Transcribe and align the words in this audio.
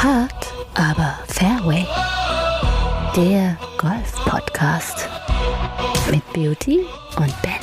Hart, 0.00 0.54
aber 0.74 1.18
Fairway. 1.26 1.84
Der 3.16 3.58
Golf-Podcast 3.78 5.08
mit 6.08 6.22
Beauty 6.32 6.86
und 7.16 7.34
Benny. 7.42 7.56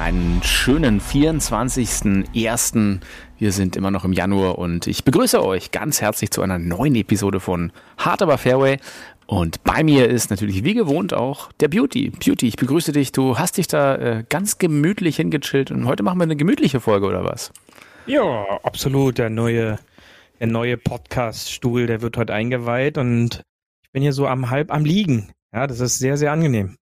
Einen 0.00 0.42
schönen 0.42 1.00
24.01. 1.00 2.98
Wir 3.38 3.52
sind 3.52 3.76
immer 3.76 3.92
noch 3.92 4.04
im 4.04 4.12
Januar 4.12 4.58
und 4.58 4.88
ich 4.88 5.04
begrüße 5.04 5.40
euch 5.40 5.70
ganz 5.70 6.00
herzlich 6.00 6.32
zu 6.32 6.42
einer 6.42 6.58
neuen 6.58 6.96
Episode 6.96 7.38
von 7.38 7.70
Hart 7.96 8.22
aber 8.22 8.36
Fairway. 8.36 8.80
Und 9.26 9.62
bei 9.62 9.84
mir 9.84 10.08
ist 10.08 10.30
natürlich 10.30 10.64
wie 10.64 10.74
gewohnt 10.74 11.14
auch 11.14 11.52
der 11.60 11.68
Beauty. 11.68 12.10
Beauty, 12.10 12.48
ich 12.48 12.56
begrüße 12.56 12.90
dich. 12.90 13.12
Du 13.12 13.38
hast 13.38 13.58
dich 13.58 13.68
da 13.68 13.94
äh, 13.94 14.24
ganz 14.28 14.58
gemütlich 14.58 15.14
hingechillt 15.14 15.70
und 15.70 15.86
heute 15.86 16.02
machen 16.02 16.18
wir 16.18 16.24
eine 16.24 16.34
gemütliche 16.34 16.80
Folge 16.80 17.06
oder 17.06 17.24
was? 17.24 17.52
Ja, 18.06 18.44
absolut. 18.62 19.18
Der 19.18 19.30
neue, 19.30 19.78
der 20.40 20.46
neue 20.46 20.76
Podcast-Stuhl, 20.76 21.86
der 21.86 22.02
wird 22.02 22.16
heute 22.16 22.34
eingeweiht 22.34 22.98
und 22.98 23.42
ich 23.82 23.92
bin 23.92 24.02
hier 24.02 24.12
so 24.12 24.26
am 24.26 24.50
halb 24.50 24.72
am 24.72 24.84
Liegen. 24.84 25.32
Ja, 25.52 25.66
das 25.66 25.80
ist 25.80 25.98
sehr, 25.98 26.16
sehr 26.16 26.32
angenehm. 26.32 26.76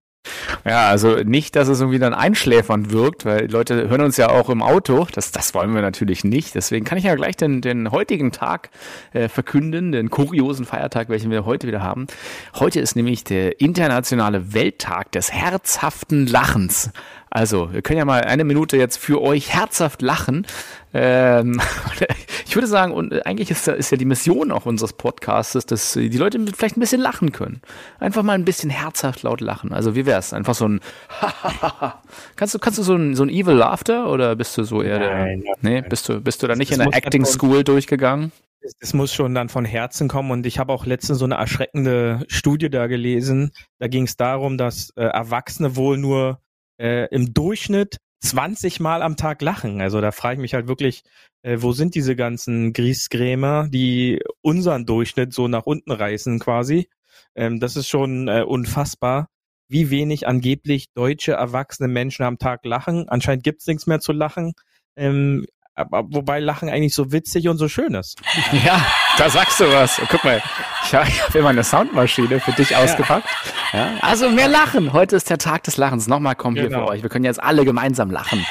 Ja, 0.65 0.89
also 0.89 1.17
nicht, 1.17 1.55
dass 1.55 1.67
es 1.67 1.79
irgendwie 1.79 1.99
dann 1.99 2.15
einschläfernd 2.15 2.91
wirkt, 2.91 3.23
weil 3.23 3.51
Leute 3.51 3.87
hören 3.87 4.01
uns 4.01 4.17
ja 4.17 4.29
auch 4.29 4.49
im 4.49 4.63
Auto. 4.63 5.05
Das, 5.13 5.31
das 5.31 5.53
wollen 5.53 5.75
wir 5.75 5.83
natürlich 5.83 6.23
nicht. 6.23 6.55
Deswegen 6.55 6.85
kann 6.85 6.97
ich 6.97 7.03
ja 7.03 7.13
gleich 7.13 7.37
den, 7.37 7.61
den 7.61 7.91
heutigen 7.91 8.31
Tag 8.31 8.71
äh, 9.13 9.29
verkünden, 9.29 9.91
den 9.91 10.09
kuriosen 10.09 10.65
Feiertag, 10.65 11.09
welchen 11.09 11.29
wir 11.29 11.45
heute 11.45 11.67
wieder 11.67 11.83
haben. 11.83 12.07
Heute 12.55 12.79
ist 12.79 12.95
nämlich 12.95 13.23
der 13.23 13.61
internationale 13.61 14.55
Welttag 14.55 15.11
des 15.11 15.31
herzhaften 15.31 16.25
Lachens. 16.25 16.89
Also, 17.35 17.73
wir 17.73 17.81
können 17.81 17.97
ja 17.97 18.05
mal 18.05 18.21
eine 18.21 18.45
Minute 18.45 18.77
jetzt 18.77 18.95
für 18.95 19.21
euch 19.21 19.53
herzhaft 19.53 20.01
lachen. 20.01 20.47
Ähm, 20.93 21.59
ich 22.47 22.55
würde 22.55 22.65
sagen, 22.65 22.93
und 22.93 23.25
eigentlich 23.25 23.51
ist, 23.51 23.67
ist 23.67 23.91
ja 23.91 23.97
die 23.97 24.05
Mission 24.05 24.53
auch 24.53 24.65
unseres 24.65 24.93
Podcasts, 24.93 25.65
dass 25.65 25.91
die 25.91 26.17
Leute 26.17 26.39
vielleicht 26.55 26.77
ein 26.77 26.79
bisschen 26.79 27.01
lachen 27.01 27.33
können. 27.33 27.59
Einfach 27.99 28.23
mal 28.23 28.35
ein 28.35 28.45
bisschen 28.45 28.69
herzhaft 28.69 29.23
laut 29.23 29.41
lachen. 29.41 29.73
Also, 29.73 29.95
wie 29.95 30.05
wär's? 30.05 30.31
Einfach 30.31 30.55
so 30.55 30.65
ein 30.65 30.79
kannst 32.37 32.55
du 32.55 32.59
kannst 32.59 32.79
du 32.79 32.83
so 32.83 32.95
ein, 32.95 33.15
so 33.15 33.23
ein 33.23 33.29
Evil 33.29 33.55
Laughter 33.55 34.09
oder 34.09 34.37
bist 34.37 34.57
du 34.57 34.63
so 34.63 34.81
eher 34.81 34.99
Nein, 34.99 35.41
der 35.41 35.55
Nee, 35.59 35.81
bist 35.81 36.07
du 36.07 36.21
bist 36.21 36.41
du 36.41 36.47
da 36.47 36.55
nicht 36.55 36.71
in 36.71 36.79
der 36.79 36.95
Acting 36.95 37.25
School 37.25 37.65
durchgegangen? 37.65 38.31
Es 38.79 38.93
muss 38.93 39.13
schon 39.13 39.35
dann 39.35 39.49
von 39.49 39.65
Herzen 39.65 40.07
kommen 40.07 40.31
und 40.31 40.45
ich 40.45 40.57
habe 40.57 40.71
auch 40.71 40.85
letztens 40.85 41.19
so 41.19 41.25
eine 41.25 41.35
erschreckende 41.35 42.23
Studie 42.29 42.69
da 42.69 42.87
gelesen. 42.87 43.51
Da 43.77 43.89
ging 43.89 44.05
es 44.05 44.15
darum, 44.15 44.57
dass 44.57 44.91
äh, 44.91 45.03
Erwachsene 45.03 45.75
wohl 45.75 45.97
nur 45.97 46.39
äh, 46.77 47.07
im 47.13 47.33
Durchschnitt 47.33 47.97
20 48.21 48.79
Mal 48.79 49.01
am 49.01 49.17
Tag 49.17 49.41
lachen. 49.41 49.81
Also 49.81 50.01
da 50.01 50.11
frage 50.11 50.35
ich 50.35 50.41
mich 50.41 50.53
halt 50.53 50.67
wirklich, 50.67 51.03
äh, 51.43 51.57
wo 51.59 51.71
sind 51.73 51.95
diese 51.95 52.15
ganzen 52.15 52.73
Griesgrämer, 52.73 53.67
die 53.69 54.21
unseren 54.41 54.85
Durchschnitt 54.85 55.33
so 55.33 55.47
nach 55.47 55.65
unten 55.65 55.91
reißen 55.91 56.39
quasi. 56.39 56.89
Ähm, 57.35 57.59
das 57.59 57.75
ist 57.75 57.87
schon 57.87 58.27
äh, 58.27 58.43
unfassbar, 58.43 59.29
wie 59.67 59.89
wenig 59.89 60.27
angeblich 60.27 60.91
deutsche 60.93 61.33
erwachsene 61.33 61.87
Menschen 61.87 62.23
am 62.23 62.39
Tag 62.39 62.65
lachen. 62.65 63.09
Anscheinend 63.09 63.43
gibt's 63.43 63.67
nichts 63.67 63.87
mehr 63.87 63.99
zu 63.99 64.11
lachen. 64.11 64.53
Ähm, 64.95 65.45
aber 65.75 66.03
wobei 66.09 66.39
Lachen 66.39 66.69
eigentlich 66.69 66.93
so 66.95 67.11
witzig 67.11 67.47
und 67.49 67.57
so 67.57 67.67
schön 67.67 67.93
ist. 67.95 68.21
Ja, 68.65 68.79
da 69.17 69.29
sagst 69.29 69.59
du 69.59 69.65
was. 69.71 70.01
Guck 70.09 70.23
mal, 70.23 70.41
ich 70.85 70.95
habe 70.95 71.05
hab 71.05 71.35
immer 71.35 71.49
eine 71.49 71.63
Soundmaschine 71.63 72.39
für 72.39 72.53
dich 72.53 72.75
ausgepackt. 72.75 73.27
Ja, 73.73 73.89
also 74.01 74.29
mehr 74.29 74.47
lachen. 74.47 74.93
Heute 74.93 75.15
ist 75.17 75.29
der 75.29 75.37
Tag 75.37 75.63
des 75.63 75.77
Lachens. 75.77 76.07
Nochmal 76.07 76.35
kommen 76.35 76.55
hier 76.55 76.69
Genau. 76.69 76.85
für 76.85 76.91
euch. 76.91 77.01
Wir 77.03 77.09
können 77.09 77.25
jetzt 77.25 77.43
alle 77.43 77.65
gemeinsam 77.65 78.09
lachen. 78.09 78.45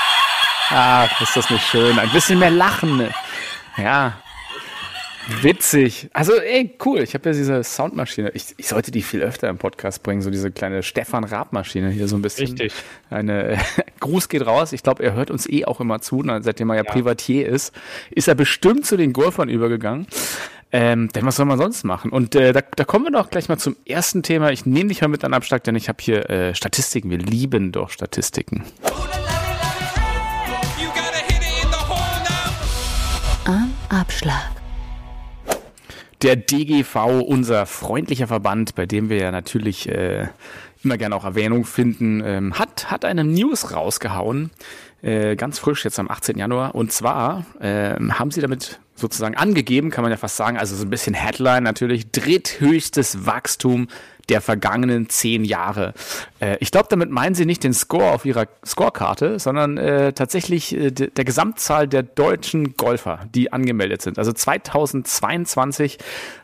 Ach, 0.70 1.20
ist 1.20 1.36
das 1.36 1.50
nicht 1.50 1.66
schön. 1.66 1.98
Ein 1.98 2.10
bisschen 2.10 2.38
mehr 2.38 2.50
lachen. 2.50 3.08
Ja. 3.76 4.14
Witzig. 5.42 6.08
Also, 6.12 6.34
ey, 6.34 6.76
cool. 6.84 7.00
Ich 7.00 7.14
habe 7.14 7.28
ja 7.28 7.34
diese 7.34 7.64
Soundmaschine. 7.64 8.30
Ich, 8.34 8.54
ich 8.56 8.68
sollte 8.68 8.90
die 8.90 9.02
viel 9.02 9.22
öfter 9.22 9.48
im 9.48 9.58
Podcast 9.58 10.02
bringen. 10.02 10.22
So 10.22 10.30
diese 10.30 10.50
kleine 10.50 10.82
Stefan 10.82 11.24
Raab-Maschine 11.24 11.90
hier 11.90 12.06
so 12.06 12.16
ein 12.16 12.22
bisschen. 12.22 12.48
Richtig. 12.48 12.72
Eine 13.10 13.58
Gruß 14.00 14.28
geht 14.28 14.46
raus. 14.46 14.72
Ich 14.72 14.82
glaube, 14.82 15.02
er 15.02 15.14
hört 15.14 15.30
uns 15.30 15.48
eh 15.48 15.64
auch 15.64 15.80
immer 15.80 16.00
zu, 16.00 16.22
seitdem 16.40 16.70
er 16.70 16.76
ja, 16.76 16.82
Ja. 16.84 16.92
Privatier 16.92 17.48
ist. 17.48 17.74
Ist 18.10 18.28
er 18.28 18.34
bestimmt 18.36 18.86
zu 18.86 18.96
den 18.96 19.12
Golfern 19.12 19.48
übergegangen. 19.48 20.06
Ähm, 20.72 21.08
denn 21.08 21.24
was 21.24 21.36
soll 21.36 21.46
man 21.46 21.58
sonst 21.58 21.84
machen? 21.84 22.10
Und 22.10 22.34
äh, 22.34 22.52
da, 22.52 22.60
da 22.60 22.84
kommen 22.84 23.06
wir 23.06 23.12
doch 23.12 23.30
gleich 23.30 23.48
mal 23.48 23.56
zum 23.56 23.76
ersten 23.86 24.22
Thema. 24.22 24.50
Ich 24.50 24.66
nehme 24.66 24.88
dich 24.88 25.00
mal 25.00 25.08
mit 25.08 25.24
an 25.24 25.32
Abschlag, 25.32 25.64
denn 25.64 25.74
ich 25.76 25.88
habe 25.88 25.98
hier 26.00 26.28
äh, 26.28 26.54
Statistiken. 26.54 27.10
Wir 27.10 27.18
lieben 27.18 27.72
doch 27.72 27.90
Statistiken. 27.90 28.64
You 30.78 30.88
gotta 30.94 31.26
Der 36.22 36.36
DGV, 36.36 37.22
unser 37.26 37.66
freundlicher 37.66 38.26
Verband, 38.26 38.74
bei 38.74 38.86
dem 38.86 39.10
wir 39.10 39.18
ja 39.18 39.30
natürlich 39.30 39.88
äh, 39.88 40.28
immer 40.82 40.96
gerne 40.96 41.14
auch 41.14 41.24
Erwähnung 41.24 41.64
finden, 41.64 42.22
ähm, 42.24 42.58
hat, 42.58 42.90
hat 42.90 43.04
eine 43.04 43.24
News 43.24 43.74
rausgehauen, 43.74 44.50
äh, 45.02 45.36
ganz 45.36 45.58
frisch 45.58 45.84
jetzt 45.84 45.98
am 45.98 46.10
18. 46.10 46.38
Januar. 46.38 46.74
Und 46.74 46.92
zwar 46.92 47.44
ähm, 47.60 48.18
haben 48.18 48.30
sie 48.30 48.40
damit 48.40 48.80
sozusagen 48.94 49.36
angegeben, 49.36 49.90
kann 49.90 50.02
man 50.02 50.10
ja 50.10 50.16
fast 50.16 50.36
sagen, 50.36 50.56
also 50.56 50.74
so 50.74 50.84
ein 50.84 50.90
bisschen 50.90 51.14
Headline 51.14 51.62
natürlich, 51.62 52.10
dritthöchstes 52.10 53.26
Wachstum 53.26 53.88
der 54.28 54.40
vergangenen 54.40 55.08
zehn 55.08 55.44
Jahre. 55.44 55.94
Äh, 56.40 56.56
ich 56.60 56.70
glaube, 56.70 56.88
damit 56.90 57.10
meinen 57.10 57.34
sie 57.34 57.46
nicht 57.46 57.62
den 57.64 57.72
Score 57.72 58.10
auf 58.12 58.24
ihrer 58.24 58.46
Scorekarte, 58.64 59.38
sondern 59.38 59.78
äh, 59.78 60.12
tatsächlich 60.12 60.74
äh, 60.76 60.90
de- 60.90 61.10
der 61.10 61.24
Gesamtzahl 61.24 61.86
der 61.88 62.02
deutschen 62.02 62.76
Golfer, 62.76 63.20
die 63.34 63.52
angemeldet 63.52 64.02
sind. 64.02 64.18
Also 64.18 64.32
2022 64.32 65.98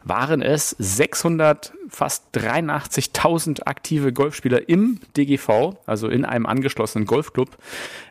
waren 0.04 0.42
es 0.42 0.70
600, 0.78 1.72
fast 1.92 2.24
83.000 2.34 3.66
aktive 3.66 4.12
Golfspieler 4.12 4.68
im 4.68 4.98
DGV, 5.16 5.76
also 5.86 6.08
in 6.08 6.24
einem 6.24 6.46
angeschlossenen 6.46 7.06
Golfclub. 7.06 7.50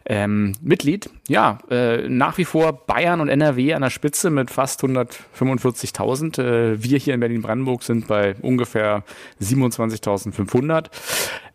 Ähm, 0.06 0.54
Mitglied, 0.62 1.10
ja, 1.28 1.60
äh, 1.70 2.08
nach 2.08 2.38
wie 2.38 2.46
vor 2.46 2.86
Bayern 2.86 3.22
und 3.22 3.30
NRW 3.30 3.74
an 3.74 3.82
der 3.82 3.90
Spitze 3.90 4.30
mit 4.30 4.52
fast 4.52 4.82
145.000. 4.84 6.40
Äh, 6.40 6.84
wir 6.84 6.98
hier 6.98 7.14
in 7.14 7.20
Berlin-Brandenburg 7.20 7.84
sind 7.84 8.08
bei 8.08 8.36
ungefähr 8.42 9.04
27.500. 9.42 10.90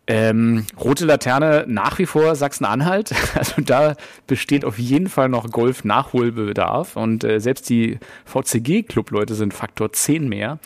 Ähm, 0.09 0.67
rote 0.79 1.05
Laterne 1.05 1.65
nach 1.67 1.99
wie 1.99 2.07
vor 2.07 2.37
Sachsen-Anhalt. 2.37 3.13
Also 3.35 3.61
da 3.61 3.97
besteht 4.27 4.65
auf 4.65 4.79
jeden 4.79 5.09
Fall 5.09 5.29
noch 5.29 5.51
Golf-Nachholbedarf. 5.51 6.97
Und 6.97 7.23
äh, 7.25 7.39
selbst 7.39 7.69
die 7.69 7.99
VCG-Clubleute 8.25 9.35
sind 9.35 9.53
Faktor 9.53 9.93
10 9.93 10.29
mehr. 10.29 10.59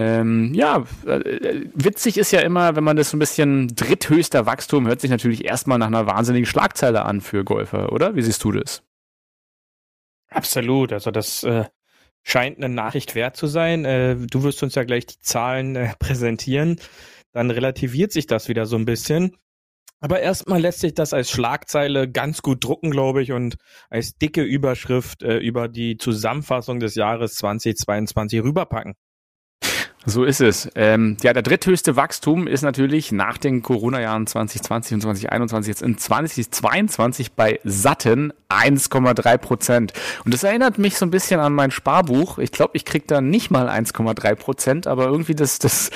Ähm, 0.00 0.54
ja, 0.54 0.86
äh, 1.04 1.66
witzig 1.74 2.16
ist 2.16 2.30
ja 2.30 2.40
immer, 2.40 2.74
wenn 2.74 2.84
man 2.84 2.96
das 2.96 3.10
so 3.10 3.18
ein 3.18 3.20
bisschen 3.20 3.68
dritthöchster 3.76 4.46
Wachstum 4.46 4.86
hört 4.86 5.02
sich 5.02 5.10
natürlich 5.10 5.44
erstmal 5.44 5.76
nach 5.76 5.88
einer 5.88 6.06
wahnsinnigen 6.06 6.46
Schlagzeile 6.46 7.04
an 7.04 7.20
für 7.20 7.44
Golfer, 7.44 7.92
oder? 7.92 8.16
Wie 8.16 8.22
siehst 8.22 8.42
du 8.42 8.50
das? 8.50 8.82
Absolut. 10.30 10.94
Also 10.94 11.10
das 11.10 11.42
äh, 11.42 11.66
scheint 12.22 12.56
eine 12.56 12.74
Nachricht 12.74 13.14
wert 13.14 13.36
zu 13.36 13.46
sein. 13.46 13.84
Äh, 13.84 14.16
du 14.16 14.42
wirst 14.42 14.62
uns 14.62 14.74
ja 14.74 14.84
gleich 14.84 15.04
die 15.04 15.18
Zahlen 15.20 15.76
äh, 15.76 15.92
präsentieren. 15.98 16.80
Dann 17.32 17.50
relativiert 17.50 18.10
sich 18.10 18.26
das 18.26 18.48
wieder 18.48 18.64
so 18.64 18.76
ein 18.76 18.86
bisschen. 18.86 19.36
Aber 20.00 20.20
erstmal 20.20 20.62
lässt 20.62 20.80
sich 20.80 20.94
das 20.94 21.12
als 21.12 21.30
Schlagzeile 21.30 22.10
ganz 22.10 22.40
gut 22.40 22.64
drucken, 22.64 22.90
glaube 22.90 23.22
ich, 23.22 23.32
und 23.32 23.56
als 23.90 24.16
dicke 24.16 24.42
Überschrift 24.44 25.22
äh, 25.22 25.36
über 25.36 25.68
die 25.68 25.98
Zusammenfassung 25.98 26.80
des 26.80 26.94
Jahres 26.94 27.34
2022 27.34 28.42
rüberpacken. 28.42 28.94
So 30.06 30.24
ist 30.24 30.40
es. 30.40 30.70
Ähm, 30.76 31.18
ja, 31.22 31.34
der 31.34 31.42
dritthöchste 31.42 31.94
Wachstum 31.94 32.46
ist 32.46 32.62
natürlich 32.62 33.12
nach 33.12 33.36
den 33.36 33.60
Corona-Jahren 33.60 34.26
2020 34.26 34.94
und 34.94 35.00
2021 35.02 35.68
jetzt 35.68 35.82
in 35.82 35.98
2022 35.98 37.32
bei 37.32 37.60
satten 37.64 38.32
1,3 38.48 39.36
Prozent. 39.36 39.92
Und 40.24 40.32
das 40.32 40.42
erinnert 40.42 40.78
mich 40.78 40.96
so 40.96 41.04
ein 41.04 41.10
bisschen 41.10 41.38
an 41.38 41.52
mein 41.52 41.70
Sparbuch. 41.70 42.38
Ich 42.38 42.50
glaube, 42.50 42.72
ich 42.78 42.86
krieg 42.86 43.06
da 43.08 43.20
nicht 43.20 43.50
mal 43.50 43.68
1,3 43.68 44.34
Prozent, 44.36 44.86
aber 44.86 45.04
irgendwie 45.04 45.34
das, 45.34 45.58
das, 45.58 45.90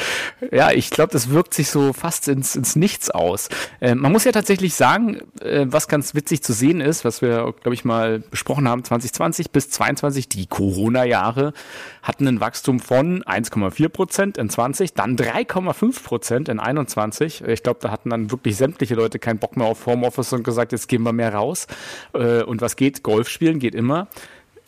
ja, 0.52 0.70
ich 0.70 0.90
glaube, 0.90 1.12
das 1.12 1.30
wirkt 1.30 1.54
sich 1.54 1.70
so 1.70 1.94
fast 1.94 2.28
ins, 2.28 2.56
ins 2.56 2.76
Nichts 2.76 3.10
aus. 3.10 3.48
Äh, 3.80 3.94
man 3.94 4.12
muss 4.12 4.24
ja 4.24 4.32
tatsächlich 4.32 4.74
sagen, 4.74 5.22
äh, 5.40 5.64
was 5.68 5.88
ganz 5.88 6.14
witzig 6.14 6.42
zu 6.42 6.52
sehen 6.52 6.82
ist, 6.82 7.06
was 7.06 7.22
wir, 7.22 7.54
glaube 7.62 7.74
ich, 7.74 7.86
mal 7.86 8.20
besprochen 8.20 8.68
haben, 8.68 8.84
2020 8.84 9.50
bis 9.50 9.70
22, 9.70 10.28
die 10.28 10.46
Corona-Jahre 10.46 11.54
hatten 12.02 12.28
ein 12.28 12.40
Wachstum 12.40 12.80
von 12.80 13.22
1,4 13.22 13.93
Prozent 13.94 14.36
in 14.36 14.50
20, 14.50 14.92
dann 14.92 15.16
3,5 15.16 16.04
Prozent 16.04 16.48
in 16.50 16.60
21. 16.60 17.42
Ich 17.46 17.62
glaube, 17.62 17.78
da 17.80 17.90
hatten 17.90 18.10
dann 18.10 18.30
wirklich 18.30 18.56
sämtliche 18.56 18.94
Leute 18.94 19.18
keinen 19.18 19.38
Bock 19.38 19.56
mehr 19.56 19.66
auf 19.66 19.86
Homeoffice 19.86 20.34
und 20.34 20.44
gesagt, 20.44 20.72
jetzt 20.72 20.88
gehen 20.88 21.02
wir 21.02 21.14
mehr 21.14 21.34
raus. 21.34 21.66
Äh, 22.12 22.42
und 22.42 22.60
was 22.60 22.76
geht? 22.76 23.02
Golf 23.02 23.30
spielen 23.30 23.58
geht 23.58 23.74
immer. 23.74 24.08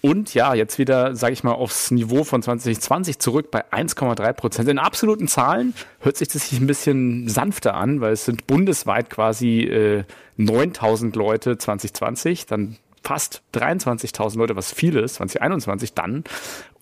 Und 0.03 0.35
ja, 0.35 0.55
jetzt 0.55 0.79
wieder, 0.79 1.17
sage 1.17 1.33
ich 1.33 1.43
mal, 1.43 1.53
aufs 1.53 1.91
Niveau 1.91 2.23
von 2.23 2.43
2020 2.43 3.19
zurück 3.19 3.51
bei 3.51 3.65
1,3 3.73 4.33
Prozent. 4.35 4.69
In 4.69 4.79
absoluten 4.79 5.27
Zahlen 5.27 5.75
hört 6.01 6.17
sich 6.17 6.29
das 6.29 6.53
ein 6.53 6.67
bisschen 6.67 7.29
sanfter 7.29 7.75
an, 7.75 8.01
weil 8.01 8.13
es 8.13 8.25
sind 8.25 8.47
bundesweit 8.47 9.11
quasi 9.11 9.63
äh, 9.63 10.05
9000 10.37 11.17
Leute 11.17 11.59
2020, 11.59 12.47
dann 12.47 12.77
fast 13.03 13.43
23.000 13.55 14.37
Leute, 14.37 14.57
was 14.57 14.73
viel 14.73 14.97
ist, 14.97 15.15
2021 15.15 15.95
dann. 15.95 16.25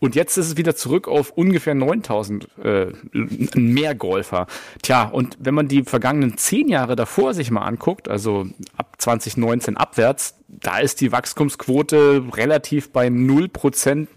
Und 0.01 0.15
jetzt 0.15 0.37
ist 0.37 0.47
es 0.49 0.57
wieder 0.57 0.75
zurück 0.75 1.09
auf 1.09 1.31
ungefähr 1.31 1.75
9000 1.75 2.49
äh, 2.63 2.87
mehr 3.55 3.95
Golfer. 3.95 4.47
Tja, 4.83 5.05
und 5.05 5.37
wenn 5.41 5.55
man 5.55 5.69
die 5.69 5.83
vergangenen 5.83 6.37
zehn 6.37 6.69
Jahre 6.69 6.97
davor 6.97 7.35
sich 7.35 7.51
mal 7.51 7.63
anguckt, 7.63 8.09
also 8.09 8.47
ab 8.77 8.97
2019 8.99 9.77
abwärts, 9.77 10.35
da 10.49 10.79
ist 10.79 11.01
die 11.01 11.11
Wachstumsquote 11.11 12.25
relativ 12.35 12.91
bei 12.91 13.09
0%, 13.09 13.49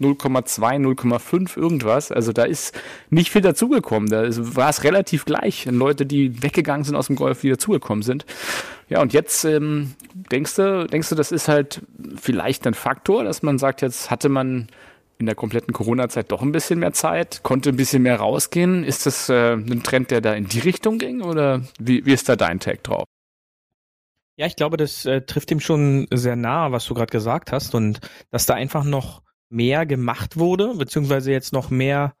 0,5 0.00 1.56
irgendwas. 1.56 2.12
Also 2.12 2.32
da 2.32 2.44
ist 2.44 2.78
nicht 3.10 3.30
viel 3.30 3.42
dazugekommen. 3.42 4.08
Da 4.08 4.24
war 4.54 4.68
es 4.68 4.84
relativ 4.84 5.24
gleich. 5.24 5.66
Leute, 5.66 6.06
die 6.06 6.42
weggegangen 6.42 6.84
sind 6.84 6.96
aus 6.96 7.08
dem 7.08 7.16
Golf, 7.16 7.42
wieder 7.42 7.58
zugekommen 7.58 8.02
sind. 8.02 8.26
Ja, 8.88 9.02
und 9.02 9.12
jetzt 9.12 9.44
ähm, 9.44 9.94
denkst 10.14 10.54
du, 10.56 10.86
denkst 10.86 11.08
du, 11.08 11.14
das 11.14 11.32
ist 11.32 11.48
halt 11.48 11.82
vielleicht 12.16 12.66
ein 12.66 12.74
Faktor, 12.74 13.24
dass 13.24 13.42
man 13.42 13.58
sagt, 13.58 13.82
jetzt 13.82 14.10
hatte 14.10 14.28
man 14.28 14.68
in 15.18 15.26
der 15.26 15.34
kompletten 15.34 15.74
Corona-Zeit 15.74 16.30
doch 16.30 16.42
ein 16.42 16.52
bisschen 16.52 16.78
mehr 16.78 16.92
Zeit, 16.92 17.42
konnte 17.42 17.70
ein 17.70 17.76
bisschen 17.76 18.02
mehr 18.02 18.16
rausgehen. 18.16 18.84
Ist 18.84 19.06
das 19.06 19.28
äh, 19.28 19.54
ein 19.54 19.82
Trend, 19.82 20.10
der 20.10 20.20
da 20.20 20.34
in 20.34 20.46
die 20.46 20.60
Richtung 20.60 20.98
ging 20.98 21.22
oder 21.22 21.62
wie, 21.78 22.04
wie 22.06 22.12
ist 22.12 22.28
da 22.28 22.36
dein 22.36 22.60
Tag 22.60 22.84
drauf? 22.84 23.04
Ja, 24.36 24.46
ich 24.46 24.54
glaube, 24.54 24.76
das 24.76 25.04
äh, 25.04 25.22
trifft 25.22 25.50
ihm 25.50 25.58
schon 25.58 26.06
sehr 26.12 26.36
nah, 26.36 26.70
was 26.70 26.86
du 26.86 26.94
gerade 26.94 27.10
gesagt 27.10 27.50
hast 27.50 27.74
und 27.74 28.00
dass 28.30 28.46
da 28.46 28.54
einfach 28.54 28.84
noch 28.84 29.22
mehr 29.50 29.84
gemacht 29.84 30.36
wurde, 30.36 30.74
beziehungsweise 30.76 31.32
jetzt 31.32 31.52
noch 31.52 31.70
mehr 31.70 32.14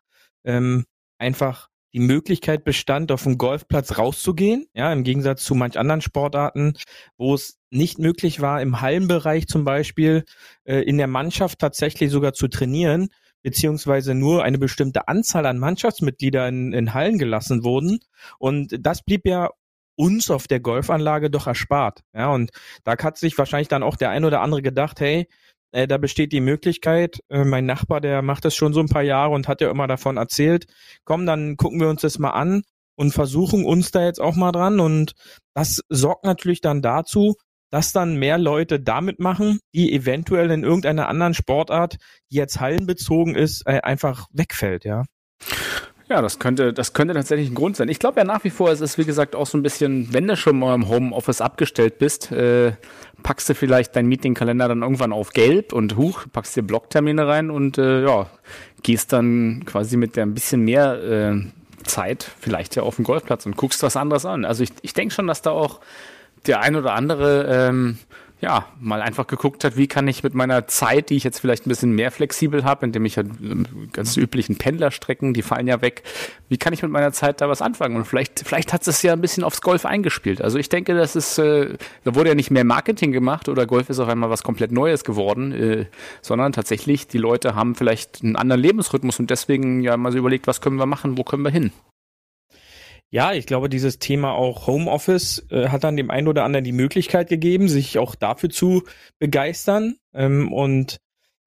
ähm, 0.44 0.84
einfach 1.18 1.67
die 1.92 2.00
Möglichkeit 2.00 2.64
bestand, 2.64 3.10
auf 3.12 3.22
dem 3.22 3.38
Golfplatz 3.38 3.98
rauszugehen, 3.98 4.66
ja, 4.74 4.92
im 4.92 5.04
Gegensatz 5.04 5.44
zu 5.44 5.54
manch 5.54 5.78
anderen 5.78 6.00
Sportarten, 6.00 6.74
wo 7.16 7.34
es 7.34 7.58
nicht 7.70 7.98
möglich 7.98 8.40
war, 8.40 8.60
im 8.60 8.80
Hallenbereich 8.80 9.46
zum 9.46 9.64
Beispiel 9.64 10.24
äh, 10.64 10.82
in 10.82 10.98
der 10.98 11.06
Mannschaft 11.06 11.58
tatsächlich 11.58 12.10
sogar 12.10 12.32
zu 12.32 12.48
trainieren, 12.48 13.08
beziehungsweise 13.42 14.14
nur 14.14 14.44
eine 14.44 14.58
bestimmte 14.58 15.08
Anzahl 15.08 15.46
an 15.46 15.58
Mannschaftsmitgliedern 15.58 16.54
in, 16.54 16.72
in 16.72 16.94
Hallen 16.94 17.18
gelassen 17.18 17.64
wurden. 17.64 18.00
Und 18.38 18.76
das 18.80 19.02
blieb 19.02 19.26
ja 19.26 19.50
uns 19.96 20.30
auf 20.30 20.46
der 20.46 20.60
Golfanlage 20.60 21.30
doch 21.30 21.46
erspart. 21.46 22.02
Ja, 22.14 22.28
und 22.32 22.50
da 22.84 22.96
hat 22.96 23.18
sich 23.18 23.36
wahrscheinlich 23.36 23.68
dann 23.68 23.82
auch 23.82 23.96
der 23.96 24.10
ein 24.10 24.24
oder 24.24 24.40
andere 24.40 24.62
gedacht, 24.62 25.00
hey, 25.00 25.26
äh, 25.72 25.86
da 25.86 25.98
besteht 25.98 26.32
die 26.32 26.40
Möglichkeit, 26.40 27.20
äh, 27.28 27.44
mein 27.44 27.66
Nachbar, 27.66 28.00
der 28.00 28.22
macht 28.22 28.44
das 28.44 28.54
schon 28.54 28.72
so 28.72 28.80
ein 28.80 28.88
paar 28.88 29.02
Jahre 29.02 29.34
und 29.34 29.48
hat 29.48 29.60
ja 29.60 29.70
immer 29.70 29.86
davon 29.86 30.16
erzählt, 30.16 30.66
komm, 31.04 31.26
dann 31.26 31.56
gucken 31.56 31.80
wir 31.80 31.88
uns 31.88 32.02
das 32.02 32.18
mal 32.18 32.30
an 32.30 32.62
und 32.96 33.12
versuchen 33.12 33.64
uns 33.64 33.90
da 33.90 34.04
jetzt 34.04 34.20
auch 34.20 34.36
mal 34.36 34.52
dran. 34.52 34.80
Und 34.80 35.12
das 35.54 35.80
sorgt 35.88 36.24
natürlich 36.24 36.60
dann 36.60 36.82
dazu, 36.82 37.36
dass 37.70 37.92
dann 37.92 38.16
mehr 38.16 38.38
Leute 38.38 38.80
damit 38.80 39.20
machen, 39.20 39.60
die 39.74 39.92
eventuell 39.92 40.50
in 40.50 40.64
irgendeiner 40.64 41.08
anderen 41.08 41.34
Sportart, 41.34 41.96
die 42.30 42.36
jetzt 42.36 42.60
hallenbezogen 42.60 43.34
ist, 43.34 43.62
äh, 43.66 43.80
einfach 43.82 44.26
wegfällt, 44.32 44.84
ja. 44.84 45.04
Ja, 46.10 46.22
das 46.22 46.38
könnte, 46.38 46.72
das 46.72 46.94
könnte 46.94 47.12
tatsächlich 47.12 47.50
ein 47.50 47.54
Grund 47.54 47.76
sein. 47.76 47.88
Ich 47.88 47.98
glaube 47.98 48.20
ja 48.20 48.24
nach 48.24 48.42
wie 48.42 48.50
vor, 48.50 48.70
es 48.70 48.80
ist 48.80 48.96
wie 48.96 49.04
gesagt 49.04 49.36
auch 49.36 49.46
so 49.46 49.58
ein 49.58 49.62
bisschen, 49.62 50.12
wenn 50.12 50.26
du 50.26 50.36
schon 50.36 50.58
mal 50.58 50.74
im 50.74 50.88
Homeoffice 50.88 51.42
abgestellt 51.42 51.98
bist, 51.98 52.32
äh, 52.32 52.72
packst 53.22 53.48
du 53.50 53.54
vielleicht 53.54 53.94
deinen 53.94 54.08
Meetingkalender 54.08 54.68
dann 54.68 54.82
irgendwann 54.82 55.12
auf 55.12 55.30
gelb 55.30 55.74
und 55.74 55.96
huch, 55.96 56.24
packst 56.32 56.56
dir 56.56 56.62
Blocktermine 56.62 57.26
rein 57.26 57.50
und 57.50 57.76
äh, 57.76 58.04
ja, 58.04 58.26
gehst 58.82 59.12
dann 59.12 59.64
quasi 59.66 59.98
mit 59.98 60.16
der 60.16 60.24
ein 60.24 60.32
bisschen 60.32 60.62
mehr 60.62 61.02
äh, 61.02 61.42
Zeit 61.84 62.30
vielleicht 62.40 62.74
ja 62.76 62.84
auf 62.84 62.96
den 62.96 63.04
Golfplatz 63.04 63.44
und 63.44 63.56
guckst 63.56 63.82
was 63.82 63.96
anderes 63.96 64.24
an. 64.24 64.46
Also 64.46 64.62
ich, 64.62 64.70
ich 64.80 64.94
denke 64.94 65.14
schon, 65.14 65.26
dass 65.26 65.42
da 65.42 65.50
auch 65.50 65.80
der 66.46 66.60
ein 66.60 66.74
oder 66.74 66.94
andere 66.94 67.46
ähm, 67.50 67.98
ja, 68.40 68.66
mal 68.78 69.02
einfach 69.02 69.26
geguckt 69.26 69.64
hat, 69.64 69.76
wie 69.76 69.88
kann 69.88 70.06
ich 70.06 70.22
mit 70.22 70.32
meiner 70.34 70.68
Zeit, 70.68 71.10
die 71.10 71.16
ich 71.16 71.24
jetzt 71.24 71.40
vielleicht 71.40 71.66
ein 71.66 71.70
bisschen 71.70 71.92
mehr 71.92 72.12
flexibel 72.12 72.64
habe, 72.64 72.86
indem 72.86 73.04
ich 73.04 73.16
ja 73.16 73.24
ähm, 73.24 73.66
ganz 73.92 74.16
üblichen 74.16 74.56
Pendlerstrecken, 74.56 75.34
die 75.34 75.42
fallen 75.42 75.66
ja 75.66 75.82
weg, 75.82 76.04
wie 76.48 76.56
kann 76.56 76.72
ich 76.72 76.82
mit 76.82 76.92
meiner 76.92 77.12
Zeit 77.12 77.40
da 77.40 77.48
was 77.48 77.60
anfangen? 77.62 77.96
Und 77.96 78.04
vielleicht, 78.04 78.40
vielleicht 78.46 78.72
hat 78.72 78.86
es 78.86 79.02
ja 79.02 79.12
ein 79.12 79.20
bisschen 79.20 79.42
aufs 79.42 79.60
Golf 79.60 79.84
eingespielt. 79.84 80.40
Also 80.40 80.58
ich 80.58 80.68
denke, 80.68 80.94
das 80.94 81.16
ist, 81.16 81.38
äh, 81.38 81.76
da 82.04 82.14
wurde 82.14 82.30
ja 82.30 82.34
nicht 82.36 82.52
mehr 82.52 82.64
Marketing 82.64 83.10
gemacht 83.10 83.48
oder 83.48 83.66
Golf 83.66 83.90
ist 83.90 83.98
auf 83.98 84.08
einmal 84.08 84.30
was 84.30 84.44
komplett 84.44 84.70
Neues 84.70 85.02
geworden, 85.02 85.52
äh, 85.52 85.86
sondern 86.22 86.52
tatsächlich, 86.52 87.08
die 87.08 87.18
Leute 87.18 87.56
haben 87.56 87.74
vielleicht 87.74 88.22
einen 88.22 88.36
anderen 88.36 88.62
Lebensrhythmus 88.62 89.18
und 89.18 89.30
deswegen 89.30 89.82
ja 89.82 89.96
mal 89.96 90.12
so 90.12 90.18
überlegt, 90.18 90.46
was 90.46 90.60
können 90.60 90.76
wir 90.76 90.86
machen, 90.86 91.18
wo 91.18 91.24
können 91.24 91.42
wir 91.42 91.50
hin? 91.50 91.72
Ja, 93.10 93.32
ich 93.32 93.46
glaube, 93.46 93.70
dieses 93.70 93.98
Thema 93.98 94.32
auch 94.32 94.66
Homeoffice 94.66 95.46
äh, 95.50 95.68
hat 95.68 95.82
dann 95.84 95.96
dem 95.96 96.10
einen 96.10 96.28
oder 96.28 96.44
anderen 96.44 96.64
die 96.64 96.72
Möglichkeit 96.72 97.28
gegeben, 97.28 97.68
sich 97.68 97.98
auch 97.98 98.14
dafür 98.14 98.50
zu 98.50 98.82
begeistern. 99.18 99.96
Ähm, 100.12 100.52
und 100.52 100.98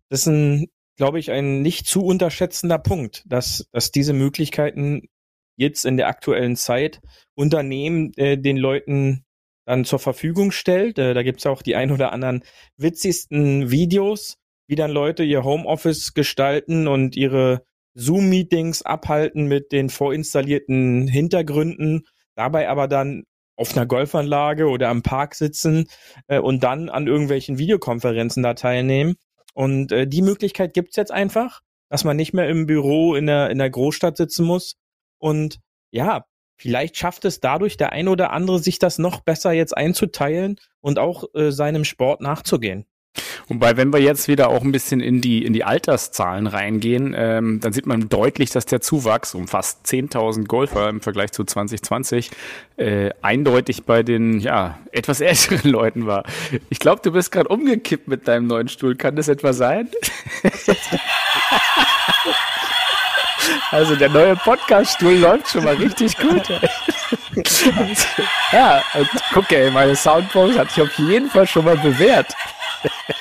das 0.10 0.22
ist 0.22 0.28
ein, 0.28 0.68
glaube 0.98 1.20
ich, 1.20 1.30
ein 1.30 1.62
nicht 1.62 1.86
zu 1.86 2.04
unterschätzender 2.04 2.80
Punkt, 2.80 3.24
dass, 3.28 3.68
dass 3.72 3.92
diese 3.92 4.14
Möglichkeiten 4.14 5.08
jetzt 5.56 5.86
in 5.86 5.98
der 5.98 6.08
aktuellen 6.08 6.56
Zeit 6.56 7.00
Unternehmen 7.36 8.12
äh, 8.16 8.38
den 8.38 8.58
Leuten 8.58 9.24
dann 9.66 9.86
zur 9.86 10.00
Verfügung 10.00 10.52
stellt. 10.52 10.98
Äh, 10.98 11.14
da 11.14 11.22
gibt's 11.22 11.46
auch 11.46 11.62
die 11.62 11.76
ein 11.76 11.92
oder 11.92 12.12
anderen 12.12 12.44
witzigsten 12.78 13.70
Videos, 13.70 14.38
wie 14.68 14.76
dann 14.76 14.90
Leute 14.90 15.24
ihr 15.24 15.44
Homeoffice 15.44 16.16
gestalten 16.16 16.88
und 16.88 17.16
ihre 17.16 17.64
Zoom-Meetings 17.94 18.84
abhalten 18.84 19.46
mit 19.46 19.72
den 19.72 19.90
vorinstallierten 19.90 21.08
Hintergründen, 21.08 22.04
dabei 22.36 22.70
aber 22.70 22.88
dann 22.88 23.24
auf 23.56 23.76
einer 23.76 23.86
Golfanlage 23.86 24.68
oder 24.68 24.90
am 24.90 25.04
Park 25.04 25.36
sitzen 25.36 25.88
äh, 26.28 26.40
und 26.40 26.64
dann 26.64 26.90
an 26.90 27.08
irgendwelchen 27.08 27.58
Videokonferenzen 27.58 28.44
da 28.44 28.54
teilnehmen. 28.54 29.16
Und 29.54 29.92
äh, 29.92 30.08
die 30.08 30.22
Möglichkeit 30.22 30.74
gibt's 30.74 30.96
jetzt 30.96 31.12
einfach, 31.12 31.62
dass 31.90 32.04
man 32.04 32.18
nicht 32.18 32.34
mehr 32.34 32.50
im 32.50 32.66
Büro 32.66 33.16
in 33.16 33.28
der, 33.28 33.50
in 33.50 33.58
der 33.58 33.70
Großstadt 33.70 34.18
sitzen 34.18 34.46
muss. 34.46 34.78
Und 35.20 35.60
ja, 35.92 36.26
vielleicht 36.58 36.98
schafft 36.98 37.26
es 37.26 37.40
dadurch 37.40 37.78
der 37.78 37.92
ein 37.92 38.08
oder 38.08 38.32
andere, 38.32 38.60
sich 38.60 38.80
das 38.80 38.98
noch 38.98 39.22
besser 39.22 39.52
jetzt 39.52 39.76
einzuteilen 39.76 40.56
und 40.80 40.98
auch 40.98 41.26
äh, 41.36 41.52
seinem 41.52 41.84
Sport 41.84 42.22
nachzugehen. 42.22 42.86
Wobei, 43.48 43.78
wenn 43.78 43.92
wir 43.92 44.00
jetzt 44.00 44.28
wieder 44.28 44.50
auch 44.50 44.62
ein 44.62 44.72
bisschen 44.72 45.02
in 45.02 45.22
die, 45.22 45.46
in 45.46 45.54
die 45.54 45.64
Alterszahlen 45.64 46.48
reingehen, 46.48 47.14
ähm, 47.18 47.60
dann 47.60 47.74
sieht 47.74 47.86
man 47.86 48.10
deutlich, 48.10 48.50
dass 48.50 48.66
der 48.66 48.82
Zuwachs 48.82 49.36
um 49.36 49.48
fast 49.48 49.86
10.000 49.86 50.46
Golfer 50.48 50.90
im 50.90 51.02
Vergleich 51.02 51.32
zu 51.32 51.44
2020 51.44 52.32
äh, 52.78 53.12
eindeutig 53.22 53.84
bei 53.84 54.04
den 54.04 54.40
ja, 54.40 54.80
etwas 54.92 55.22
älteren 55.22 55.70
Leuten 55.70 56.06
war. 56.08 56.24
Ich 56.70 56.80
glaube, 56.80 57.02
du 57.04 57.12
bist 57.12 57.32
gerade 57.32 57.50
umgekippt 57.50 58.08
mit 58.08 58.28
deinem 58.28 58.48
neuen 58.48 58.68
Stuhl. 58.68 58.96
Kann 58.96 59.16
das 59.16 59.28
etwa 59.28 59.54
sein? 59.54 59.90
Also 63.72 63.96
der 63.96 64.10
neue 64.10 64.36
Podcast-Stuhl 64.36 65.16
läuft 65.16 65.50
schon 65.50 65.64
mal 65.64 65.76
richtig 65.76 66.18
gut. 66.18 66.44
ja, 68.52 68.82
und 68.94 69.10
guck 69.34 69.52
ey, 69.52 69.72
meine 69.72 69.96
Soundbox 69.96 70.58
hat 70.58 70.72
sich 70.72 70.84
auf 70.84 70.98
jeden 70.98 71.30
Fall 71.30 71.48
schon 71.48 71.66
mal 71.66 71.78
bewährt. 71.78 72.34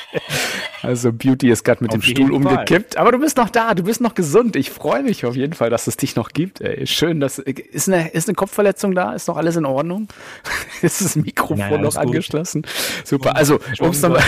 Also 0.83 1.13
Beauty 1.13 1.51
ist 1.51 1.65
gerade 1.65 1.83
mit 1.83 1.93
auf 1.93 1.99
dem 1.99 2.03
Stuhl 2.03 2.33
umgekippt. 2.33 2.97
Aber 2.97 3.13
du 3.13 3.19
bist 3.19 3.37
noch 3.37 3.51
da, 3.51 3.75
du 3.75 3.83
bist 3.83 4.01
noch 4.01 4.15
gesund. 4.15 4.57
Ich 4.57 4.71
freue 4.71 5.03
mich 5.03 5.25
auf 5.25 5.37
jeden 5.37 5.53
Fall, 5.53 5.71
dass 5.71 5.87
es 5.87 5.97
dich 5.97 6.17
noch 6.17 6.31
gibt. 6.31 6.61
Ey. 6.61 6.87
Schön, 6.87 7.21
dass 7.21 7.39
ist 7.39 7.89
eine, 7.89 8.11
ist 8.11 8.29
eine 8.29 8.35
Kopfverletzung 8.35 8.95
da? 8.95 9.13
Ist 9.13 9.29
noch 9.29 9.37
alles 9.37 9.57
in 9.57 9.67
Ordnung? 9.67 10.09
ist 10.83 11.03
das 11.03 11.17
Mikrofon 11.17 11.59
naja, 11.59 11.79
noch 11.79 11.97
angeschlossen? 11.97 12.67
Super. 13.05 13.37
Also, 13.37 13.61
um 13.79 13.91
es 13.91 14.01
nochmal. 14.01 14.23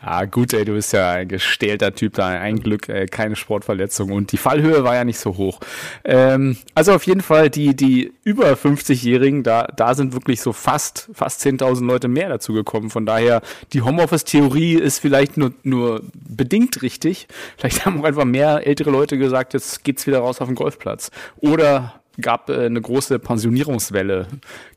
ah, 0.00 0.24
gut, 0.24 0.52
ey, 0.52 0.64
du 0.64 0.74
bist 0.74 0.92
ja 0.92 1.10
ein 1.12 1.28
gestählter 1.28 1.94
Typ 1.94 2.14
da. 2.14 2.28
Ein 2.28 2.60
Glück, 2.60 2.88
ey, 2.88 3.06
keine 3.06 3.34
Sportverletzung. 3.34 4.12
Und 4.12 4.32
die 4.32 4.38
Fallhöhe 4.38 4.84
war 4.84 4.94
ja 4.94 5.04
nicht 5.04 5.18
so 5.18 5.36
hoch. 5.36 5.60
Ähm, 6.04 6.56
also 6.74 6.94
auf 6.94 7.04
jeden 7.04 7.22
Fall, 7.22 7.37
die, 7.46 7.74
die 7.74 8.12
über 8.24 8.52
50-Jährigen, 8.52 9.42
da, 9.42 9.64
da 9.64 9.94
sind 9.94 10.12
wirklich 10.12 10.40
so 10.40 10.52
fast, 10.52 11.08
fast 11.12 11.44
10.000 11.44 11.84
Leute 11.84 12.08
mehr 12.08 12.28
dazu 12.28 12.52
gekommen. 12.52 12.90
Von 12.90 13.06
daher, 13.06 13.42
die 13.72 13.82
Homeoffice-Theorie 13.82 14.74
ist 14.74 14.98
vielleicht 14.98 15.36
nur, 15.36 15.52
nur 15.62 16.02
bedingt 16.14 16.82
richtig. 16.82 17.28
Vielleicht 17.56 17.86
haben 17.86 18.00
auch 18.00 18.04
einfach 18.04 18.24
mehr 18.24 18.66
ältere 18.66 18.90
Leute 18.90 19.18
gesagt, 19.18 19.54
jetzt 19.54 19.84
geht's 19.84 20.06
wieder 20.06 20.18
raus 20.18 20.40
auf 20.40 20.48
den 20.48 20.54
Golfplatz. 20.54 21.10
Oder 21.36 21.94
gab 22.20 22.50
äh, 22.50 22.66
eine 22.66 22.80
große 22.80 23.18
Pensionierungswelle. 23.18 24.26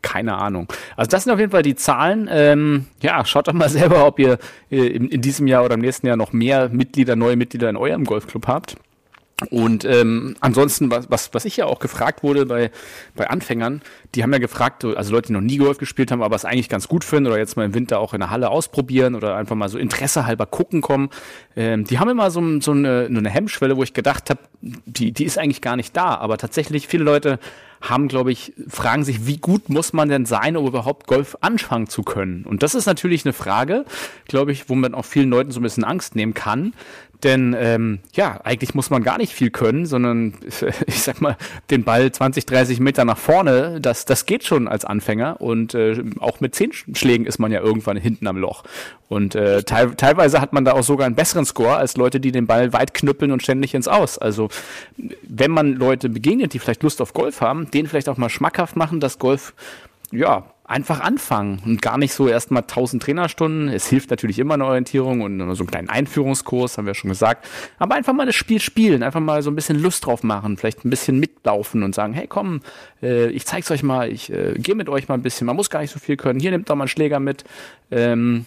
Keine 0.01 0.37
Ahnung. 0.37 0.71
Also 0.95 1.09
das 1.09 1.23
sind 1.23 1.33
auf 1.33 1.39
jeden 1.39 1.51
Fall 1.51 1.63
die 1.63 1.75
Zahlen. 1.75 2.29
Ähm, 2.31 2.85
ja, 3.01 3.25
schaut 3.25 3.47
doch 3.47 3.53
mal 3.53 3.69
selber, 3.69 4.05
ob 4.05 4.19
ihr 4.19 4.37
äh, 4.69 4.87
in, 4.87 5.09
in 5.09 5.21
diesem 5.21 5.47
Jahr 5.47 5.65
oder 5.65 5.75
im 5.75 5.81
nächsten 5.81 6.07
Jahr 6.07 6.17
noch 6.17 6.33
mehr 6.33 6.69
Mitglieder, 6.69 7.15
neue 7.15 7.35
Mitglieder 7.35 7.69
in 7.69 7.77
eurem 7.77 8.05
Golfclub 8.05 8.47
habt. 8.47 8.75
Und 9.49 9.85
ähm, 9.85 10.35
ansonsten, 10.39 10.91
was, 10.91 11.09
was, 11.09 11.33
was 11.33 11.45
ich 11.45 11.57
ja 11.57 11.65
auch 11.65 11.79
gefragt 11.79 12.23
wurde 12.23 12.45
bei, 12.45 12.71
bei 13.15 13.29
Anfängern, 13.29 13.81
die 14.13 14.23
haben 14.23 14.31
ja 14.31 14.39
gefragt, 14.39 14.85
also 14.85 15.11
Leute, 15.11 15.27
die 15.27 15.33
noch 15.33 15.41
nie 15.41 15.57
Golf 15.57 15.77
gespielt 15.77 16.11
haben, 16.11 16.21
aber 16.21 16.35
es 16.35 16.45
eigentlich 16.45 16.69
ganz 16.69 16.87
gut 16.87 17.03
finden 17.03 17.27
oder 17.27 17.37
jetzt 17.37 17.57
mal 17.57 17.65
im 17.65 17.73
Winter 17.73 17.99
auch 17.99 18.13
in 18.13 18.19
der 18.19 18.29
Halle 18.29 18.49
ausprobieren 18.49 19.15
oder 19.15 19.35
einfach 19.35 19.55
mal 19.55 19.69
so 19.69 19.77
Interesse 19.77 20.25
halber 20.25 20.45
gucken 20.45 20.81
kommen, 20.81 21.09
ähm, 21.55 21.85
die 21.85 21.99
haben 21.99 22.09
immer 22.09 22.29
so, 22.31 22.59
so 22.59 22.71
eine, 22.71 23.07
eine 23.09 23.29
Hemmschwelle, 23.29 23.77
wo 23.77 23.83
ich 23.83 23.93
gedacht 23.93 24.29
habe, 24.29 24.39
die, 24.61 25.11
die 25.11 25.25
ist 25.25 25.37
eigentlich 25.37 25.61
gar 25.61 25.75
nicht 25.75 25.95
da. 25.97 26.15
Aber 26.15 26.37
tatsächlich, 26.37 26.87
viele 26.87 27.03
Leute 27.03 27.39
haben, 27.81 28.07
glaube 28.07 28.31
ich, 28.31 28.53
fragen 28.67 29.03
sich, 29.03 29.25
wie 29.25 29.37
gut 29.37 29.69
muss 29.69 29.91
man 29.91 30.07
denn 30.07 30.25
sein, 30.25 30.55
um 30.55 30.67
überhaupt 30.67 31.07
Golf 31.07 31.35
anfangen 31.41 31.87
zu 31.87 32.03
können? 32.03 32.45
Und 32.45 32.61
das 32.61 32.75
ist 32.75 32.85
natürlich 32.85 33.25
eine 33.25 33.33
Frage, 33.33 33.85
glaube 34.27 34.51
ich, 34.51 34.69
wo 34.69 34.75
man 34.75 34.93
auch 34.93 35.05
vielen 35.05 35.29
Leuten 35.29 35.51
so 35.51 35.59
ein 35.59 35.63
bisschen 35.63 35.83
Angst 35.83 36.15
nehmen 36.15 36.35
kann. 36.35 36.73
Denn 37.23 37.55
ähm, 37.57 37.99
ja, 38.13 38.39
eigentlich 38.43 38.73
muss 38.73 38.89
man 38.89 39.03
gar 39.03 39.17
nicht 39.17 39.33
viel 39.33 39.51
können, 39.51 39.85
sondern 39.85 40.33
ich 40.87 41.01
sag 41.01 41.21
mal, 41.21 41.37
den 41.69 41.83
Ball 41.83 42.11
20, 42.11 42.45
30 42.45 42.79
Meter 42.79 43.05
nach 43.05 43.17
vorne, 43.17 43.79
das, 43.79 44.05
das 44.05 44.25
geht 44.25 44.43
schon 44.43 44.67
als 44.67 44.85
Anfänger. 44.85 45.39
Und 45.39 45.75
äh, 45.75 46.03
auch 46.19 46.39
mit 46.39 46.55
zehn 46.55 46.71
Schlägen 46.73 47.25
ist 47.25 47.39
man 47.39 47.51
ja 47.51 47.61
irgendwann 47.61 47.97
hinten 47.97 48.27
am 48.27 48.37
Loch. 48.37 48.63
Und 49.07 49.35
äh, 49.35 49.63
te 49.63 49.93
teilweise 49.97 50.39
hat 50.39 50.53
man 50.53 50.65
da 50.65 50.71
auch 50.71 50.83
sogar 50.83 51.05
einen 51.05 51.15
besseren 51.15 51.45
Score 51.45 51.75
als 51.75 51.97
Leute, 51.97 52.19
die 52.19 52.31
den 52.31 52.47
Ball 52.47 52.73
weit 52.73 52.93
knüppeln 52.93 53.31
und 53.31 53.43
ständig 53.43 53.73
ins 53.73 53.87
Aus. 53.87 54.17
Also 54.17 54.49
wenn 55.23 55.51
man 55.51 55.73
Leute 55.73 56.09
begegnet, 56.09 56.53
die 56.53 56.59
vielleicht 56.59 56.83
Lust 56.83 57.01
auf 57.01 57.13
Golf 57.13 57.41
haben, 57.41 57.69
denen 57.71 57.87
vielleicht 57.87 58.09
auch 58.09 58.17
mal 58.17 58.29
schmackhaft 58.29 58.75
machen, 58.75 58.99
dass 58.99 59.19
Golf 59.19 59.53
ja 60.11 60.45
einfach 60.71 61.01
anfangen 61.01 61.61
und 61.65 61.81
gar 61.81 61.97
nicht 61.97 62.13
so 62.13 62.27
erstmal 62.27 62.63
1000 62.63 63.03
Trainerstunden. 63.03 63.67
Es 63.69 63.87
hilft 63.87 64.09
natürlich 64.09 64.39
immer 64.39 64.55
eine 64.55 64.65
Orientierung 64.65 65.21
und 65.21 65.37
so 65.55 65.63
einen 65.63 65.69
kleinen 65.69 65.89
Einführungskurs, 65.89 66.77
haben 66.77 66.87
wir 66.87 66.93
schon 66.93 67.09
gesagt. 67.09 67.47
Aber 67.77 67.95
einfach 67.95 68.13
mal 68.13 68.25
das 68.25 68.35
Spiel 68.35 68.59
spielen, 68.59 69.03
einfach 69.03 69.19
mal 69.19 69.43
so 69.43 69.51
ein 69.51 69.55
bisschen 69.55 69.79
Lust 69.79 70.05
drauf 70.05 70.23
machen, 70.23 70.57
vielleicht 70.57 70.85
ein 70.85 70.89
bisschen 70.89 71.19
mitlaufen 71.19 71.83
und 71.83 71.93
sagen, 71.93 72.13
hey 72.13 72.27
komm, 72.27 72.61
äh, 73.03 73.29
ich 73.29 73.45
zeig's 73.45 73.69
euch 73.69 73.83
mal, 73.83 74.11
ich 74.11 74.31
äh, 74.31 74.53
gehe 74.57 74.75
mit 74.75 74.89
euch 74.89 75.07
mal 75.07 75.15
ein 75.15 75.21
bisschen, 75.21 75.45
man 75.45 75.55
muss 75.55 75.69
gar 75.69 75.81
nicht 75.81 75.91
so 75.91 75.99
viel 75.99 76.17
können. 76.17 76.39
Hier 76.39 76.51
nimmt 76.51 76.69
doch 76.69 76.75
mal 76.75 76.83
einen 76.83 76.89
Schläger 76.89 77.19
mit. 77.19 77.43
Ähm, 77.91 78.45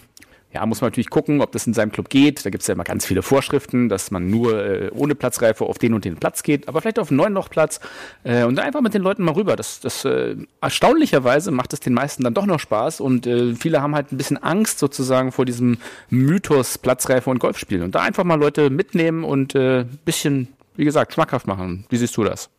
ja, 0.55 0.65
muss 0.65 0.79
man 0.79 0.87
natürlich 0.87 1.09
gucken, 1.09 1.41
ob 1.41 1.51
das 1.51 1.67
in 1.67 1.73
seinem 1.73 1.91
Club 1.91 2.07
geht. 2.07 2.45
Da 2.45 2.49
gibt 2.49 2.61
es 2.61 2.67
ja 2.67 2.75
immer 2.75 2.85
ganz 2.85 3.05
viele 3.05 3.21
Vorschriften, 3.21 3.89
dass 3.89 4.09
man 4.09 4.29
nur 4.29 4.65
äh, 4.65 4.89
ohne 4.91 5.13
Platzreife 5.13 5.65
auf 5.65 5.77
den 5.79 5.93
und 5.93 6.05
den 6.05 6.15
Platz 6.15 6.43
geht, 6.43 6.69
aber 6.69 6.79
vielleicht 6.79 6.97
auf 6.97 7.09
einen 7.09 7.17
neuen 7.17 7.33
Lochplatz 7.33 7.81
äh, 8.23 8.45
und 8.45 8.57
einfach 8.57 8.79
mit 8.79 8.93
den 8.93 9.01
Leuten 9.01 9.23
mal 9.23 9.33
rüber. 9.33 9.57
Das, 9.57 9.81
das 9.81 10.05
äh, 10.05 10.37
erstaunlicherweise 10.61 11.51
macht 11.51 11.73
es 11.73 11.81
den 11.81 11.93
meisten 11.93 12.23
dann 12.23 12.33
doch 12.33 12.45
noch 12.45 12.61
Spaß 12.61 13.01
und 13.01 13.27
äh, 13.27 13.53
viele 13.53 13.81
haben 13.81 13.95
halt 13.95 14.13
ein 14.13 14.17
bisschen 14.17 14.41
Angst 14.41 14.79
sozusagen 14.79 15.33
vor 15.33 15.43
diesem 15.43 15.77
Mythos 16.09 16.77
Platzreife 16.77 17.29
und 17.29 17.39
Golfspielen. 17.39 17.83
Und 17.83 17.93
da 17.93 17.99
einfach 18.03 18.23
mal 18.23 18.39
Leute 18.39 18.69
mitnehmen 18.69 19.25
und 19.25 19.55
äh, 19.55 19.85
bisschen, 20.05 20.47
wie 20.77 20.85
gesagt, 20.85 21.13
schmackhaft 21.13 21.47
machen. 21.47 21.85
Wie 21.89 21.97
siehst 21.97 22.15
du 22.15 22.23
das? 22.23 22.49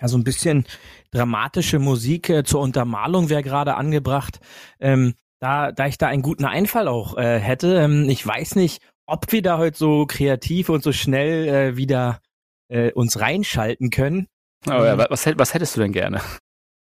Ja, 0.00 0.08
so 0.08 0.18
ein 0.18 0.24
bisschen 0.24 0.64
dramatische 1.12 1.78
Musik 1.78 2.28
äh, 2.28 2.42
zur 2.42 2.60
Untermalung 2.60 3.28
wäre 3.28 3.44
gerade 3.44 3.76
angebracht. 3.76 4.40
Ähm, 4.80 5.14
da, 5.40 5.72
da 5.72 5.86
ich 5.86 5.98
da 5.98 6.08
einen 6.08 6.22
guten 6.22 6.44
Einfall 6.44 6.88
auch 6.88 7.16
äh, 7.16 7.38
hätte. 7.38 7.80
Ähm, 7.80 8.08
ich 8.08 8.26
weiß 8.26 8.56
nicht, 8.56 8.82
ob 9.06 9.30
wir 9.32 9.42
da 9.42 9.58
heute 9.58 9.76
so 9.78 10.06
kreativ 10.06 10.68
und 10.68 10.82
so 10.82 10.92
schnell 10.92 11.48
äh, 11.48 11.76
wieder 11.76 12.20
äh, 12.68 12.92
uns 12.92 13.20
reinschalten 13.20 13.90
können. 13.90 14.26
Oh, 14.66 14.70
ja, 14.70 14.98
was, 14.98 15.26
was 15.26 15.54
hättest 15.54 15.76
du 15.76 15.80
denn 15.80 15.92
gerne? 15.92 16.20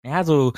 Ja, 0.04 0.22
so 0.24 0.52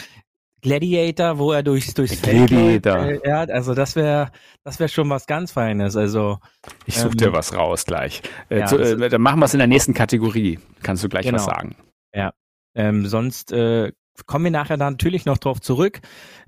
Gladiator, 0.60 1.38
wo 1.38 1.52
er 1.52 1.62
durchs 1.62 1.94
durchs 1.94 2.20
Gladiator. 2.20 2.48
Feld 2.48 2.84
läuft, 2.84 3.24
äh, 3.24 3.28
ja, 3.28 3.40
also 3.40 3.74
das 3.74 3.96
wäre 3.96 4.30
das 4.64 4.78
wäre 4.78 4.88
schon 4.88 5.08
was 5.08 5.26
ganz 5.26 5.52
Feines. 5.52 5.96
Also 5.96 6.38
ich 6.84 6.96
such 6.96 7.12
ähm, 7.12 7.16
dir 7.16 7.32
was 7.32 7.56
raus 7.56 7.84
gleich. 7.84 8.22
Äh, 8.50 8.60
ja, 8.60 8.66
zu, 8.66 8.76
äh, 8.78 9.08
dann 9.08 9.22
machen 9.22 9.38
wir 9.40 9.46
es 9.46 9.54
in 9.54 9.58
der 9.58 9.68
nächsten 9.68 9.94
Kategorie. 9.94 10.58
Kannst 10.82 11.04
du 11.04 11.08
gleich 11.08 11.26
Genau. 11.26 11.38
was 11.38 11.44
sagen? 11.44 11.76
Ja, 12.14 12.32
ähm, 12.74 13.06
sonst 13.06 13.52
äh, 13.52 13.92
kommen 14.26 14.44
wir 14.46 14.50
nachher 14.50 14.76
dann 14.76 14.94
natürlich 14.94 15.26
noch 15.26 15.38
drauf 15.38 15.60
zurück. 15.60 16.00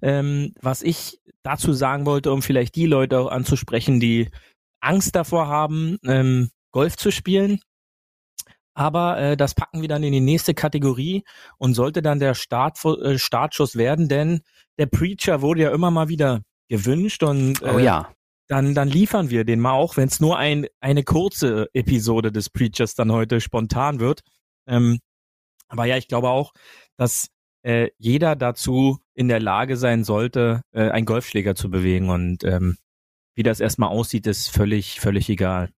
Ähm, 0.03 0.55
was 0.61 0.83
ich 0.83 1.20
dazu 1.43 1.73
sagen 1.73 2.07
wollte, 2.07 2.33
um 2.33 2.43
vielleicht 2.43 2.75
die 2.77 2.87
Leute 2.87 3.19
auch 3.19 3.31
anzusprechen, 3.31 4.01
die 4.01 4.31
Angst 4.81 5.15
davor 5.15 5.49
haben, 5.49 5.99
ähm, 6.05 6.51
Golf 6.73 6.97
zu 6.97 7.11
spielen. 7.11 7.61
Aber 8.75 9.19
äh, 9.19 9.37
das 9.37 9.55
packen 9.55 9.83
wir 9.83 9.89
dann 9.89 10.03
in 10.03 10.13
die 10.13 10.21
nächste 10.21 10.55
Kategorie 10.55 11.25
und 11.59 11.75
sollte 11.75 12.03
dann 12.03 12.21
der 12.21 12.35
Start, 12.35 12.83
äh, 12.85 13.19
Startschuss 13.19 13.77
werden, 13.77 14.09
denn 14.09 14.41
der 14.79 14.87
Preacher 14.87 15.43
wurde 15.43 15.63
ja 15.63 15.71
immer 15.73 15.91
mal 15.91 16.09
wieder 16.09 16.43
gewünscht 16.69 17.23
und 17.23 17.61
äh, 17.63 17.75
Oh 17.75 17.79
ja. 17.79 18.13
dann, 18.49 18.75
dann 18.75 18.89
liefern 18.89 19.29
wir 19.29 19.45
den 19.45 19.61
mal 19.61 19.73
auch, 19.73 19.97
wenn 19.97 20.09
es 20.09 20.21
nur 20.21 20.39
ein, 20.39 20.67
eine 20.81 21.03
kurze 21.03 21.69
Episode 21.75 22.33
des 22.33 22.49
Preachers 22.49 22.95
dann 22.95 23.13
heute 23.13 23.41
spontan 23.41 23.99
wird. 24.01 24.21
Ähm, 24.67 25.01
aber 25.69 25.85
ja, 25.85 25.97
ich 25.97 26.09
glaube 26.09 26.31
auch, 26.31 26.53
dass 26.97 27.29
äh, 27.63 27.89
jeder 27.99 28.37
dazu 28.37 28.99
in 29.15 29.29
der 29.29 29.41
Lage 29.41 29.77
sein 29.77 30.05
sollte, 30.05 30.63
äh, 30.73 30.91
einen 30.91 31.07
Golfschläger 31.07 31.55
zu 31.55 31.71
bewegen. 31.71 32.11
Und 32.11 32.45
ähm, 32.45 32.77
wie 33.35 33.43
das 33.43 33.61
erstmal 33.61 33.91
aussieht, 33.91 34.27
ist 34.27 34.51
völlig, 34.51 35.01
völlig 35.01 35.29
egal. 35.29 35.71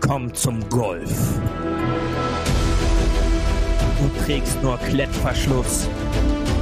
Komm 0.00 0.34
zum 0.34 0.68
Golf. 0.68 1.40
Du 3.98 4.24
trägst 4.24 4.60
nur 4.62 4.76
Klettverschluss, 4.78 5.88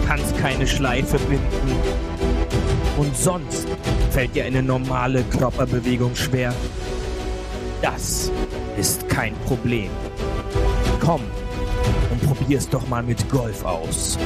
kannst 0.07 0.37
keine 0.39 0.67
Schleife 0.67 1.19
binden. 1.19 2.01
Und 2.97 3.17
sonst 3.17 3.67
fällt 4.11 4.35
dir 4.35 4.45
eine 4.45 4.63
normale 4.63 5.23
Körperbewegung 5.25 6.15
schwer. 6.15 6.55
Das 7.83 8.31
ist 8.77 9.09
kein 9.09 9.35
Problem. 9.47 9.91
Komm 11.01 11.23
und 12.11 12.23
probier's 12.23 12.69
doch 12.69 12.87
mal 12.89 13.03
mit 13.03 13.31
Golf 13.31 13.65
aus. 13.65 14.19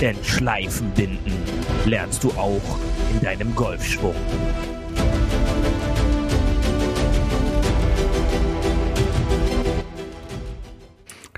Denn 0.00 0.16
Schleifen 0.22 0.90
binden 0.90 1.32
lernst 1.86 2.22
du 2.24 2.30
auch 2.32 2.78
in 3.12 3.20
deinem 3.20 3.54
Golfschwung. 3.54 4.14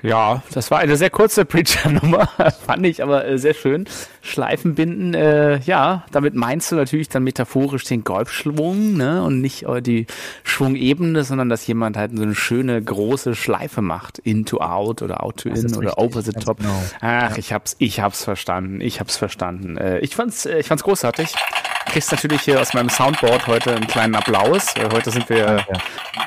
Ja, 0.05 0.43
das 0.53 0.71
war 0.71 0.81
eine 0.81 0.99
sehr 0.99 1.09
kurze 1.09 1.45
Preacher-Nummer, 1.47 2.29
fand 2.67 2.85
ich 2.85 3.03
aber 3.03 3.27
äh, 3.27 3.39
sehr 3.39 3.55
schön. 3.55 3.87
Schleifen 4.21 4.75
binden, 4.75 5.15
äh, 5.15 5.61
ja, 5.61 6.05
damit 6.13 6.35
meinst 6.35 6.71
du 6.71 6.77
natürlich 6.77 7.09
dann 7.09 7.25
metaphorisch 7.25 7.85
den 7.85 8.05
Golfschwung, 8.05 8.99
ne, 8.99 9.23
und 9.23 9.41
nicht 9.41 9.63
äh, 9.63 9.81
die 9.81 10.07
Schwungebene, 10.43 11.25
sondern 11.25 11.49
dass 11.49 11.67
jemand 11.67 11.97
halt 11.97 12.15
so 12.15 12.23
eine 12.23 12.35
schöne 12.35 12.83
große 12.83 13.35
Schleife 13.35 13.81
macht, 13.81 14.19
in 14.19 14.45
to 14.45 14.61
out 14.61 15.01
oder 15.01 15.25
out 15.25 15.39
to 15.39 15.49
in 15.49 15.75
oder 15.75 15.97
over 15.97 16.21
the 16.21 16.33
top. 16.33 16.59
genau. 16.59 16.83
Ach, 17.01 17.39
ich 17.39 17.55
hab's, 17.55 17.75
ich 17.79 18.01
hab's 18.01 18.25
verstanden, 18.25 18.83
ich 18.83 19.01
hab's 19.01 19.17
verstanden. 19.17 19.79
Äh, 19.79 20.01
ich 20.01 20.15
fand's, 20.15 20.45
äh, 20.45 20.59
ich 20.59 20.67
fand's 20.67 20.85
großartig. 20.85 21.35
Kriegst 21.87 22.13
natürlich 22.13 22.43
hier 22.43 22.61
aus 22.61 22.75
meinem 22.75 22.91
Soundboard 22.91 23.47
heute 23.47 23.75
einen 23.75 23.87
kleinen 23.87 24.15
Applaus. 24.17 24.75
Äh, 24.77 24.91
heute 24.93 25.11
sind 25.11 25.31
wir 25.31 25.47
Danke. 25.47 25.73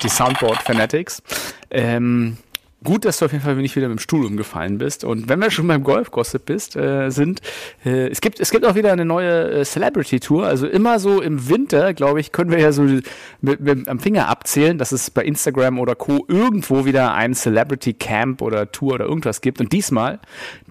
die 0.02 0.08
Soundboard 0.08 0.62
Fanatics. 0.62 1.22
Ähm, 1.70 2.38
Gut, 2.84 3.04
dass 3.04 3.18
du 3.18 3.24
auf 3.24 3.32
jeden 3.32 3.42
Fall 3.42 3.56
nicht 3.56 3.74
wieder 3.74 3.88
mit 3.88 3.98
dem 3.98 4.00
Stuhl 4.00 4.24
umgefallen 4.24 4.78
bist. 4.78 5.02
Und 5.02 5.28
wenn 5.28 5.40
wir 5.40 5.50
schon 5.50 5.66
beim 5.66 5.82
Golf-Gossip 5.82 6.46
bist, 6.46 6.76
äh, 6.76 7.10
sind, 7.10 7.40
äh, 7.84 8.06
es 8.06 8.20
gibt, 8.20 8.38
es 8.38 8.52
gibt 8.52 8.64
auch 8.64 8.76
wieder 8.76 8.92
eine 8.92 9.04
neue 9.04 9.50
äh, 9.50 9.64
Celebrity-Tour. 9.64 10.46
Also 10.46 10.68
immer 10.68 11.00
so 11.00 11.20
im 11.20 11.48
Winter, 11.48 11.92
glaube 11.92 12.20
ich, 12.20 12.30
können 12.30 12.52
wir 12.52 12.60
ja 12.60 12.70
so 12.70 12.82
mit, 12.82 13.60
mit, 13.60 13.88
am 13.88 13.98
Finger 13.98 14.28
abzählen, 14.28 14.78
dass 14.78 14.92
es 14.92 15.10
bei 15.10 15.24
Instagram 15.24 15.80
oder 15.80 15.96
Co. 15.96 16.24
irgendwo 16.28 16.84
wieder 16.84 17.14
ein 17.14 17.34
Celebrity-Camp 17.34 18.42
oder 18.42 18.70
Tour 18.70 18.94
oder 18.94 19.06
irgendwas 19.06 19.40
gibt. 19.40 19.60
Und 19.60 19.72
diesmal, 19.72 20.20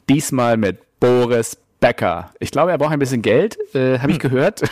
diesmal 0.07 0.55
mit 0.55 0.77
Boris 1.01 1.57
Becker. 1.79 2.31
Ich 2.39 2.51
glaube, 2.51 2.72
er 2.72 2.77
braucht 2.77 2.91
ein 2.91 3.00
bisschen 3.00 3.22
Geld, 3.22 3.57
äh, 3.75 4.00
habe 4.00 4.12
ich 4.12 4.19
gehört. 4.19 4.63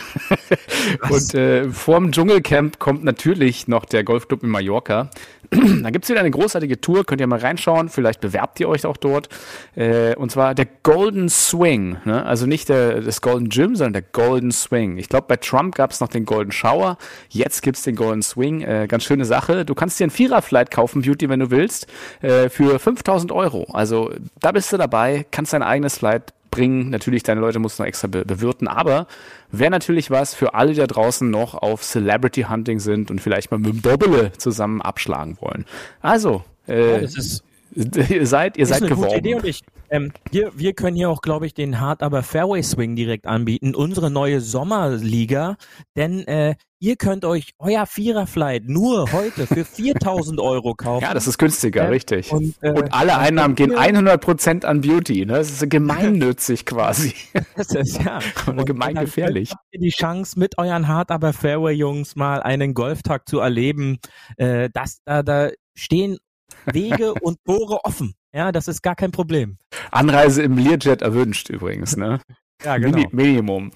Und 1.10 1.34
äh, 1.34 1.68
vorm 1.68 2.10
Dschungelcamp 2.10 2.78
kommt 2.80 3.04
natürlich 3.04 3.68
noch 3.68 3.84
der 3.84 4.02
Golfclub 4.02 4.42
in 4.42 4.48
Mallorca. 4.48 5.10
da 5.50 5.90
gibt's 5.90 6.08
wieder 6.08 6.20
eine 6.20 6.30
großartige 6.30 6.80
Tour, 6.80 7.04
könnt 7.04 7.20
ihr 7.20 7.26
mal 7.28 7.38
reinschauen, 7.38 7.88
vielleicht 7.88 8.20
bewerbt 8.20 8.58
ihr 8.58 8.68
euch 8.68 8.86
auch 8.86 8.96
dort. 8.96 9.28
Äh, 9.76 10.16
und 10.16 10.32
zwar 10.32 10.54
der 10.54 10.66
Golden 10.82 11.28
Swing. 11.28 11.98
Ne? 12.04 12.24
Also 12.24 12.46
nicht 12.46 12.68
der, 12.68 13.00
das 13.00 13.20
Golden 13.20 13.48
Gym, 13.48 13.76
sondern 13.76 13.92
der 13.92 14.02
Golden 14.02 14.50
Swing. 14.50 14.98
Ich 14.98 15.08
glaube, 15.08 15.26
bei 15.28 15.36
Trump 15.36 15.76
gab's 15.76 16.00
noch 16.00 16.08
den 16.08 16.24
Golden 16.24 16.50
Shower, 16.50 16.98
jetzt 17.28 17.62
gibt's 17.62 17.82
den 17.82 17.94
Golden 17.94 18.22
Swing. 18.22 18.62
Äh, 18.62 18.86
ganz 18.88 19.04
schöne 19.04 19.24
Sache. 19.24 19.64
Du 19.64 19.74
kannst 19.74 20.00
dir 20.00 20.04
einen 20.04 20.10
Vierer-Flight 20.10 20.70
kaufen, 20.70 21.02
Beauty, 21.02 21.28
wenn 21.28 21.40
du 21.40 21.50
willst, 21.50 21.86
äh, 22.22 22.48
für 22.48 22.78
5000 22.78 23.30
Euro. 23.30 23.66
Also 23.72 24.10
da 24.40 24.52
bist 24.52 24.72
du 24.72 24.76
dabei, 24.76 25.26
kannst 25.30 25.52
dein 25.52 25.62
eigenes 25.62 25.98
Flight 25.98 26.32
bringen. 26.56 26.90
Natürlich, 26.90 27.22
deine 27.22 27.40
Leute 27.40 27.58
musst 27.58 27.78
du 27.78 27.82
noch 27.82 27.88
extra 27.88 28.08
be 28.08 28.24
bewirten, 28.24 28.68
aber 28.68 29.06
wäre 29.50 29.70
natürlich 29.70 30.10
was 30.10 30.34
für 30.34 30.54
alle, 30.54 30.72
die 30.72 30.78
da 30.78 30.86
draußen 30.86 31.30
noch 31.30 31.54
auf 31.54 31.82
Celebrity 31.82 32.42
Hunting 32.42 32.80
sind 32.80 33.10
und 33.10 33.20
vielleicht 33.20 33.50
mal 33.50 33.58
mit 33.58 33.72
dem 33.72 33.82
Doppele 33.82 34.32
zusammen 34.38 34.80
abschlagen 34.82 35.36
wollen. 35.40 35.64
Also, 36.00 36.44
äh, 36.66 37.00
das 37.02 37.16
ist 37.16 37.44
ihr 38.08 38.26
seid, 38.26 38.56
ihr 38.56 38.66
seid 38.66 38.82
ist 38.82 39.64
und 39.90 39.96
ähm, 39.96 40.12
wir, 40.30 40.52
wir 40.58 40.72
können 40.72 40.96
hier 40.96 41.10
auch, 41.10 41.22
glaube 41.22 41.46
ich, 41.46 41.54
den 41.54 41.80
Hard 41.80 42.02
aber 42.02 42.22
Fairway 42.22 42.62
Swing 42.62 42.96
direkt 42.96 43.26
anbieten, 43.26 43.74
unsere 43.74 44.10
neue 44.10 44.40
Sommerliga, 44.40 45.56
denn 45.96 46.26
äh, 46.26 46.54
ihr 46.78 46.96
könnt 46.96 47.24
euch 47.24 47.54
euer 47.58 47.86
Viererflight 47.86 48.64
nur 48.66 49.10
heute 49.12 49.46
für 49.46 49.64
4000 49.64 50.40
Euro 50.40 50.74
kaufen. 50.74 51.02
Ja, 51.02 51.14
das 51.14 51.26
ist 51.26 51.38
günstiger, 51.38 51.84
Ja, 51.84 51.88
richtig. 51.88 52.32
Und, 52.32 52.56
und, 52.62 52.62
äh, 52.62 52.88
alle 52.90 53.12
dann 53.12 53.20
Einnahmen 53.20 53.54
gehen 53.54 53.70
könnt 53.70 53.92
ihr- 53.92 53.98
100% 53.98 54.64
an 54.64 54.80
Beauty. 54.80 55.24
Ne? 55.26 55.34
Das 55.34 55.50
ist 55.50 55.70
gemeinnützig 55.70 56.66
quasi. 56.66 57.14
Das 57.56 57.70
ist 57.70 58.02
ja 58.02 58.18
Und 58.46 58.64
gemein 58.66 58.94
dann 58.94 59.04
gefährlich. 59.06 59.50
Habt 59.52 59.62
ihr 59.72 59.80
die 59.80 59.90
Chance, 59.90 60.38
mit 60.38 60.58
euren 60.58 60.88
Hard 60.88 61.10
aber 61.10 61.32
Fairway 61.32 61.72
Jungs 61.72 62.16
mal 62.16 62.42
einen 62.42 62.74
Golftag 62.74 63.28
zu 63.28 63.40
erleben. 63.40 63.98
Äh, 64.36 64.68
das, 64.72 64.98
da, 65.04 65.22
da, 65.22 65.50
stehen 65.74 66.18
Wege 66.66 67.14
und 67.14 67.38
Tore 67.44 67.84
offen. 67.84 68.14
Ja, 68.34 68.52
das 68.52 68.68
ist 68.68 68.82
gar 68.82 68.94
kein 68.96 69.12
Problem. 69.12 69.58
Anreise 69.90 70.42
im 70.42 70.58
Learjet 70.58 71.02
erwünscht 71.02 71.48
übrigens, 71.50 71.96
ne? 71.96 72.20
Ja, 72.64 72.78
Mini 72.78 73.06
Minimum. 73.12 73.70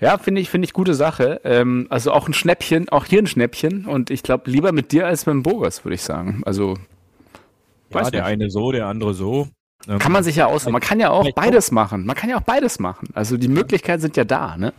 Ja, 0.00 0.16
finde 0.16 0.40
ich, 0.40 0.48
finde 0.48 0.64
ich 0.64 0.72
gute 0.72 0.94
Sache. 0.94 1.42
Ähm, 1.44 1.86
also 1.90 2.12
auch 2.12 2.28
ein 2.28 2.32
Schnäppchen, 2.32 2.88
auch 2.88 3.04
hier 3.04 3.18
ein 3.18 3.26
Schnäppchen. 3.26 3.84
Und 3.84 4.08
ich 4.08 4.22
glaube, 4.22 4.50
lieber 4.50 4.72
mit 4.72 4.90
dir 4.90 5.06
als 5.06 5.26
mit 5.26 5.34
dem 5.34 5.42
Bogas, 5.42 5.84
würde 5.84 5.96
ich 5.96 6.02
sagen. 6.02 6.40
Also, 6.46 6.78
Ja, 7.92 8.10
der 8.10 8.22
nicht. 8.22 8.30
eine 8.30 8.50
so, 8.50 8.72
der 8.72 8.86
andere 8.86 9.12
so. 9.12 9.48
Kann 9.86 10.12
man 10.12 10.22
sich 10.22 10.36
ja 10.36 10.46
aus. 10.46 10.66
Man 10.68 10.80
kann 10.80 11.00
ja 11.00 11.10
auch 11.10 11.28
beides 11.32 11.72
machen. 11.72 12.06
Man 12.06 12.14
kann 12.14 12.30
ja 12.30 12.36
auch 12.36 12.42
beides 12.42 12.78
machen. 12.78 13.08
Also 13.14 13.36
die 13.36 13.48
Möglichkeiten 13.48 14.00
sind 14.00 14.16
ja 14.16 14.24
da. 14.24 14.56
Ne? 14.56 14.72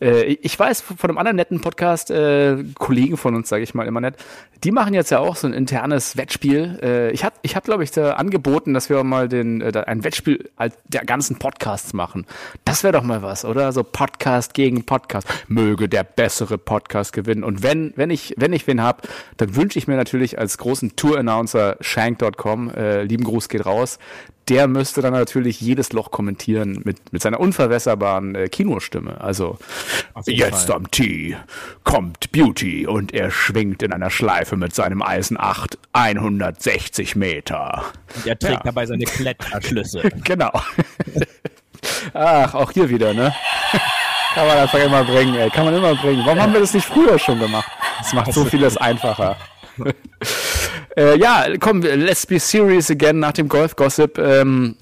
Äh, 0.00 0.24
ich 0.24 0.58
weiß 0.58 0.80
von 0.80 1.10
einem 1.10 1.18
anderen 1.18 1.36
netten 1.36 1.60
Podcast, 1.60 2.10
äh, 2.10 2.64
Kollegen 2.74 3.16
von 3.16 3.34
uns, 3.34 3.48
sage 3.48 3.62
ich 3.62 3.74
mal 3.74 3.86
immer 3.86 4.00
nett, 4.00 4.16
die 4.64 4.72
machen 4.72 4.94
jetzt 4.94 5.10
ja 5.10 5.18
auch 5.18 5.36
so 5.36 5.46
ein 5.46 5.52
internes 5.52 6.16
Wettspiel. 6.16 6.78
Äh, 6.82 7.10
ich 7.10 7.24
habe, 7.24 7.36
ich 7.42 7.56
hab, 7.56 7.64
glaube 7.64 7.84
ich, 7.84 7.90
da 7.90 8.12
angeboten, 8.12 8.72
dass 8.72 8.88
wir 8.88 9.04
mal 9.04 9.28
den 9.28 9.60
äh, 9.60 9.84
ein 9.86 10.04
Wettspiel 10.04 10.48
als 10.56 10.76
der 10.86 11.04
ganzen 11.04 11.38
Podcasts 11.38 11.92
machen. 11.92 12.26
Das 12.64 12.82
wäre 12.82 12.92
doch 12.92 13.02
mal 13.02 13.22
was, 13.22 13.44
oder? 13.44 13.72
So 13.72 13.82
Podcast 13.84 14.54
gegen 14.54 14.84
Podcast. 14.86 15.28
Möge 15.48 15.88
der 15.88 16.04
bessere 16.04 16.56
Podcast 16.56 17.12
gewinnen. 17.12 17.44
Und 17.44 17.62
wenn, 17.62 17.92
wenn 17.96 18.10
ich, 18.10 18.34
wenn 18.38 18.52
ich 18.52 18.66
wen 18.66 18.82
hab, 18.82 19.06
dann 19.36 19.54
wünsche 19.54 19.78
ich 19.78 19.86
mir 19.86 19.96
natürlich 19.96 20.38
als 20.38 20.56
großen 20.56 20.96
Tour-Announcer 20.96 21.76
Shank.com, 21.80 22.70
äh, 22.70 23.02
lieben 23.02 23.24
Gruß 23.24 23.48
geht 23.48 23.66
raus, 23.66 23.98
der 24.48 24.68
müsste 24.68 25.02
dann 25.02 25.12
natürlich 25.12 25.60
jedes 25.60 25.92
Loch 25.92 26.10
kommentieren 26.10 26.80
mit, 26.84 27.12
mit 27.12 27.20
seiner 27.22 27.40
unverwässerbaren 27.40 28.34
äh, 28.34 28.48
Kinostimme. 28.48 29.20
Also 29.20 29.58
jetzt 30.26 30.66
Fall. 30.66 30.76
am 30.76 30.90
Tee 30.90 31.36
kommt 31.84 32.30
Beauty 32.32 32.86
und 32.86 33.12
er 33.12 33.30
schwingt 33.30 33.82
in 33.82 33.92
einer 33.92 34.10
Schleife 34.10 34.56
mit 34.56 34.74
seinem 34.74 35.02
Eisen 35.02 35.36
8 35.40 35.78
160 35.92 37.16
Meter. 37.16 37.84
Und 38.14 38.26
er 38.26 38.38
trägt 38.38 38.52
Ja. 38.58 38.60
dabei 38.64 38.86
seine 38.86 39.04
Klettverschlüsse. 39.04 40.02
Genau. 40.24 40.52
Ach, 42.14 42.54
auch 42.54 42.70
hier 42.72 42.88
wieder, 42.88 43.14
ne? 43.14 43.34
Kann 44.34 44.46
man 44.46 44.58
einfach 44.58 44.78
immer 44.78 45.04
bringen, 45.04 45.34
ey. 45.34 45.50
Kann 45.50 45.64
man 45.64 45.74
immer 45.74 45.94
bringen. 45.94 46.22
Warum 46.24 46.40
haben 46.40 46.52
wir 46.52 46.60
das 46.60 46.74
nicht 46.74 46.86
früher 46.86 47.18
schon 47.18 47.38
gemacht? 47.38 47.70
Das 47.98 48.12
macht 48.12 48.32
so 48.32 48.44
vieles 48.44 48.76
einfacher. 48.76 49.36
Äh, 50.96 51.18
ja, 51.18 51.46
komm, 51.60 51.82
let's 51.82 52.26
be 52.26 52.38
serious 52.38 52.90
again 52.90 53.18
nach 53.18 53.32
dem 53.32 53.48
Golf-Gossip. 53.48 54.18
Ähm, 54.18 54.76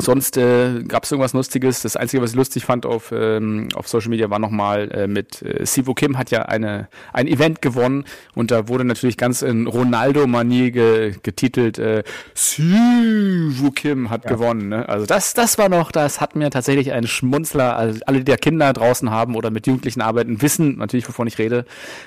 sonst 0.00 0.36
äh, 0.36 0.82
gab 0.84 1.04
es 1.04 1.10
irgendwas 1.10 1.32
Lustiges. 1.32 1.82
Das 1.82 1.96
Einzige, 1.96 2.22
was 2.22 2.30
ich 2.30 2.36
lustig 2.36 2.64
fand 2.64 2.86
auf, 2.86 3.12
ähm, 3.12 3.68
auf 3.74 3.88
Social 3.88 4.10
Media, 4.10 4.30
war 4.30 4.38
nochmal 4.38 4.90
äh, 4.90 5.06
mit 5.06 5.42
äh, 5.42 5.64
Sivo 5.64 5.94
Kim 5.94 6.18
hat 6.18 6.30
ja 6.30 6.42
eine, 6.42 6.88
ein 7.12 7.26
Event 7.26 7.62
gewonnen 7.62 8.04
und 8.34 8.50
da 8.50 8.68
wurde 8.68 8.84
natürlich 8.84 9.16
ganz 9.16 9.42
in 9.42 9.66
Ronaldo-Manier 9.66 10.70
ge, 10.70 11.14
getitelt, 11.22 11.78
äh, 11.78 12.02
Sivo 12.34 13.70
Kim 13.70 14.10
hat 14.10 14.26
gewonnen. 14.26 14.68
Ne? 14.68 14.88
Also 14.88 15.06
das, 15.06 15.34
das 15.34 15.58
war 15.58 15.68
noch, 15.68 15.92
das 15.92 16.20
hat 16.20 16.36
mir 16.36 16.50
tatsächlich 16.50 16.92
einen 16.92 17.06
Schmunzler, 17.06 17.76
also 17.76 18.00
alle, 18.06 18.18
die 18.18 18.24
da 18.24 18.36
Kinder 18.36 18.72
draußen 18.72 19.10
haben 19.10 19.36
oder 19.36 19.50
mit 19.50 19.66
Jugendlichen 19.66 20.00
arbeiten, 20.00 20.42
wissen 20.42 20.78
natürlich, 20.78 21.08
wovon 21.08 21.26
ich 21.26 21.38
rede. 21.38 21.64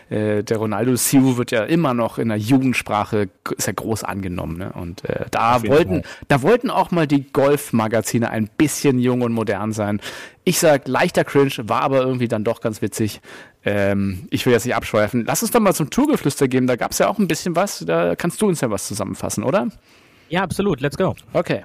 Äh, 0.10 0.44
der 0.44 0.58
Ronaldo 0.58 0.96
Sivo 0.96 1.38
wird 1.38 1.52
ja 1.52 1.64
immer 1.64 1.94
noch 1.94 2.18
in 2.18 2.30
der 2.30 2.38
Jugendsprache, 2.38 3.30
ist 3.58 3.68
ja 3.68 3.74
groß 3.74 4.04
angenommen. 4.04 4.58
Ne? 4.58 4.72
Und 4.74 5.04
äh, 5.06 5.26
da 5.32 5.64
wollten, 5.64 6.04
Fall. 6.04 6.12
da 6.28 6.42
wollten 6.42 6.70
auch 6.70 6.92
mal 6.92 7.08
die 7.08 7.32
Golfmagazine 7.84 8.30
ein 8.30 8.50
bisschen 8.58 9.00
jung 9.00 9.22
und 9.22 9.34
modern 9.34 9.74
sein. 9.74 10.00
Ich 10.44 10.60
sag 10.60 10.88
leichter 10.88 11.24
Cringe, 11.24 11.52
war 11.64 11.82
aber 11.82 12.02
irgendwie 12.02 12.28
dann 12.28 12.44
doch 12.44 12.62
ganz 12.62 12.82
witzig. 12.82 13.22
Ähm, 13.66 14.28
ich 14.30 14.46
will 14.46 14.54
jetzt 14.54 14.66
nicht 14.66 14.76
abschweifen. 14.76 15.26
Lass 15.26 15.42
uns 15.42 15.52
doch 15.52 15.60
mal 15.60 15.74
zum 15.74 15.90
Tourgeflüster 15.90 16.48
gehen. 16.48 16.68
Da 16.68 16.76
gab 16.76 16.92
es 16.92 17.00
ja 17.00 17.08
auch 17.08 17.20
ein 17.20 17.28
bisschen 17.28 17.56
was. 17.56 17.80
Da 17.80 18.16
kannst 18.16 18.42
du 18.42 18.48
uns 18.48 18.62
ja 18.62 18.70
was 18.70 18.88
zusammenfassen, 18.88 19.44
oder? 19.44 19.68
ja, 20.30 20.42
absolut. 20.42 20.82
Let's 20.82 20.98
go. 20.98 21.16
Okay. 21.34 21.62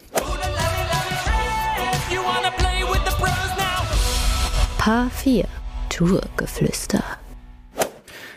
Paar 4.78 5.10
4. 5.10 5.44
Tourgeflüster. 5.88 7.02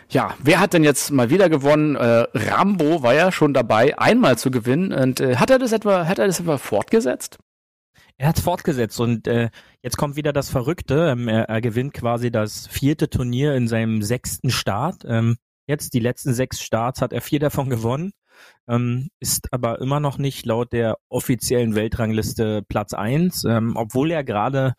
Ja, 0.09 0.35
wer 0.39 0.59
hat 0.59 0.73
denn 0.73 0.83
jetzt 0.83 1.11
mal 1.11 1.29
wieder 1.29 1.47
gewonnen? 1.49 1.95
Äh, 1.95 2.25
Rambo 2.33 3.01
war 3.01 3.13
ja 3.13 3.31
schon 3.31 3.53
dabei, 3.53 3.97
einmal 3.97 4.37
zu 4.37 4.51
gewinnen. 4.51 4.91
Und 4.91 5.21
äh, 5.21 5.37
hat 5.37 5.49
er 5.49 5.59
das 5.59 5.71
etwa, 5.71 6.05
hat 6.05 6.19
er 6.19 6.27
das 6.27 6.39
etwa 6.41 6.57
fortgesetzt? 6.57 7.37
Er 8.21 8.27
hat 8.27 8.37
fortgesetzt 8.37 8.99
und 8.99 9.27
äh, 9.27 9.49
jetzt 9.81 9.97
kommt 9.97 10.15
wieder 10.15 10.31
das 10.31 10.51
Verrückte. 10.51 11.09
Ähm, 11.09 11.27
er, 11.27 11.49
er 11.49 11.59
gewinnt 11.59 11.95
quasi 11.95 12.29
das 12.29 12.67
vierte 12.67 13.09
Turnier 13.09 13.55
in 13.55 13.67
seinem 13.67 14.03
sechsten 14.03 14.51
Start. 14.51 15.03
Ähm, 15.07 15.37
jetzt 15.65 15.95
die 15.95 15.99
letzten 15.99 16.35
sechs 16.35 16.61
Starts 16.61 17.01
hat 17.01 17.13
er 17.13 17.21
vier 17.21 17.39
davon 17.39 17.71
gewonnen, 17.71 18.11
ähm, 18.67 19.09
ist 19.19 19.51
aber 19.51 19.81
immer 19.81 19.99
noch 19.99 20.19
nicht 20.19 20.45
laut 20.45 20.71
der 20.71 20.99
offiziellen 21.09 21.73
Weltrangliste 21.73 22.61
Platz 22.61 22.93
eins, 22.93 23.43
ähm, 23.43 23.75
obwohl 23.75 24.11
er 24.11 24.23
gerade 24.23 24.75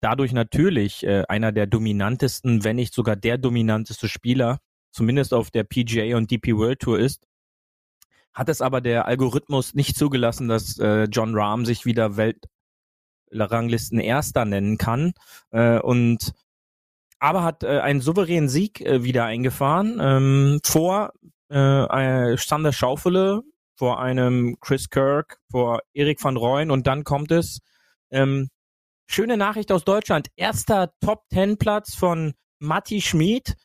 dadurch 0.00 0.32
natürlich 0.32 1.06
äh, 1.06 1.22
einer 1.28 1.52
der 1.52 1.68
dominantesten, 1.68 2.64
wenn 2.64 2.74
nicht 2.74 2.94
sogar 2.94 3.14
der 3.14 3.38
dominanteste 3.38 4.08
Spieler, 4.08 4.58
zumindest 4.90 5.32
auf 5.32 5.52
der 5.52 5.62
PGA 5.62 6.16
und 6.16 6.32
DP 6.32 6.56
World 6.56 6.80
Tour 6.80 6.98
ist 6.98 7.28
hat 8.34 8.48
es 8.48 8.60
aber 8.60 8.80
der 8.80 9.06
Algorithmus 9.06 9.74
nicht 9.74 9.96
zugelassen, 9.96 10.48
dass 10.48 10.78
äh, 10.78 11.04
John 11.04 11.34
Rahm 11.34 11.66
sich 11.66 11.84
wieder 11.84 12.16
Weltranglisten 13.30 14.00
Erster 14.00 14.44
nennen 14.44 14.78
kann 14.78 15.12
äh, 15.50 15.78
und 15.78 16.32
aber 17.18 17.42
hat 17.42 17.64
äh, 17.64 17.80
einen 17.80 18.00
souveränen 18.00 18.48
Sieg 18.48 18.80
äh, 18.80 19.02
wieder 19.02 19.24
eingefahren 19.24 19.98
ähm, 20.00 20.60
vor 20.64 21.12
äh, 21.48 22.36
Sander 22.36 22.72
Schaufele, 22.72 23.42
vor 23.76 24.00
einem 24.00 24.56
Chris 24.60 24.90
Kirk, 24.90 25.38
vor 25.50 25.80
Erik 25.92 26.22
van 26.22 26.36
Rooyen 26.36 26.70
und 26.70 26.86
dann 26.86 27.04
kommt 27.04 27.30
es 27.32 27.60
ähm, 28.10 28.48
schöne 29.06 29.36
Nachricht 29.36 29.72
aus 29.72 29.84
Deutschland. 29.84 30.28
Erster 30.36 30.92
Top 31.00 31.28
Ten 31.30 31.58
Platz 31.58 31.94
von 31.94 32.34
Matti 32.58 33.00
Schmid 33.00 33.56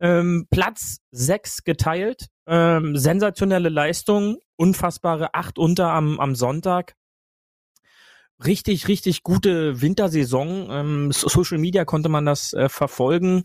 ähm, 0.00 0.46
Platz 0.50 0.98
6 1.12 1.64
geteilt. 1.64 2.26
Ähm, 2.46 2.96
sensationelle 2.96 3.68
Leistung, 3.68 4.38
unfassbare 4.56 5.34
8 5.34 5.58
unter 5.58 5.90
am, 5.92 6.18
am 6.18 6.34
Sonntag. 6.34 6.94
Richtig, 8.44 8.88
richtig 8.88 9.22
gute 9.22 9.82
Wintersaison. 9.82 10.68
Ähm, 10.70 11.12
so- 11.12 11.28
Social 11.28 11.58
Media 11.58 11.84
konnte 11.84 12.08
man 12.08 12.24
das 12.24 12.52
äh, 12.54 12.68
verfolgen 12.70 13.44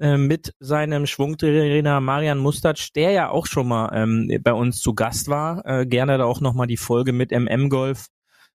äh, 0.00 0.16
mit 0.16 0.54
seinem 0.60 1.06
Schwungtrainer 1.06 2.00
Marian 2.00 2.38
Mustac, 2.38 2.92
der 2.94 3.10
ja 3.10 3.28
auch 3.30 3.46
schon 3.46 3.68
mal 3.68 3.90
ähm, 3.94 4.32
bei 4.42 4.54
uns 4.54 4.80
zu 4.80 4.94
Gast 4.94 5.28
war. 5.28 5.64
Äh, 5.66 5.86
gerne 5.86 6.16
da 6.16 6.24
auch 6.24 6.40
nochmal 6.40 6.66
die 6.66 6.78
Folge 6.78 7.12
mit 7.12 7.32
MM 7.32 7.68
Golf 7.68 8.06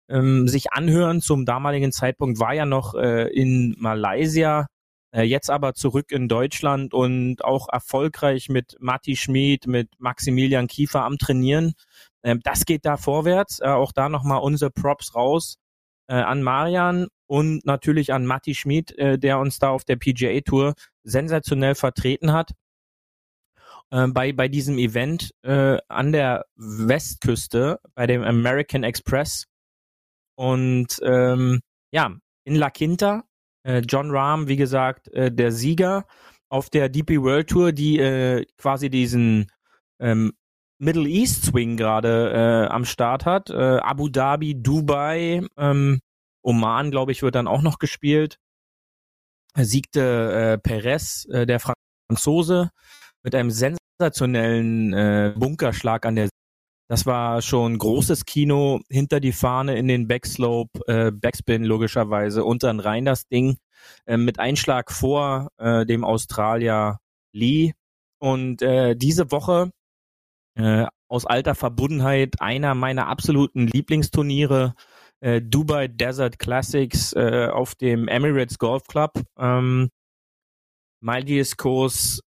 ähm, 0.09 0.49
sich 0.49 0.73
anhören. 0.73 1.21
Zum 1.21 1.45
damaligen 1.45 1.93
Zeitpunkt 1.93 2.39
war 2.41 2.55
ja 2.55 2.65
noch 2.65 2.95
äh, 2.95 3.29
in 3.29 3.77
Malaysia 3.79 4.67
jetzt 5.23 5.51
aber 5.51 5.75
zurück 5.75 6.11
in 6.11 6.29
Deutschland 6.29 6.93
und 6.93 7.45
auch 7.45 7.69
erfolgreich 7.73 8.49
mit 8.49 8.77
Matti 8.81 9.17
Schmid, 9.17 9.67
mit 9.67 9.89
Maximilian 9.99 10.67
Kiefer 10.67 11.05
am 11.05 11.19
Trainieren. 11.19 11.75
Ähm, 12.25 12.41
das 12.43 12.65
geht 12.65 12.85
da 12.85 12.97
vorwärts. 12.97 13.61
Äh, 13.61 13.69
auch 13.69 13.93
da 13.93 14.09
nochmal 14.09 14.41
unsere 14.41 14.71
Props 14.71 15.15
raus 15.15 15.57
äh, 16.09 16.15
an 16.15 16.43
Marian 16.43 17.09
und 17.27 17.65
natürlich 17.65 18.13
an 18.13 18.27
Matti 18.27 18.55
Schmid, 18.55 18.97
äh, 18.99 19.19
der 19.19 19.39
uns 19.39 19.59
da 19.59 19.71
auf 19.71 19.85
der 19.85 19.97
PGA 19.97 20.41
Tour 20.41 20.75
sensationell 21.05 21.75
vertreten 21.75 22.33
hat. 22.33 22.53
Äh, 23.91 24.09
bei, 24.09 24.33
bei 24.33 24.49
diesem 24.49 24.79
Event 24.79 25.31
äh, 25.43 25.79
an 25.89 26.13
der 26.13 26.47
Westküste, 26.57 27.79
bei 27.95 28.07
dem 28.07 28.23
American 28.23 28.83
Express. 28.83 29.45
Und 30.37 30.99
ähm, 31.05 31.61
ja, 31.93 32.17
in 32.45 32.57
La 32.57 32.71
Quinta, 32.71 33.19
äh, 33.19 33.23
John 33.65 34.11
Rahm, 34.11 34.49
wie 34.49 34.57
gesagt, 34.57 35.09
äh, 35.09 35.33
der 35.33 35.53
Sieger 35.53 36.07
auf 36.49 36.71
der 36.71 36.89
DP 36.89 37.21
World 37.23 37.49
Tour, 37.49 37.73
die 37.73 37.99
äh, 37.99 38.45
quasi 38.59 38.91
diesen 38.91 39.51
ähm, 39.99 40.33
Middle 40.79 41.09
East 41.09 41.47
Swing 41.47 41.77
gerade 41.77 42.67
äh, 42.69 42.73
am 42.73 42.85
Start 42.85 43.25
hat. 43.27 43.51
Äh, 43.51 43.79
Abu 43.79 44.09
Dhabi, 44.09 44.61
Dubai, 44.61 45.43
ähm, 45.57 46.01
Oman, 46.43 46.91
glaube 46.91 47.13
ich, 47.13 47.23
wird 47.23 47.35
dann 47.35 47.49
auch 47.49 47.63
noch 47.63 47.79
gespielt. 47.79 48.39
Siegte 49.57 50.55
äh, 50.55 50.59
Perez, 50.59 51.27
äh, 51.31 51.47
der 51.47 51.61
Franzose, 51.61 52.71
mit 53.23 53.35
einem 53.35 53.51
sensationellen 53.51 54.93
äh, 54.93 55.35
Bunkerschlag 55.37 56.05
an 56.07 56.17
der 56.17 56.29
das 56.89 57.07
war 57.07 57.41
schon 57.43 57.79
großes 57.79 58.25
Kino, 58.27 58.81
hinter 58.91 59.21
die 59.21 59.33
Fahne 59.33 59.77
in 59.77 59.89
den 59.89 60.07
Backslope, 60.07 60.81
äh, 60.87 61.11
Backspin 61.11 61.65
logischerweise, 61.65 62.45
unter 62.45 62.73
den 62.73 62.81
Rhein 62.81 63.05
das 63.05 63.27
Ding, 63.27 63.57
äh, 64.07 64.17
mit 64.17 64.39
Einschlag 64.39 64.93
vor 64.93 65.49
äh, 65.59 65.87
dem 65.87 66.05
Australier 66.05 66.99
Lee. 67.33 67.73
Und 68.19 68.63
äh, 68.63 68.95
diese 68.97 69.31
Woche 69.31 69.71
äh, 70.57 70.87
aus 71.09 71.27
alter 71.27 71.55
Verbundenheit 71.55 72.41
einer 72.41 72.75
meiner 72.75 73.09
absoluten 73.09 73.67
Lieblingsturniere, 73.67 74.75
äh, 75.21 75.41
Dubai 75.41 75.89
Desert 75.89 76.39
Classics 76.39 77.13
äh, 77.15 77.49
auf 77.53 77.75
dem 77.75 78.09
Emirates 78.09 78.59
Golf 78.59 78.85
Club. 78.87 79.23
Ähm, 79.39 79.91
Maldives 81.01 81.57
Kurs 81.57 82.21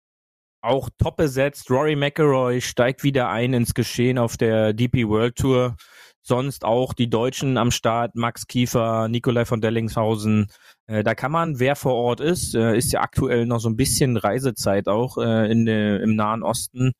auch 0.61 0.91
top 0.99 1.17
besetzt. 1.17 1.71
Rory 1.71 1.97
McIlroy 1.97 2.61
steigt 2.61 3.05
wieder 3.05 3.29
ein 3.29 3.53
ins 3.53 3.75
Geschehen 3.75 4.19
auf 4.19 4.37
der 4.37 4.73
DP 4.73 5.09
World 5.09 5.37
Tour. 5.37 5.77
Sonst 6.23 6.65
auch 6.65 6.93
die 6.93 7.09
Deutschen 7.09 7.57
am 7.57 7.71
Start, 7.71 8.17
Max 8.17 8.47
Kiefer, 8.47 9.09
Nikolai 9.09 9.45
von 9.45 9.61
Dellingshausen. 9.61 10.49
Äh, 10.89 11.05
da 11.05 11.15
kann 11.15 11.31
man, 11.31 11.61
wer 11.61 11.77
vor 11.77 11.95
Ort 11.95 12.21
ist, 12.21 12.55
äh, 12.55 12.77
ist 12.77 12.93
ja 12.93 13.01
aktuell 13.01 13.47
noch 13.47 13.61
so 13.61 13.69
ein 13.69 13.77
bisschen 13.77 14.17
Reisezeit 14.17 14.89
auch 14.89 15.19
äh, 15.19 15.51
in, 15.51 15.67
im 15.69 16.17
Nahen 16.17 16.43
Osten. 16.43 16.93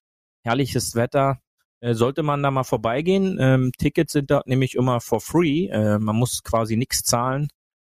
Herrliches 0.45 0.95
Wetter. 0.95 1.41
Äh, 1.81 1.95
sollte 1.95 2.23
man 2.23 2.43
da 2.43 2.51
mal 2.51 2.65
vorbeigehen. 2.65 3.39
Ähm, 3.41 3.73
Tickets 3.79 4.13
sind 4.13 4.31
da 4.31 4.43
nämlich 4.47 4.75
immer 4.75 5.01
for 5.01 5.21
free. 5.21 5.67
Äh, 5.69 5.99
man 5.99 6.17
muss 6.17 6.43
quasi 6.43 6.77
nichts 6.77 7.03
zahlen, 7.03 7.49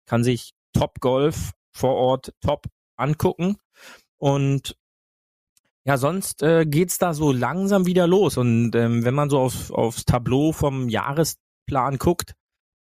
kann 0.07 0.25
sich 0.25 0.53
Top 0.73 1.01
Golf 1.01 1.53
vor 1.73 1.95
Ort 1.95 2.33
top 2.41 2.67
angucken. 2.97 3.57
Und 4.19 4.77
ja, 5.87 5.99
sonst 5.99 6.43
äh, 6.43 6.65
geht's 6.67 6.99
da 6.99 7.13
so 7.13 7.33
langsam 7.33 7.87
wieder 7.87 8.07
los. 8.07 8.37
Und 8.39 8.75
ähm, 8.75 9.05
wenn 9.05 9.15
man 9.15 9.29
so 9.29 9.39
auf, 9.39 9.71
aufs 9.71 10.05
Tableau 10.05 10.53
vom 10.53 10.89
Jahresplan 10.89 11.99
guckt, 11.99 12.35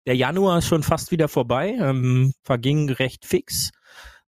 der 0.07 0.17
Januar 0.17 0.59
ist 0.59 0.67
schon 0.67 0.83
fast 0.83 1.11
wieder 1.11 1.29
vorbei, 1.29 1.77
ähm, 1.79 2.33
verging 2.43 2.91
recht 2.91 3.27
fix. 3.27 3.71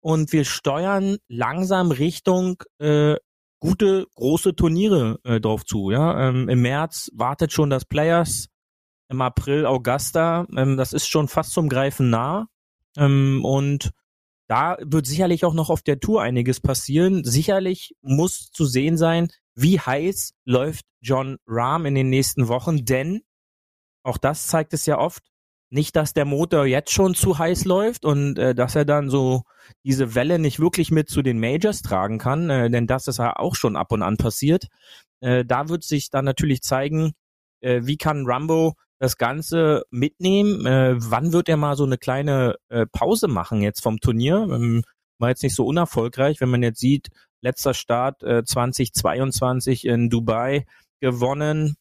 Und 0.00 0.32
wir 0.32 0.44
steuern 0.44 1.16
langsam 1.28 1.90
Richtung 1.90 2.62
äh, 2.78 3.16
gute, 3.60 4.06
große 4.14 4.54
Turniere 4.54 5.18
äh, 5.24 5.40
drauf 5.40 5.64
zu. 5.64 5.90
Ja? 5.90 6.28
Ähm, 6.28 6.48
Im 6.48 6.60
März 6.60 7.10
wartet 7.14 7.52
schon 7.52 7.70
das 7.70 7.84
Players, 7.84 8.48
im 9.08 9.22
April 9.22 9.66
Augusta. 9.66 10.46
Ähm, 10.54 10.76
das 10.76 10.92
ist 10.92 11.08
schon 11.08 11.28
fast 11.28 11.52
zum 11.52 11.68
Greifen 11.68 12.10
nah. 12.10 12.48
Ähm, 12.96 13.44
und 13.44 13.90
da 14.48 14.76
wird 14.80 15.06
sicherlich 15.06 15.44
auch 15.44 15.54
noch 15.54 15.70
auf 15.70 15.82
der 15.82 16.00
Tour 16.00 16.22
einiges 16.22 16.60
passieren. 16.60 17.22
Sicherlich 17.24 17.94
muss 18.00 18.50
zu 18.50 18.64
sehen 18.64 18.96
sein, 18.96 19.28
wie 19.54 19.78
heiß 19.78 20.32
läuft 20.44 20.84
John 21.00 21.36
Rahm 21.46 21.86
in 21.86 21.94
den 21.94 22.08
nächsten 22.08 22.48
Wochen, 22.48 22.84
denn 22.84 23.22
auch 24.02 24.18
das 24.18 24.46
zeigt 24.46 24.72
es 24.72 24.86
ja 24.86 24.98
oft, 24.98 25.22
nicht, 25.70 25.96
dass 25.96 26.14
der 26.14 26.24
Motor 26.24 26.64
jetzt 26.64 26.92
schon 26.92 27.14
zu 27.14 27.38
heiß 27.38 27.66
läuft 27.66 28.06
und 28.06 28.38
äh, 28.38 28.54
dass 28.54 28.74
er 28.74 28.86
dann 28.86 29.10
so 29.10 29.42
diese 29.84 30.14
Welle 30.14 30.38
nicht 30.38 30.60
wirklich 30.60 30.90
mit 30.90 31.10
zu 31.10 31.20
den 31.20 31.38
Majors 31.38 31.82
tragen 31.82 32.18
kann, 32.18 32.48
äh, 32.48 32.70
denn 32.70 32.86
das 32.86 33.06
ist 33.06 33.18
ja 33.18 33.36
auch 33.36 33.54
schon 33.54 33.76
ab 33.76 33.92
und 33.92 34.02
an 34.02 34.16
passiert. 34.16 34.68
Äh, 35.20 35.44
da 35.44 35.68
wird 35.68 35.84
sich 35.84 36.08
dann 36.08 36.24
natürlich 36.24 36.62
zeigen, 36.62 37.12
äh, 37.60 37.82
wie 37.84 37.98
kann 37.98 38.24
Rambo 38.26 38.74
das 38.98 39.16
Ganze 39.16 39.84
mitnehmen? 39.90 40.66
Äh, 40.66 40.94
wann 40.98 41.32
wird 41.32 41.48
er 41.48 41.56
mal 41.56 41.76
so 41.76 41.84
eine 41.84 41.98
kleine 41.98 42.56
äh, 42.68 42.86
Pause 42.86 43.28
machen 43.28 43.62
jetzt 43.62 43.82
vom 43.82 44.00
Turnier? 44.00 44.48
Ähm, 44.50 44.82
war 45.18 45.30
jetzt 45.30 45.42
nicht 45.42 45.54
so 45.54 45.66
unerfolgreich, 45.66 46.40
wenn 46.40 46.50
man 46.50 46.62
jetzt 46.62 46.80
sieht, 46.80 47.08
letzter 47.40 47.74
Start 47.74 48.22
äh, 48.22 48.44
2022 48.44 49.84
in 49.84 50.10
Dubai 50.10 50.64
gewonnen, 51.00 51.76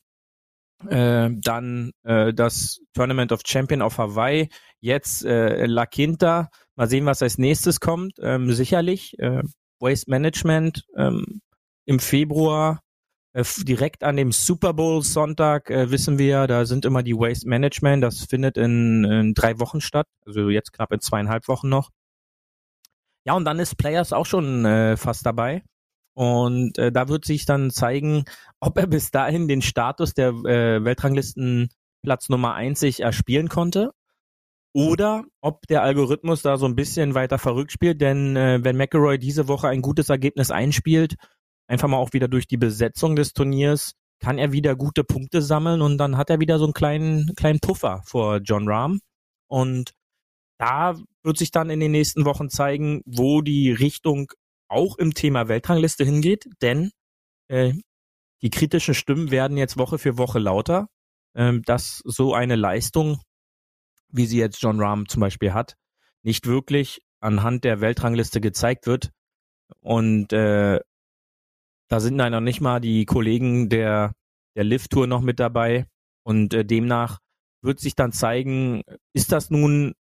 äh, 0.88 1.30
dann 1.32 1.92
äh, 2.04 2.34
das 2.34 2.80
Tournament 2.94 3.32
of 3.32 3.42
Champion 3.46 3.82
auf 3.82 3.98
Hawaii, 3.98 4.50
jetzt 4.80 5.26
äh, 5.26 5.66
La 5.66 5.86
Quinta. 5.86 6.50
Mal 6.76 6.88
sehen, 6.88 7.06
was 7.06 7.24
als 7.24 7.40
nächstes 7.40 7.80
kommt. 7.80 8.14
Ähm, 8.22 8.54
sicherlich 8.54 9.18
äh, 9.18 9.42
Waste 9.80 10.10
Management 10.10 10.86
ähm, 10.96 11.42
im 11.86 12.00
Februar 12.00 12.82
äh, 13.38 13.44
direkt 13.64 14.04
an 14.04 14.18
dem 14.18 14.32
Super 14.32 14.74
Bowl 14.74 15.04
Sonntag 15.04 15.70
äh, 15.70 15.92
wissen 15.92 16.18
wir, 16.18 16.48
da 16.48 16.66
sind 16.66 16.86
immer 16.86 17.04
die 17.04 17.14
Waste 17.14 17.48
Management. 17.48 18.04
Das 18.04 18.26
findet 18.26 18.58
in, 18.58 19.04
in 19.04 19.34
drei 19.36 19.60
Wochen 19.60 19.80
statt, 19.80 20.08
also 20.26 20.50
jetzt 20.50 20.74
knapp 20.74 20.92
in 20.92 21.00
zweieinhalb 21.00 21.48
Wochen 21.48 21.70
noch. 21.70 21.92
Ja, 23.26 23.34
und 23.34 23.46
dann 23.46 23.60
ist 23.60 23.78
Players 23.78 24.12
auch 24.12 24.26
schon 24.26 24.66
äh, 24.66 24.98
fast 24.98 25.26
dabei. 25.26 25.64
Und 26.16 26.80
äh, 26.80 26.92
da 26.92 27.10
wird 27.10 27.26
sich 27.26 27.46
dann 27.46 27.70
zeigen, 27.70 28.26
ob 28.60 28.78
er 28.80 28.88
bis 28.88 29.12
dahin 29.12 29.48
den 29.48 29.62
Status 29.62 30.16
der 30.16 30.30
äh, 30.30 30.84
Weltranglisten 30.84 31.70
Platz 32.02 32.30
Nummer 32.30 32.56
1 32.56 32.80
sich 32.80 33.02
erspielen 33.02 33.50
konnte. 33.50 33.92
Oder 34.74 35.26
ob 35.42 35.68
der 35.68 35.84
Algorithmus 35.84 36.42
da 36.42 36.58
so 36.58 36.66
ein 36.66 36.76
bisschen 36.76 37.14
weiter 37.14 37.38
verrückt 37.38 37.72
spielt, 37.72 38.02
denn 38.02 38.36
äh, 38.36 38.64
wenn 38.64 38.78
McElroy 38.78 39.20
diese 39.20 39.48
Woche 39.48 39.68
ein 39.68 39.82
gutes 39.82 40.10
Ergebnis 40.10 40.50
einspielt, 40.50 41.16
einfach 41.68 41.88
mal 41.88 41.98
auch 41.98 42.14
wieder 42.14 42.28
durch 42.28 42.48
die 42.48 42.58
Besetzung 42.58 43.16
des 43.16 43.34
Turniers, 43.34 43.94
kann 44.20 44.38
er 44.38 44.52
wieder 44.52 44.76
gute 44.76 45.04
Punkte 45.04 45.42
sammeln 45.42 45.82
und 45.82 45.98
dann 45.98 46.18
hat 46.18 46.30
er 46.30 46.40
wieder 46.40 46.58
so 46.58 46.66
einen 46.66 46.74
kleinen, 46.74 47.36
kleinen 47.36 47.60
Puffer 47.60 48.02
vor 48.06 48.38
John 48.38 48.68
Rahm. 48.68 49.00
Und 49.48 49.94
da 50.58 50.96
wird 51.24 51.38
sich 51.38 51.52
dann 51.52 51.70
in 51.70 51.80
den 51.80 51.92
nächsten 51.92 52.26
Wochen 52.26 52.50
zeigen, 52.50 53.02
wo 53.06 53.42
die 53.42 53.72
Richtung 53.72 54.32
auch 54.70 54.98
im 54.98 55.14
Thema 55.14 55.48
Weltrangliste 55.48 56.04
hingeht, 56.04 56.46
denn 56.62 56.92
äh, 57.48 57.74
die 58.42 58.50
kritischen 58.50 58.94
Stimmen 58.94 59.32
werden 59.32 59.58
jetzt 59.58 59.78
Woche 59.78 59.98
für 59.98 60.18
Woche 60.18 60.40
lauter, 60.40 60.88
ähm, 61.36 61.62
dass 61.64 62.02
so 62.06 62.34
eine 62.34 62.56
Leistung, 62.56 63.22
wie 64.10 64.26
sie 64.26 64.40
jetzt 64.40 64.62
John 64.62 64.82
Rahm 64.82 65.08
zum 65.08 65.22
Beispiel 65.22 65.54
hat, 65.54 65.76
nicht 66.24 66.48
wirklich 66.48 67.02
anhand 67.20 67.64
der 67.64 67.82
Weltrangliste 67.82 68.42
gezeigt 68.42 68.88
wird. 68.88 69.12
Und 69.80 70.34
äh, 70.34 70.80
da 71.88 72.00
sind 72.00 72.16
noch 72.16 72.42
nicht 72.42 72.62
mal 72.62 72.80
die 72.80 73.06
Kollegen 73.06 73.70
der, 73.70 74.14
der 74.56 74.64
Lift-Tour 74.64 75.08
noch 75.08 75.22
mit 75.22 75.40
dabei. 75.40 75.86
Und 76.24 76.54
äh, 76.54 76.66
demnach 76.66 77.20
wird 77.62 77.80
sich 77.80 77.96
dann 77.96 78.12
zeigen, 78.12 78.84
ist 79.14 79.32
das 79.32 79.50
nun 79.50 79.94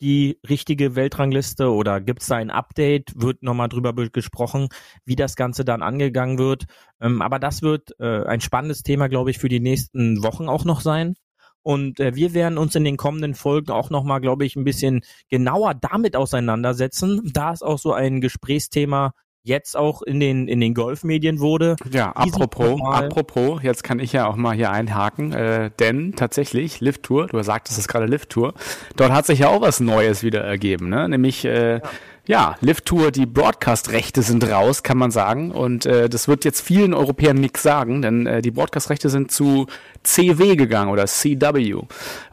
die 0.00 0.38
richtige 0.48 0.94
Weltrangliste 0.94 1.72
oder 1.72 2.00
gibt 2.00 2.22
es 2.22 2.28
da 2.28 2.36
ein 2.36 2.50
Update? 2.50 3.12
Wird 3.16 3.42
nochmal 3.42 3.68
drüber 3.68 3.94
gesprochen, 3.94 4.68
wie 5.04 5.16
das 5.16 5.36
Ganze 5.36 5.64
dann 5.64 5.82
angegangen 5.82 6.38
wird. 6.38 6.64
Ähm, 7.00 7.22
aber 7.22 7.38
das 7.38 7.62
wird 7.62 7.98
äh, 7.98 8.24
ein 8.24 8.40
spannendes 8.40 8.82
Thema, 8.82 9.08
glaube 9.08 9.30
ich, 9.30 9.38
für 9.38 9.48
die 9.48 9.60
nächsten 9.60 10.22
Wochen 10.22 10.48
auch 10.48 10.64
noch 10.64 10.80
sein. 10.80 11.14
Und 11.62 11.98
äh, 11.98 12.14
wir 12.14 12.34
werden 12.34 12.58
uns 12.58 12.74
in 12.76 12.84
den 12.84 12.96
kommenden 12.96 13.34
Folgen 13.34 13.72
auch 13.72 13.90
nochmal, 13.90 14.20
glaube 14.20 14.44
ich, 14.44 14.54
ein 14.54 14.64
bisschen 14.64 15.00
genauer 15.30 15.74
damit 15.74 16.14
auseinandersetzen, 16.14 17.32
da 17.32 17.52
es 17.52 17.62
auch 17.62 17.78
so 17.78 17.92
ein 17.92 18.20
Gesprächsthema 18.20 19.14
jetzt 19.46 19.76
auch 19.76 20.02
in 20.02 20.20
den 20.20 20.48
in 20.48 20.60
den 20.60 20.74
Golfmedien 20.74 21.40
wurde. 21.40 21.76
Ja, 21.90 22.12
apropos, 22.12 22.80
apropos, 22.82 23.62
jetzt 23.62 23.84
kann 23.84 24.00
ich 24.00 24.12
ja 24.12 24.26
auch 24.26 24.36
mal 24.36 24.54
hier 24.54 24.70
einhaken, 24.70 25.32
äh, 25.32 25.70
denn 25.78 26.14
tatsächlich 26.16 26.80
Lift 26.80 27.04
Tour, 27.04 27.28
du 27.28 27.40
sagtest 27.42 27.78
es 27.78 27.88
gerade 27.88 28.06
Lift 28.06 28.30
Tour, 28.30 28.54
dort 28.96 29.12
hat 29.12 29.26
sich 29.26 29.40
ja 29.40 29.48
auch 29.48 29.60
was 29.60 29.80
Neues 29.80 30.22
wieder 30.22 30.42
ergeben, 30.42 30.88
ne? 30.88 31.08
Nämlich 31.08 31.44
äh, 31.44 31.76
ja. 31.76 31.82
Ja, 32.28 32.56
Lift 32.60 32.86
Tour, 32.86 33.12
die 33.12 33.24
Broadcast-Rechte 33.24 34.20
sind 34.22 34.50
raus, 34.50 34.82
kann 34.82 34.98
man 34.98 35.12
sagen. 35.12 35.52
Und 35.52 35.86
äh, 35.86 36.08
das 36.08 36.26
wird 36.26 36.44
jetzt 36.44 36.60
vielen 36.60 36.92
Europäern 36.92 37.36
nichts 37.36 37.62
sagen, 37.62 38.02
denn 38.02 38.26
äh, 38.26 38.42
die 38.42 38.50
Broadcast-Rechte 38.50 39.10
sind 39.10 39.30
zu 39.30 39.68
CW 40.06 40.56
gegangen 40.56 40.90
oder 40.90 41.06
CW. 41.06 41.82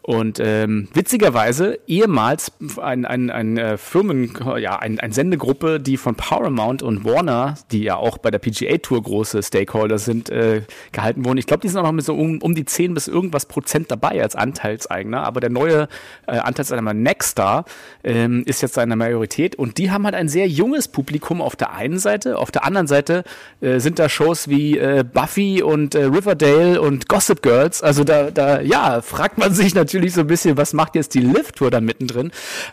Und 0.05 0.41
ähm, 0.41 0.89
witzigerweise 0.93 1.79
ehemals 1.87 2.51
ein, 2.81 3.05
ein, 3.05 3.29
ein 3.29 3.57
äh, 3.57 3.77
Firmen, 3.77 4.33
ja, 4.57 4.77
ein, 4.79 4.99
ein 4.99 5.13
Sendegruppe, 5.13 5.79
die 5.79 5.95
von 5.95 6.15
Paramount 6.15 6.83
und 6.83 7.05
Warner, 7.05 7.55
die 7.71 7.83
ja 7.83 7.95
auch 7.95 8.17
bei 8.17 8.29
der 8.29 8.39
PGA 8.39 8.79
Tour 8.79 9.01
große 9.01 9.41
Stakeholder 9.41 9.97
sind, 9.97 10.29
äh, 10.29 10.63
gehalten 10.91 11.23
wurden. 11.23 11.37
Ich 11.37 11.47
glaube, 11.47 11.61
die 11.61 11.69
sind 11.69 11.79
auch 11.79 11.83
noch 11.83 11.93
mit 11.93 12.03
so 12.03 12.15
um, 12.15 12.41
um 12.41 12.53
die 12.53 12.65
10 12.65 12.93
bis 12.93 13.07
irgendwas 13.07 13.45
Prozent 13.45 13.91
dabei 13.91 14.21
als 14.21 14.35
Anteilseigner. 14.35 15.23
Aber 15.23 15.39
der 15.39 15.49
neue 15.49 15.87
äh, 16.27 16.37
Anteilseigner 16.37 16.93
Nexstar 16.93 17.63
ähm, 18.03 18.43
ist 18.45 18.61
jetzt 18.61 18.77
eine 18.77 18.97
Majorität 18.97 19.55
und 19.55 19.77
die 19.77 19.89
haben 19.89 20.03
halt 20.03 20.15
ein 20.15 20.27
sehr 20.27 20.49
junges 20.49 20.89
Publikum 20.89 21.41
auf 21.41 21.55
der 21.55 21.73
einen 21.75 21.97
Seite. 21.97 22.37
Auf 22.39 22.51
der 22.51 22.65
anderen 22.65 22.87
Seite 22.87 23.23
äh, 23.61 23.79
sind 23.79 23.99
da 23.99 24.09
Shows 24.09 24.49
wie 24.49 24.77
äh, 24.77 25.05
Buffy 25.09 25.63
und 25.63 25.95
äh, 25.95 26.03
Riverdale 26.03 26.81
und 26.81 27.07
Gossip 27.07 27.41
Girls. 27.63 27.81
Also 27.81 28.03
da, 28.03 28.31
da, 28.31 28.61
ja, 28.61 29.01
fragt 29.01 29.37
man 29.37 29.53
sich 29.53 29.73
natürlich, 29.73 30.13
so 30.13 30.21
ein 30.21 30.27
bisschen, 30.27 30.57
was 30.57 30.73
macht 30.73 30.95
jetzt 30.95 31.13
die 31.13 31.19
Lift-Tour 31.19 31.71
da 31.71 31.81
mittendrin? 31.81 32.31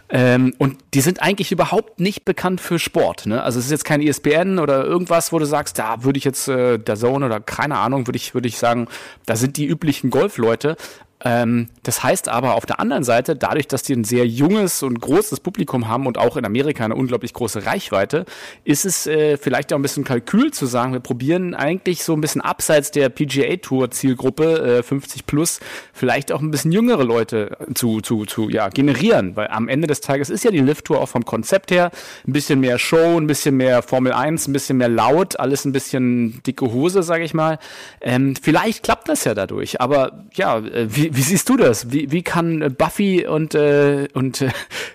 Ähm, 0.08 0.54
und 0.58 0.78
die 0.94 1.00
sind 1.00 1.22
eigentlich 1.22 1.52
überhaupt 1.52 2.00
nicht 2.00 2.24
bekannt 2.24 2.60
für 2.60 2.78
Sport. 2.78 3.26
Ne? 3.26 3.42
Also 3.42 3.58
es 3.58 3.66
ist 3.66 3.70
jetzt 3.70 3.84
kein 3.84 4.02
ESPN 4.02 4.58
oder 4.58 4.84
irgendwas, 4.84 5.32
wo 5.32 5.38
du 5.38 5.44
sagst, 5.44 5.78
da 5.78 6.02
würde 6.02 6.18
ich 6.18 6.24
jetzt 6.24 6.48
äh, 6.48 6.78
der 6.78 6.96
Zone 6.96 7.26
oder 7.26 7.40
keine 7.40 7.78
Ahnung, 7.78 8.06
würde 8.06 8.16
ich, 8.16 8.34
würde 8.34 8.48
ich 8.48 8.58
sagen, 8.58 8.88
da 9.26 9.36
sind 9.36 9.56
die 9.56 9.66
üblichen 9.66 10.10
Golfleute. 10.10 10.76
Ähm, 11.24 11.68
das 11.82 12.02
heißt 12.02 12.28
aber 12.28 12.54
auf 12.54 12.66
der 12.66 12.80
anderen 12.80 13.04
Seite, 13.04 13.36
dadurch, 13.36 13.68
dass 13.68 13.82
die 13.82 13.94
ein 13.94 14.04
sehr 14.04 14.26
junges 14.26 14.82
und 14.82 15.00
großes 15.00 15.40
Publikum 15.40 15.88
haben 15.88 16.06
und 16.06 16.18
auch 16.18 16.36
in 16.36 16.44
Amerika 16.44 16.84
eine 16.84 16.94
unglaublich 16.94 17.34
große 17.34 17.66
Reichweite, 17.66 18.24
ist 18.64 18.86
es 18.86 19.06
äh, 19.06 19.36
vielleicht 19.36 19.72
auch 19.72 19.78
ein 19.78 19.82
bisschen 19.82 20.04
Kalkül 20.04 20.50
zu 20.52 20.66
sagen, 20.66 20.92
wir 20.92 21.00
probieren 21.00 21.54
eigentlich 21.54 22.04
so 22.04 22.14
ein 22.14 22.20
bisschen 22.20 22.40
abseits 22.40 22.90
der 22.90 23.10
PGA 23.10 23.56
Tour 23.56 23.90
Zielgruppe 23.90 24.78
äh, 24.78 24.82
50 24.82 25.26
plus 25.26 25.60
vielleicht 25.92 26.32
auch 26.32 26.40
ein 26.40 26.50
bisschen 26.50 26.72
jüngere 26.72 27.04
Leute 27.04 27.56
zu, 27.74 28.00
zu, 28.00 28.24
zu 28.24 28.48
ja, 28.48 28.68
generieren, 28.68 29.36
weil 29.36 29.48
am 29.48 29.68
Ende 29.68 29.86
des 29.86 30.00
Tages 30.00 30.30
ist 30.30 30.44
ja 30.44 30.50
die 30.50 30.60
Lift 30.60 30.86
Tour 30.86 31.00
auch 31.00 31.08
vom 31.08 31.24
Konzept 31.24 31.70
her 31.70 31.90
ein 32.26 32.32
bisschen 32.32 32.60
mehr 32.60 32.78
Show, 32.78 33.18
ein 33.18 33.26
bisschen 33.26 33.56
mehr 33.56 33.82
Formel 33.82 34.12
1, 34.12 34.48
ein 34.48 34.52
bisschen 34.52 34.78
mehr 34.78 34.88
laut, 34.88 35.38
alles 35.38 35.64
ein 35.64 35.72
bisschen 35.72 36.42
dicke 36.46 36.72
Hose, 36.72 37.02
sage 37.02 37.24
ich 37.24 37.34
mal. 37.34 37.58
Ähm, 38.00 38.34
vielleicht 38.40 38.82
klappt 38.82 39.08
das 39.08 39.24
ja 39.24 39.34
dadurch, 39.34 39.80
aber 39.80 40.24
ja, 40.34 40.58
äh, 40.58 40.88
wie, 41.10 41.16
wie, 41.16 41.22
siehst 41.22 41.48
du 41.48 41.56
das? 41.56 41.90
Wie, 41.92 42.10
wie 42.10 42.22
kann 42.22 42.74
Buffy 42.76 43.26
und, 43.26 43.54
äh, 43.54 44.08
und 44.14 44.44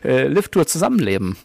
äh, 0.03 0.27
Lift 0.27 0.53
Tour 0.53 0.67
zusammenleben? 0.67 1.37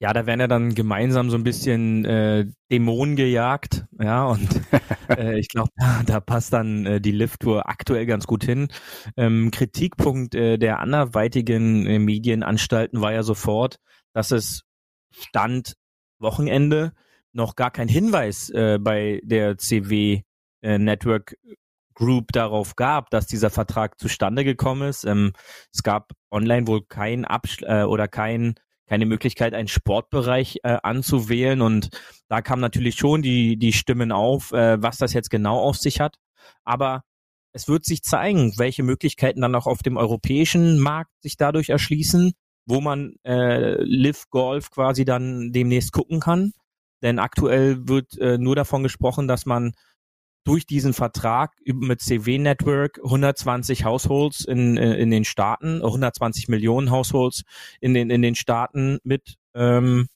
Ja, 0.00 0.12
da 0.12 0.26
werden 0.26 0.38
ja 0.38 0.46
dann 0.46 0.76
gemeinsam 0.76 1.28
so 1.28 1.36
ein 1.36 1.42
bisschen 1.42 2.04
äh, 2.04 2.46
Dämonen 2.70 3.16
gejagt, 3.16 3.84
ja, 3.98 4.26
und 4.26 4.48
äh, 5.08 5.40
ich 5.40 5.48
glaube, 5.48 5.70
da, 5.76 6.02
da 6.06 6.20
passt 6.20 6.52
dann 6.52 6.86
äh, 6.86 7.00
die 7.00 7.10
Lift-Tour 7.10 7.68
aktuell 7.68 8.06
ganz 8.06 8.28
gut 8.28 8.44
hin. 8.44 8.68
Ähm, 9.16 9.50
Kritikpunkt 9.50 10.36
äh, 10.36 10.56
der 10.56 10.78
anderweitigen 10.78 11.84
äh, 11.86 11.98
Medienanstalten 11.98 13.00
war 13.00 13.12
ja 13.12 13.24
sofort, 13.24 13.80
dass 14.12 14.30
es 14.30 14.62
Stand 15.10 15.74
Wochenende 16.20 16.92
noch 17.32 17.56
gar 17.56 17.72
kein 17.72 17.88
Hinweis 17.88 18.50
äh, 18.50 18.78
bei 18.80 19.20
der 19.24 19.58
CW 19.58 20.22
äh, 20.62 20.78
Network 20.78 21.34
Group 21.98 22.30
darauf 22.32 22.76
gab, 22.76 23.10
dass 23.10 23.26
dieser 23.26 23.50
Vertrag 23.50 23.98
zustande 23.98 24.44
gekommen 24.44 24.88
ist. 24.88 25.04
Ähm, 25.04 25.32
es 25.74 25.82
gab 25.82 26.12
online 26.30 26.68
wohl 26.68 26.82
kein 26.88 27.24
Abschl 27.24 27.64
äh, 27.66 27.82
oder 27.82 28.06
kein 28.08 28.54
keine 28.86 29.04
Möglichkeit, 29.04 29.52
einen 29.52 29.68
Sportbereich 29.68 30.60
äh, 30.62 30.78
anzuwählen. 30.82 31.60
Und 31.60 31.90
da 32.28 32.40
kamen 32.40 32.62
natürlich 32.62 32.94
schon 32.94 33.20
die, 33.20 33.58
die 33.58 33.74
Stimmen 33.74 34.12
auf, 34.12 34.52
äh, 34.52 34.82
was 34.82 34.96
das 34.96 35.12
jetzt 35.12 35.28
genau 35.28 35.58
auf 35.58 35.76
sich 35.76 36.00
hat. 36.00 36.16
Aber 36.64 37.02
es 37.52 37.68
wird 37.68 37.84
sich 37.84 38.02
zeigen, 38.02 38.54
welche 38.56 38.82
Möglichkeiten 38.82 39.42
dann 39.42 39.54
auch 39.54 39.66
auf 39.66 39.82
dem 39.82 39.98
europäischen 39.98 40.78
Markt 40.78 41.10
sich 41.20 41.36
dadurch 41.36 41.68
erschließen, 41.68 42.32
wo 42.64 42.80
man 42.80 43.16
äh, 43.24 43.74
Live 43.82 44.30
Golf 44.30 44.70
quasi 44.70 45.04
dann 45.04 45.52
demnächst 45.52 45.92
gucken 45.92 46.20
kann. 46.20 46.52
Denn 47.02 47.18
aktuell 47.18 47.88
wird 47.88 48.16
äh, 48.18 48.38
nur 48.38 48.56
davon 48.56 48.82
gesprochen, 48.82 49.28
dass 49.28 49.44
man 49.44 49.72
durch 50.48 50.66
diesen 50.66 50.94
Vertrag 50.94 51.52
mit 51.66 52.00
CW 52.00 52.38
Network 52.38 52.98
120 53.04 53.84
Households 53.84 54.46
in, 54.46 54.78
äh, 54.78 54.96
in 54.96 55.10
den 55.10 55.26
Staaten, 55.26 55.82
120 55.82 56.48
Millionen 56.48 56.90
Households 56.90 57.42
in 57.80 57.92
den, 57.92 58.08
in 58.08 58.22
den 58.22 58.34
Staaten 58.34 58.98
mit 59.04 59.36
ähm, 59.54 60.08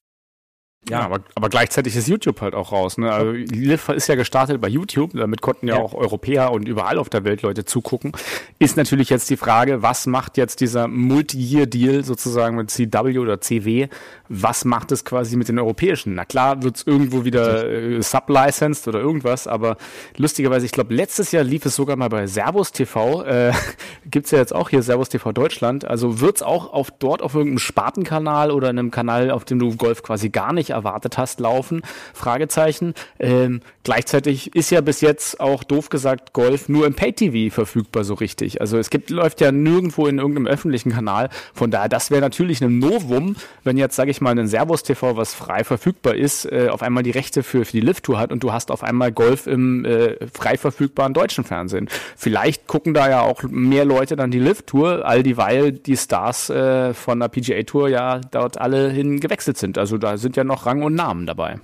ja, 0.89 1.01
ja 1.01 1.05
aber, 1.05 1.21
aber 1.35 1.49
gleichzeitig 1.49 1.95
ist 1.95 2.09
YouTube 2.09 2.41
halt 2.41 2.55
auch 2.55 2.73
raus. 2.73 2.99
Ne? 2.99 3.13
Also 3.13 3.31
Liv 3.31 3.89
ist 3.91 4.09
ja 4.09 4.15
gestartet 4.15 4.61
bei 4.61 4.69
YouTube, 4.69 5.13
damit 5.15 5.41
konnten 5.41 5.69
ja, 5.69 5.77
ja, 5.77 5.81
auch 5.83 5.95
Europäer 5.95 6.51
und 6.51 6.67
überall 6.67 6.99
auf 6.99 7.09
der 7.09 7.25
Welt 7.25 7.43
Leute 7.43 7.65
zugucken. 7.65 8.13
Ist 8.59 8.77
natürlich 8.77 9.11
jetzt 9.11 9.31
die 9.31 9.37
Frage, 9.37 9.83
was 9.83 10.07
macht 10.07 10.37
jetzt 10.39 10.61
dieser 10.61 10.89
Multi-Year-Deal 10.89 12.05
sozusagen 12.05 12.57
mit 12.57 12.71
CW 12.71 13.19
oder 13.19 13.41
CW? 13.41 13.89
Was 14.35 14.65
macht 14.65 14.93
es 14.93 15.05
quasi 15.05 15.37
mit 15.37 15.49
den 15.49 15.59
europäischen? 15.59 16.15
Na 16.15 16.25
klar, 16.25 16.63
wird 16.63 16.77
es 16.77 16.87
irgendwo 16.87 17.27
wieder 17.27 17.69
äh, 17.69 18.01
sublicensed 18.03 18.89
oder 18.89 18.99
irgendwas, 18.99 19.47
aber 19.47 19.77
lustigerweise, 20.17 20.65
ich 20.65 20.73
glaube, 20.73 20.95
letztes 20.95 21.33
Jahr 21.33 21.45
lief 21.45 21.67
es 21.67 21.77
sogar 21.77 21.97
mal 21.97 22.09
bei 22.09 22.27
Servus 22.27 22.73
TV. 22.73 23.25
Äh, 23.25 23.53
Gibt 24.11 24.31
ja 24.31 24.39
jetzt 24.39 24.55
auch 24.55 24.71
hier 24.71 24.83
Servus 24.83 25.11
TV 25.11 25.33
Deutschland. 25.33 25.85
Also 25.85 26.21
wird 26.21 26.37
es 26.37 26.43
auch 26.43 26.73
auf 26.73 26.91
dort 26.91 27.21
auf 27.21 27.35
irgendeinem 27.35 27.59
Spartenkanal 27.59 28.51
oder 28.51 28.71
einem 28.71 28.91
Kanal, 28.91 29.31
auf 29.31 29.45
dem 29.45 29.59
du 29.59 29.77
Golf 29.77 30.03
quasi 30.03 30.31
gar 30.31 30.55
nicht 30.55 30.71
erwartet 30.71 31.19
hast, 31.19 31.39
laufen? 31.39 31.83
Fragezeichen. 32.15 32.95
Ähm, 33.19 33.61
gleichzeitig 33.85 34.57
ist 34.57 34.71
ja 34.71 34.81
bis 34.81 35.03
jetzt 35.03 35.41
auch 35.41 35.63
doof 35.63 35.91
gesagt 35.91 36.33
Golf 36.33 36.71
nur 36.71 36.87
im 36.87 36.95
Pay-TV 36.95 37.55
verfügbar 37.55 38.05
so 38.05 38.15
richtig. 38.15 38.63
Also 38.63 38.79
es 38.79 38.89
gibt 38.89 39.11
läuft 39.11 39.43
ja 39.43 39.53
nirgendwo 39.53 40.07
in 40.07 40.19
irgendeinem 40.19 40.47
öffentlichen 40.47 40.93
Kanal. 40.93 41.29
Von 41.53 41.71
daher, 41.71 41.91
das 41.91 42.11
wäre 42.11 42.23
natürlich 42.23 42.63
ein 42.63 42.79
Novum, 42.79 43.37
wenn 43.63 43.77
jetzt, 43.77 43.95
sage 43.95 44.11
ich 44.11 44.22
mal, 44.23 44.39
ein 44.39 44.47
Servus 44.47 44.83
TV, 44.83 45.17
was 45.17 45.35
frei 45.35 45.65
verfügbar 45.65 46.15
ist, 46.15 46.45
äh, 46.47 46.69
auf 46.71 46.83
einmal 46.83 47.03
die 47.03 47.11
Rechte 47.11 47.43
für, 47.43 47.65
für 47.65 47.73
die 47.73 47.81
Lift-Tour 47.81 48.19
hat 48.19 48.33
und 48.33 48.43
du 48.43 48.53
hast 48.53 48.71
auf 48.71 48.83
einmal 48.83 49.13
Golf 49.13 49.47
im 49.47 49.85
äh, 49.85 50.17
frei 50.33 50.57
verfügbaren 50.57 51.15
deutschen 51.15 51.45
Fernsehen. 51.45 51.89
Vielleicht 52.17 52.67
gucken 52.67 52.95
da 52.95 53.09
ja 53.09 53.23
auch 53.23 53.43
mehr 53.43 53.85
Leute 53.85 54.17
dann 54.17 54.31
die 54.31 54.39
Lift-Tour, 54.39 55.05
all 55.05 55.23
dieweil 55.23 55.73
die 55.73 55.97
Stars 55.97 56.51
äh, 56.51 56.95
von 56.95 57.21
der 57.21 57.29
PGA-Tour 57.29 57.89
ja 57.89 58.21
dort 58.31 58.61
alle 58.61 58.91
hin 58.91 59.21
gewechselt 59.21 59.59
sind. 59.59 59.79
Also 59.79 59.99
da 59.99 60.17
sind 60.17 60.37
ja 60.37 60.45
noch 60.45 60.67
Rang 60.67 60.83
und 60.83 60.95
Namen 60.95 61.27
dabei. 61.27 61.61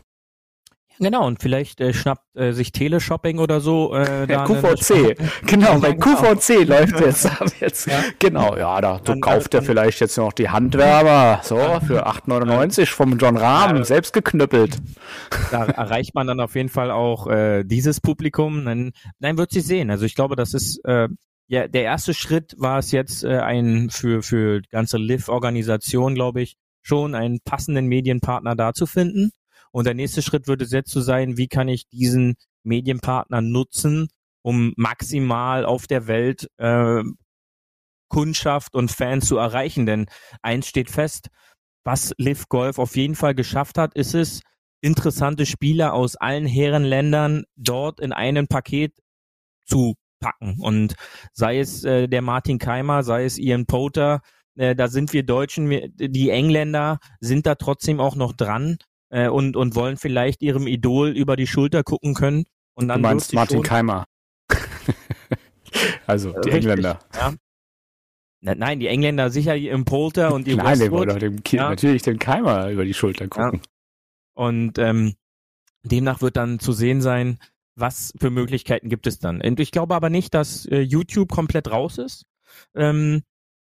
Genau, 1.01 1.27
und 1.27 1.41
vielleicht 1.41 1.81
äh, 1.81 1.93
schnappt 1.93 2.37
äh, 2.37 2.53
sich 2.53 2.73
Teleshopping 2.73 3.39
oder 3.39 3.61
so. 3.61 3.95
Äh, 3.95 4.31
ja, 4.31 4.45
QVC, 4.45 5.17
genau, 5.47 5.79
bei 5.79 5.93
QVC 5.93 6.67
läuft 6.67 7.01
jetzt, 7.01 7.31
jetzt 7.61 7.87
ja. 7.87 8.03
genau, 8.19 8.57
ja, 8.57 8.81
da 8.81 9.01
so 9.05 9.15
kauft 9.17 9.55
er 9.55 9.63
vielleicht 9.63 10.01
jetzt 10.01 10.17
noch 10.17 10.33
die 10.33 10.49
Handwärmer, 10.49 11.41
so, 11.43 11.57
für 11.87 12.07
8,99 12.07 12.87
vom 12.87 13.17
John 13.19 13.37
Rahm, 13.37 13.77
ja. 13.77 13.85
selbst 13.85 14.13
geknüppelt. 14.13 14.79
Da 15.51 15.67
erreicht 15.67 16.15
man 16.15 16.27
dann 16.27 16.41
auf 16.41 16.55
jeden 16.55 16.69
Fall 16.69 16.91
auch 16.91 17.29
äh, 17.29 17.65
dieses 17.65 18.01
Publikum, 18.01 18.65
dann, 18.65 18.93
dann 19.21 19.39
wird 19.39 19.53
sie 19.53 19.61
sehen. 19.61 19.91
Also 19.91 20.05
ich 20.05 20.15
glaube, 20.15 20.35
das 20.35 20.55
ist, 20.55 20.85
äh, 20.85 21.09
ja, 21.47 21.69
der 21.69 21.83
erste 21.83 22.13
Schritt 22.13 22.55
war 22.59 22.79
es 22.79 22.93
jetzt 22.93 23.25
äh, 23.25 23.39
ein 23.39 23.91
für, 23.91 24.23
für 24.23 24.61
die 24.61 24.69
ganze 24.69 24.99
Live-Organisation, 24.99 26.15
glaube 26.15 26.43
ich, 26.43 26.57
schon 26.83 27.15
einen 27.15 27.41
passenden 27.41 27.87
Medienpartner 27.87 28.57
da 28.57 28.73
zu 28.73 28.87
finden. 28.87 29.31
Und 29.79 29.85
der 29.85 29.95
nächste 29.95 30.23
Schritt 30.23 30.49
würde 30.49 30.65
jetzt 30.65 30.91
zu 30.91 31.01
sein, 31.01 31.37
wie 31.37 31.47
kann 31.47 31.69
ich 31.69 31.87
diesen 31.87 32.35
Medienpartner 32.65 33.43
nutzen, 33.43 34.09
um 34.43 34.73
maximal 34.77 35.65
auf 35.65 35.87
der 35.87 36.09
Welt 36.09 36.49
äh, 36.57 37.05
Kundschaft 38.09 38.75
und 38.75 38.91
Fans 38.91 39.29
zu 39.29 39.37
erreichen. 39.37 39.87
Denn 39.87 40.07
eins 40.43 40.67
steht 40.67 40.91
fest, 40.91 41.29
was 41.85 42.13
Liv 42.19 42.49
Golf 42.49 42.81
auf 42.81 42.97
jeden 42.97 43.15
Fall 43.15 43.37
geschafft 43.37 43.79
hat, 43.79 43.95
ist 43.95 44.17
es, 44.17 44.41
interessante 44.81 45.47
Spieler 45.47 45.95
aus 45.95 46.17
allen 46.17 46.47
Herrenländern 46.47 47.45
dort 47.55 48.01
in 48.01 48.13
einem 48.13 48.49
Paket 48.49 48.99
zu 49.65 49.95
packen. 50.19 50.57
Und 50.59 50.97
sei 51.33 51.61
es 51.61 51.85
äh, 51.85 52.09
der 52.09 52.23
Martin 52.23 52.59
Keimer, 52.59 53.05
sei 53.05 53.27
es 53.27 53.39
Ian 53.39 53.67
Poter, 53.67 54.23
äh, 54.57 54.75
da 54.75 54.89
sind 54.89 55.13
wir 55.13 55.23
Deutschen, 55.23 55.71
wir, 55.71 55.89
die 55.89 56.31
Engländer 56.31 56.99
sind 57.21 57.47
da 57.47 57.55
trotzdem 57.55 58.01
auch 58.01 58.17
noch 58.17 58.33
dran 58.33 58.79
äh, 59.11 59.29
und, 59.29 59.57
und 59.57 59.75
wollen 59.75 59.97
vielleicht 59.97 60.43
ihrem 60.43 60.67
Idol 60.67 61.11
über 61.11 61.37
die 61.37 61.47
Schulter 61.47 61.83
gucken 61.83 62.15
können. 62.15 62.45
Und 62.75 62.89
dann 62.89 63.03
du 63.03 63.09
meinst 63.09 63.33
Martin 63.35 63.63
Keimer. 63.63 64.05
also 66.07 66.31
die 66.33 66.51
Richtig, 66.51 66.55
Engländer. 66.55 66.99
Ja. 67.15 67.35
Nein, 68.41 68.79
die 68.79 68.87
Engländer 68.87 69.31
sicher 69.31 69.57
im 69.57 69.85
Polter 69.85 70.33
und 70.33 70.47
die 70.47 70.55
Nein, 70.57 70.79
der 70.79 70.91
wollte 70.93 71.19
dem 71.19 71.43
kind, 71.43 71.61
ja. 71.61 71.71
natürlich 71.71 72.03
den 72.03 72.19
Keimer 72.19 72.71
über 72.71 72.85
die 72.85 72.95
Schulter 72.95 73.27
gucken. 73.27 73.61
Ja. 73.63 73.69
Und 74.35 74.79
ähm, 74.79 75.15
demnach 75.83 76.21
wird 76.21 76.37
dann 76.37 76.61
zu 76.61 76.73
sehen 76.73 77.01
sein, 77.01 77.39
was 77.75 78.13
für 78.19 78.31
Möglichkeiten 78.31 78.89
gibt 78.89 79.07
es 79.07 79.19
dann. 79.19 79.41
Und 79.41 79.59
ich 79.61 79.73
glaube 79.73 79.95
aber 79.95 80.11
nicht, 80.11 80.35
dass 80.35 80.67
äh, 80.67 80.81
YouTube 80.81 81.31
komplett 81.31 81.71
raus 81.71 81.99
ist. 81.99 82.25
Ähm, 82.75 83.23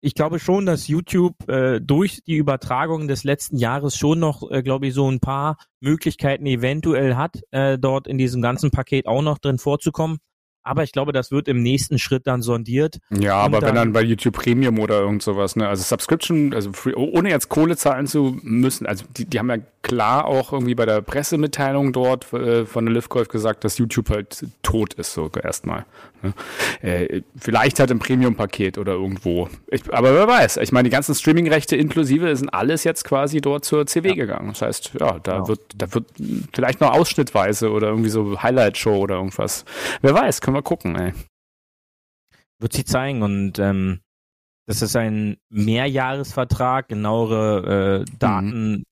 ich 0.01 0.13
glaube 0.13 0.39
schon, 0.39 0.65
dass 0.65 0.87
YouTube 0.87 1.47
äh, 1.49 1.81
durch 1.81 2.21
die 2.25 2.35
Übertragung 2.35 3.07
des 3.07 3.23
letzten 3.23 3.57
Jahres 3.57 3.97
schon 3.97 4.19
noch, 4.19 4.49
äh, 4.51 4.61
glaube 4.61 4.87
ich, 4.87 4.93
so 4.93 5.09
ein 5.09 5.19
paar 5.19 5.57
Möglichkeiten 5.79 6.45
eventuell 6.45 7.15
hat, 7.15 7.41
äh, 7.51 7.77
dort 7.79 8.07
in 8.07 8.17
diesem 8.17 8.41
ganzen 8.41 8.71
Paket 8.71 9.07
auch 9.07 9.21
noch 9.21 9.39
drin 9.39 9.57
vorzukommen. 9.57 10.19
Aber 10.67 10.83
ich 10.83 10.91
glaube, 10.91 11.11
das 11.11 11.31
wird 11.31 11.47
im 11.47 11.63
nächsten 11.63 11.99
Schritt 11.99 12.27
dann 12.27 12.41
sondiert. 12.41 12.99
Ja, 13.09 13.35
aber 13.35 13.59
dann, 13.59 13.69
wenn 13.69 13.75
dann 13.75 13.93
bei 13.93 14.01
YouTube 14.01 14.35
Premium 14.35 14.79
oder 14.79 14.99
irgend 14.99 15.23
sowas, 15.23 15.55
ne? 15.55 15.67
Also 15.67 15.83
Subscription, 15.83 16.53
also 16.53 16.73
free, 16.73 16.93
ohne 16.95 17.29
jetzt 17.29 17.49
Kohle 17.49 17.77
zahlen 17.77 18.07
zu 18.07 18.37
müssen, 18.43 18.85
also 18.85 19.05
die, 19.15 19.25
die 19.25 19.39
haben 19.39 19.49
ja 19.49 19.57
klar 19.87 20.25
auch 20.25 20.51
irgendwie 20.51 20.75
bei 20.75 20.85
der 20.85 21.01
Pressemitteilung 21.01 21.93
dort 21.93 22.31
äh, 22.33 22.65
von 22.65 22.85
der 22.85 22.93
LiveGolf 22.93 23.29
gesagt, 23.29 23.63
dass 23.63 23.77
YouTube 23.77 24.09
halt 24.09 24.45
tot 24.61 24.93
ist, 24.95 25.13
so 25.13 25.31
erstmal. 25.41 25.85
Ne? 26.21 26.33
Äh, 26.81 27.21
vielleicht 27.39 27.79
halt 27.79 27.91
im 27.91 27.99
Premium-Paket 27.99 28.77
oder 28.77 28.93
irgendwo. 28.93 29.49
Ich, 29.67 29.81
aber 29.93 30.13
wer 30.13 30.27
weiß. 30.27 30.57
Ich 30.57 30.71
meine, 30.71 30.89
die 30.89 30.93
ganzen 30.93 31.15
Streaming-Rechte 31.15 31.75
inklusive 31.75 32.35
sind 32.35 32.49
alles 32.49 32.83
jetzt 32.83 33.03
quasi 33.03 33.39
dort 33.39 33.63
zur 33.65 33.85
CW 33.85 34.09
ja. 34.09 34.15
gegangen. 34.15 34.49
Das 34.49 34.61
heißt, 34.61 34.91
ja, 34.99 35.19
da 35.19 35.33
genau. 35.33 35.47
wird, 35.47 35.61
da 35.77 35.93
wird 35.93 36.05
vielleicht 36.53 36.81
noch 36.81 36.91
ausschnittweise 36.91 37.71
oder 37.71 37.87
irgendwie 37.87 38.09
so 38.09 38.41
Highlight-Show 38.41 38.95
oder 38.95 39.15
irgendwas. 39.15 39.63
Wer 40.01 40.13
weiß, 40.13 40.41
können 40.41 40.56
wir 40.57 40.63
gucken, 40.63 40.95
ey. 40.95 41.13
Wird 42.59 42.73
sie 42.73 42.85
zeigen 42.85 43.21
und 43.21 43.59
ähm, 43.59 44.01
das 44.67 44.81
ist 44.81 44.95
ein 44.95 45.37
Mehrjahresvertrag, 45.49 46.89
genauere 46.89 48.03
äh, 48.05 48.17
Daten 48.17 48.71
mhm 48.71 48.83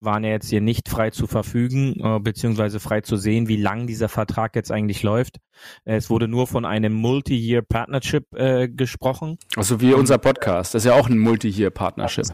waren 0.00 0.24
ja 0.24 0.30
jetzt 0.30 0.48
hier 0.48 0.60
nicht 0.60 0.88
frei 0.88 1.10
zu 1.10 1.26
verfügen, 1.26 1.94
äh, 2.00 2.18
beziehungsweise 2.20 2.80
frei 2.80 3.02
zu 3.02 3.16
sehen, 3.16 3.48
wie 3.48 3.56
lang 3.56 3.86
dieser 3.86 4.08
Vertrag 4.08 4.56
jetzt 4.56 4.72
eigentlich 4.72 5.02
läuft. 5.02 5.38
Es 5.84 6.10
wurde 6.10 6.26
nur 6.26 6.46
von 6.46 6.64
einem 6.64 6.94
Multi-Year 6.94 7.62
Partnership 7.62 8.24
äh, 8.34 8.68
gesprochen. 8.68 9.38
Also 9.56 9.80
wie 9.80 9.92
unser 9.92 10.18
Podcast, 10.18 10.74
das 10.74 10.84
ist 10.84 10.90
ja 10.90 10.98
auch 10.98 11.08
ein 11.08 11.18
Multi-Year 11.18 11.70
Partnership. 11.70 12.26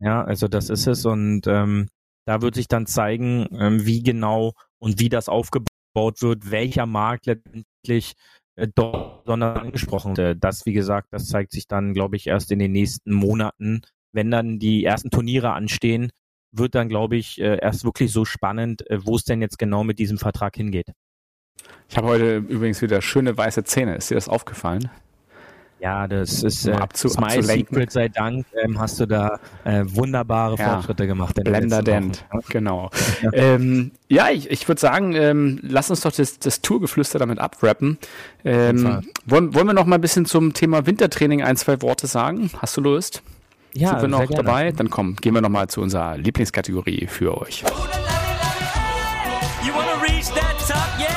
Ja, 0.00 0.24
also 0.24 0.48
das 0.48 0.68
ist 0.68 0.86
es 0.86 1.06
und 1.06 1.46
ähm, 1.46 1.88
da 2.26 2.42
wird 2.42 2.54
sich 2.54 2.68
dann 2.68 2.86
zeigen, 2.86 3.46
ähm, 3.52 3.86
wie 3.86 4.02
genau 4.02 4.52
und 4.80 4.98
wie 4.98 5.08
das 5.08 5.28
aufgebaut 5.28 5.68
wird, 5.94 6.50
welcher 6.50 6.86
Markt 6.86 7.26
letztendlich 7.26 8.14
äh, 8.56 8.68
dort 8.74 9.26
sondern 9.26 9.56
angesprochen 9.56 10.16
wird. 10.16 10.42
Das, 10.42 10.66
wie 10.66 10.72
gesagt, 10.72 11.08
das 11.10 11.26
zeigt 11.26 11.52
sich 11.52 11.66
dann, 11.66 11.94
glaube 11.94 12.16
ich, 12.16 12.26
erst 12.26 12.50
in 12.50 12.58
den 12.58 12.72
nächsten 12.72 13.12
Monaten, 13.12 13.82
wenn 14.12 14.30
dann 14.30 14.58
die 14.58 14.84
ersten 14.84 15.10
Turniere 15.10 15.52
anstehen, 15.52 16.10
wird 16.52 16.74
dann, 16.74 16.88
glaube 16.88 17.16
ich, 17.16 17.40
äh, 17.40 17.58
erst 17.60 17.84
wirklich 17.84 18.12
so 18.12 18.24
spannend, 18.24 18.88
äh, 18.90 19.04
wo 19.04 19.16
es 19.16 19.24
denn 19.24 19.40
jetzt 19.40 19.58
genau 19.58 19.84
mit 19.84 19.98
diesem 19.98 20.18
Vertrag 20.18 20.56
hingeht. 20.56 20.92
Ich 21.88 21.96
habe 21.96 22.08
heute 22.08 22.36
übrigens 22.36 22.82
wieder 22.82 23.00
schöne 23.00 23.36
weiße 23.36 23.64
Zähne. 23.64 23.96
Ist 23.96 24.10
dir 24.10 24.16
das 24.16 24.28
aufgefallen? 24.28 24.90
Ja, 25.82 26.06
das 26.06 26.44
ist 26.44 26.64
Um 26.68 26.74
äh, 26.74 26.76
abzu- 26.76 27.08
Smile. 27.08 27.42
Secret 27.42 27.90
sei 27.90 28.08
Dank 28.08 28.46
ähm, 28.62 28.78
hast 28.78 29.00
du 29.00 29.06
da 29.06 29.40
äh, 29.64 29.82
wunderbare 29.84 30.56
Ja. 30.56 30.74
Fortschritte 30.74 31.08
gemacht. 31.08 31.34
Blender 31.42 31.82
Dent, 31.82 32.24
Wochen. 32.30 32.44
genau. 32.50 32.90
ähm, 33.32 33.90
ja, 34.08 34.30
ich, 34.30 34.48
ich 34.48 34.68
würde 34.68 34.80
sagen, 34.80 35.12
ähm, 35.16 35.58
lass 35.62 35.90
uns 35.90 36.02
doch 36.02 36.12
das, 36.12 36.38
das 36.38 36.60
Tourgeflüster 36.60 37.18
damit 37.18 37.40
abwrappen. 37.40 37.98
Ähm, 38.44 39.00
wollen, 39.26 39.54
wollen 39.56 39.66
wir 39.66 39.72
noch 39.74 39.86
mal 39.86 39.96
ein 39.96 40.00
bisschen 40.00 40.24
zum 40.24 40.52
Thema 40.54 40.86
Wintertraining 40.86 41.42
ein, 41.42 41.56
zwei 41.56 41.82
Worte 41.82 42.06
sagen? 42.06 42.48
Hast 42.60 42.76
du 42.76 42.80
Lust? 42.80 43.20
Ja, 43.74 43.88
Sind 43.88 44.02
wir 44.02 44.08
noch 44.08 44.18
sehr 44.18 44.26
gerne. 44.28 44.42
dabei? 44.44 44.70
Dann 44.70 44.88
komm, 44.88 45.16
gehen 45.16 45.34
wir 45.34 45.40
noch 45.40 45.48
mal 45.48 45.66
zu 45.66 45.80
unserer 45.80 46.16
Lieblingskategorie 46.16 47.08
für 47.08 47.36
euch. 47.40 47.64
Top, 50.68 50.76
yeah? 51.00 51.08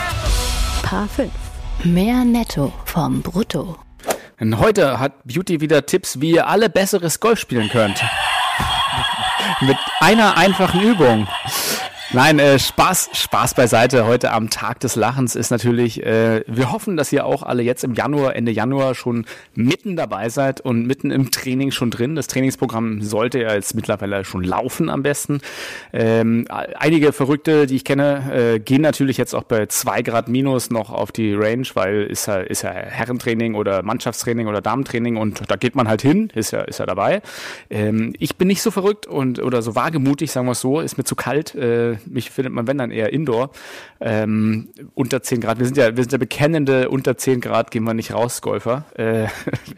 Paar 0.82 1.08
5. 1.08 1.30
Mehr 1.84 2.26
Netto 2.26 2.74
vom 2.86 3.22
Brutto. 3.22 3.78
Denn 4.40 4.60
heute 4.60 5.00
hat 5.00 5.24
Beauty 5.24 5.62
wieder 5.62 5.86
Tipps, 5.86 6.20
wie 6.20 6.32
ihr 6.32 6.48
alle 6.48 6.70
besseres 6.70 7.20
Golf 7.20 7.40
spielen 7.40 7.70
könnt. 7.70 8.04
Mit 9.62 9.78
einer 10.00 10.38
einfachen 10.38 10.82
Übung. 10.82 11.28
Nein, 12.14 12.38
äh, 12.38 12.60
Spaß, 12.60 13.10
Spaß 13.14 13.56
beiseite. 13.56 14.06
Heute 14.06 14.32
am 14.32 14.52
Tag 14.52 14.80
des 14.80 14.96
Lachens 14.96 15.36
ist 15.36 15.50
natürlich, 15.50 16.06
äh, 16.06 16.44
wir 16.46 16.72
hoffen, 16.72 16.98
dass 16.98 17.12
ihr 17.12 17.26
auch 17.26 17.42
alle 17.42 17.64
jetzt 17.64 17.84
im 17.84 17.96
Januar, 17.96 18.36
Ende 18.36 18.52
Januar 18.52 18.94
schon 18.94 19.26
mitten 19.56 19.96
dabei 19.96 20.30
seid 20.30 20.62
und 20.62 20.86
mitten 20.86 21.10
im 21.10 21.32
Training 21.32 21.72
schon 21.72 21.90
drin. 21.90 22.16
Das 22.16 22.28
Trainingsprogramm 22.28 23.02
sollte 23.02 23.42
ja 23.42 23.56
jetzt 23.56 23.74
mittlerweile 23.74 24.24
schon 24.24 24.44
laufen 24.44 24.90
am 24.92 25.02
besten. 25.02 25.42
Ähm, 25.94 26.48
einige 26.50 27.12
Verrückte, 27.12 27.66
die 27.66 27.78
ich 27.78 27.84
kenne, 27.84 28.54
äh, 28.56 28.60
gehen 28.60 28.84
natürlich 28.84 29.18
jetzt 29.18 29.34
auch 29.34 29.44
bei 29.44 29.66
zwei 29.66 30.04
Grad 30.04 30.30
minus 30.30 30.70
noch 30.70 30.92
auf 30.92 31.12
die 31.12 31.34
Range, 31.34 31.68
weil 31.74 32.04
ist 32.04 32.28
ja, 32.28 32.38
ist 32.38 32.62
ja 32.62 32.70
Herrentraining 32.70 33.56
oder 33.56 33.82
Mannschaftstraining 33.82 34.48
oder 34.48 34.62
Damentraining 34.62 35.18
und 35.18 35.42
da 35.50 35.56
geht 35.56 35.76
man 35.76 35.88
halt 35.88 36.04
hin, 36.04 36.32
ist 36.36 36.52
ja, 36.52 36.62
ist 36.62 36.78
ja 36.78 36.86
dabei. 36.86 37.24
Ähm, 37.72 38.14
ich 38.20 38.36
bin 38.36 38.48
nicht 38.48 38.62
so 38.62 38.70
verrückt 38.70 39.08
und 39.08 39.42
oder 39.42 39.64
so 39.64 39.76
wagemutig, 39.76 40.32
sagen 40.32 40.46
wir 40.46 40.52
es 40.52 40.62
so, 40.62 40.80
ist 40.80 41.00
mir 41.00 41.04
zu 41.04 41.16
kalt. 41.16 41.56
Äh, 41.56 41.95
mich 42.06 42.32
findet 42.32 42.54
man, 42.54 42.68
wenn 42.68 42.78
dann 42.78 42.92
eher 42.92 43.12
Indoor. 43.14 43.52
Ähm, 44.00 44.70
unter 44.94 45.24
10 45.24 45.42
Grad. 45.42 45.60
Wir 45.60 45.66
sind 45.66 45.78
ja, 45.78 45.96
wir 45.96 46.04
sind 46.04 46.12
ja 46.12 46.18
bekennende, 46.18 46.90
unter 46.90 47.18
10 47.18 47.42
Grad 47.42 47.72
gehen 47.72 47.84
wir 47.84 47.94
nicht 47.94 48.14
raus, 48.14 48.42
Golfer. 48.42 48.86
Äh, 48.96 49.28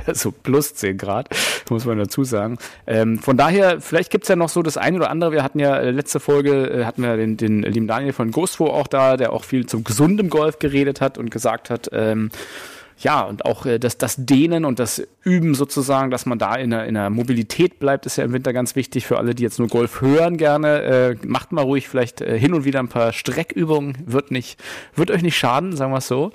so 0.13 0.31
plus 0.31 0.75
10 0.75 0.97
Grad, 0.97 1.29
muss 1.69 1.85
man 1.85 1.97
dazu 1.97 2.23
sagen. 2.23 2.57
Ähm, 2.85 3.19
von 3.19 3.37
daher, 3.37 3.81
vielleicht 3.81 4.11
gibt's 4.11 4.27
ja 4.27 4.35
noch 4.35 4.49
so 4.49 4.61
das 4.61 4.77
eine 4.77 4.97
oder 4.97 5.09
andere. 5.09 5.31
Wir 5.31 5.43
hatten 5.43 5.59
ja 5.59 5.77
äh, 5.77 5.91
letzte 5.91 6.19
Folge, 6.19 6.69
äh, 6.69 6.85
hatten 6.85 7.03
wir 7.03 7.17
den, 7.17 7.37
den 7.37 7.61
lieben 7.63 7.87
Daniel 7.87 8.13
von 8.13 8.31
Ghostwo 8.31 8.67
auch 8.67 8.87
da, 8.87 9.17
der 9.17 9.33
auch 9.33 9.43
viel 9.43 9.65
zum 9.65 9.83
gesundem 9.83 10.29
Golf 10.29 10.59
geredet 10.59 11.01
hat 11.01 11.17
und 11.17 11.31
gesagt 11.31 11.69
hat, 11.69 11.89
ähm, 11.91 12.31
ja, 12.99 13.21
und 13.21 13.45
auch 13.45 13.65
äh, 13.65 13.79
das, 13.79 13.97
das 13.97 14.15
Dehnen 14.17 14.65
und 14.65 14.79
das 14.79 15.05
Üben 15.23 15.53
sozusagen, 15.53 16.09
dass 16.09 16.25
man 16.25 16.39
da 16.39 16.55
in 16.55 16.71
der, 16.71 16.85
in 16.85 16.95
der 16.95 17.09
Mobilität 17.09 17.79
bleibt, 17.79 18.05
ist 18.05 18.17
ja 18.17 18.23
im 18.23 18.33
Winter 18.33 18.53
ganz 18.53 18.75
wichtig 18.75 19.05
für 19.05 19.17
alle, 19.17 19.35
die 19.35 19.43
jetzt 19.43 19.59
nur 19.59 19.67
Golf 19.67 20.01
hören 20.01 20.37
gerne. 20.37 20.81
Äh, 20.81 21.15
macht 21.25 21.51
mal 21.51 21.61
ruhig 21.61 21.87
vielleicht 21.87 22.21
äh, 22.21 22.39
hin 22.39 22.53
und 22.53 22.65
wieder 22.65 22.79
ein 22.79 22.87
paar 22.87 23.13
Streckübungen, 23.13 23.97
wird 24.05 24.31
nicht, 24.31 24.59
wird 24.95 25.11
euch 25.11 25.21
nicht 25.21 25.37
schaden, 25.37 25.75
sagen 25.75 25.91
wir 25.91 25.99
es 25.99 26.07
so. 26.07 26.31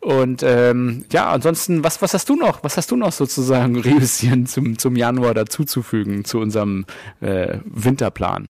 Und 0.00 0.42
ähm, 0.42 1.04
ja, 1.10 1.30
ansonsten, 1.30 1.82
was, 1.82 2.00
was 2.02 2.14
hast 2.14 2.28
du 2.28 2.36
noch? 2.36 2.62
Was 2.62 2.76
hast 2.76 2.90
du 2.90 2.96
noch 2.96 3.12
sozusagen, 3.12 3.76
Rüschen, 3.80 4.46
zum, 4.46 4.78
zum 4.78 4.96
Januar 4.96 5.34
dazuzufügen 5.34 6.24
zu 6.24 6.38
unserem 6.38 6.84
äh, 7.20 7.58
Winterplan? 7.64 8.46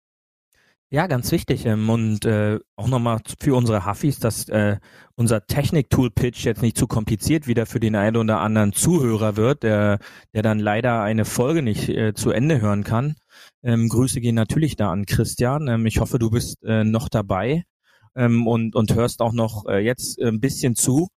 Ja, 0.93 1.07
ganz 1.07 1.31
wichtig. 1.31 1.65
Ähm, 1.65 1.89
und 1.89 2.23
äh, 2.25 2.59
auch 2.75 2.87
nochmal 2.87 3.19
für 3.39 3.55
unsere 3.55 3.87
Huffis, 3.87 4.19
dass 4.19 4.47
äh, 4.49 4.77
unser 5.15 5.47
Technik-Tool-Pitch 5.47 6.45
jetzt 6.45 6.61
nicht 6.61 6.77
zu 6.77 6.85
kompliziert 6.85 7.47
wieder 7.47 7.65
für 7.65 7.79
den 7.79 7.95
einen 7.95 8.15
oder 8.15 8.41
anderen 8.41 8.73
Zuhörer 8.73 9.35
wird, 9.35 9.63
der, 9.63 9.97
der 10.35 10.43
dann 10.43 10.59
leider 10.59 11.01
eine 11.01 11.25
Folge 11.25 11.63
nicht 11.63 11.89
äh, 11.89 12.13
zu 12.13 12.29
Ende 12.29 12.61
hören 12.61 12.83
kann. 12.83 13.15
Ähm, 13.63 13.89
Grüße 13.89 14.21
gehen 14.21 14.35
natürlich 14.35 14.75
da 14.75 14.91
an 14.91 15.07
Christian. 15.07 15.67
Ähm, 15.67 15.87
ich 15.87 15.99
hoffe, 15.99 16.19
du 16.19 16.29
bist 16.29 16.63
äh, 16.63 16.83
noch 16.83 17.09
dabei 17.09 17.63
ähm, 18.15 18.45
und, 18.45 18.75
und 18.75 18.93
hörst 18.93 19.21
auch 19.21 19.33
noch 19.33 19.65
äh, 19.67 19.79
jetzt 19.79 20.21
ein 20.21 20.39
bisschen 20.39 20.75
zu. 20.75 21.07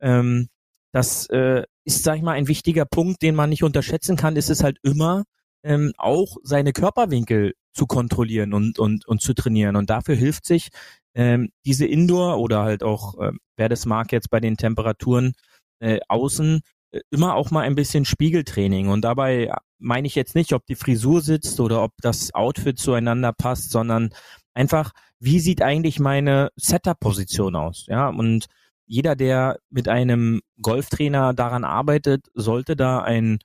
Ähm, 0.00 0.48
das 0.92 1.28
äh, 1.28 1.64
ist, 1.84 2.04
sag 2.04 2.16
ich 2.16 2.22
mal, 2.22 2.32
ein 2.32 2.48
wichtiger 2.48 2.86
Punkt, 2.86 3.20
den 3.20 3.34
man 3.34 3.50
nicht 3.50 3.64
unterschätzen 3.64 4.16
kann. 4.16 4.36
Ist 4.36 4.48
es 4.48 4.62
halt 4.62 4.78
immer 4.82 5.24
ähm, 5.62 5.92
auch 5.98 6.38
seine 6.42 6.72
Körperwinkel 6.72 7.52
zu 7.76 7.86
kontrollieren 7.86 8.54
und, 8.54 8.78
und, 8.78 9.06
und 9.06 9.20
zu 9.20 9.34
trainieren. 9.34 9.76
Und 9.76 9.90
dafür 9.90 10.14
hilft 10.16 10.46
sich 10.46 10.70
ähm, 11.14 11.50
diese 11.64 11.86
Indoor 11.86 12.38
oder 12.38 12.62
halt 12.62 12.82
auch, 12.82 13.18
äh, 13.20 13.32
wer 13.56 13.68
das 13.68 13.86
mag 13.86 14.12
jetzt 14.12 14.30
bei 14.30 14.40
den 14.40 14.56
Temperaturen 14.56 15.34
äh, 15.80 16.00
außen, 16.08 16.62
äh, 16.92 17.00
immer 17.10 17.34
auch 17.34 17.50
mal 17.50 17.62
ein 17.62 17.74
bisschen 17.74 18.04
Spiegeltraining. 18.04 18.88
Und 18.88 19.02
dabei 19.02 19.52
meine 19.78 20.06
ich 20.06 20.14
jetzt 20.14 20.34
nicht, 20.34 20.52
ob 20.52 20.64
die 20.66 20.74
Frisur 20.74 21.20
sitzt 21.20 21.60
oder 21.60 21.82
ob 21.82 21.92
das 22.00 22.34
Outfit 22.34 22.78
zueinander 22.78 23.32
passt, 23.32 23.70
sondern 23.70 24.10
einfach, 24.54 24.92
wie 25.20 25.40
sieht 25.40 25.62
eigentlich 25.62 26.00
meine 26.00 26.50
Setup-Position 26.56 27.56
aus? 27.56 27.86
Ja, 27.88 28.08
und 28.08 28.46
jeder, 28.86 29.16
der 29.16 29.58
mit 29.68 29.88
einem 29.88 30.40
Golftrainer 30.62 31.34
daran 31.34 31.64
arbeitet, 31.64 32.26
sollte 32.34 32.76
da 32.76 33.02
ein, 33.02 33.38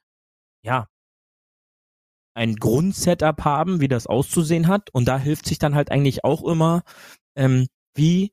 ja, 0.63 0.88
ein 2.34 2.56
Grundsetup 2.56 3.44
haben, 3.44 3.82
wie 3.82 3.88
das 3.88 4.08
auszusehen 4.08 4.67
hat. 4.67 4.89
Und 4.94 5.08
da 5.08 5.17
hilft 5.17 5.46
sich 5.46 5.60
dann 5.60 5.76
halt 5.76 5.91
eigentlich 5.91 6.24
auch 6.24 6.44
immer, 6.44 6.84
ähm, 7.36 7.67
wie 7.96 8.32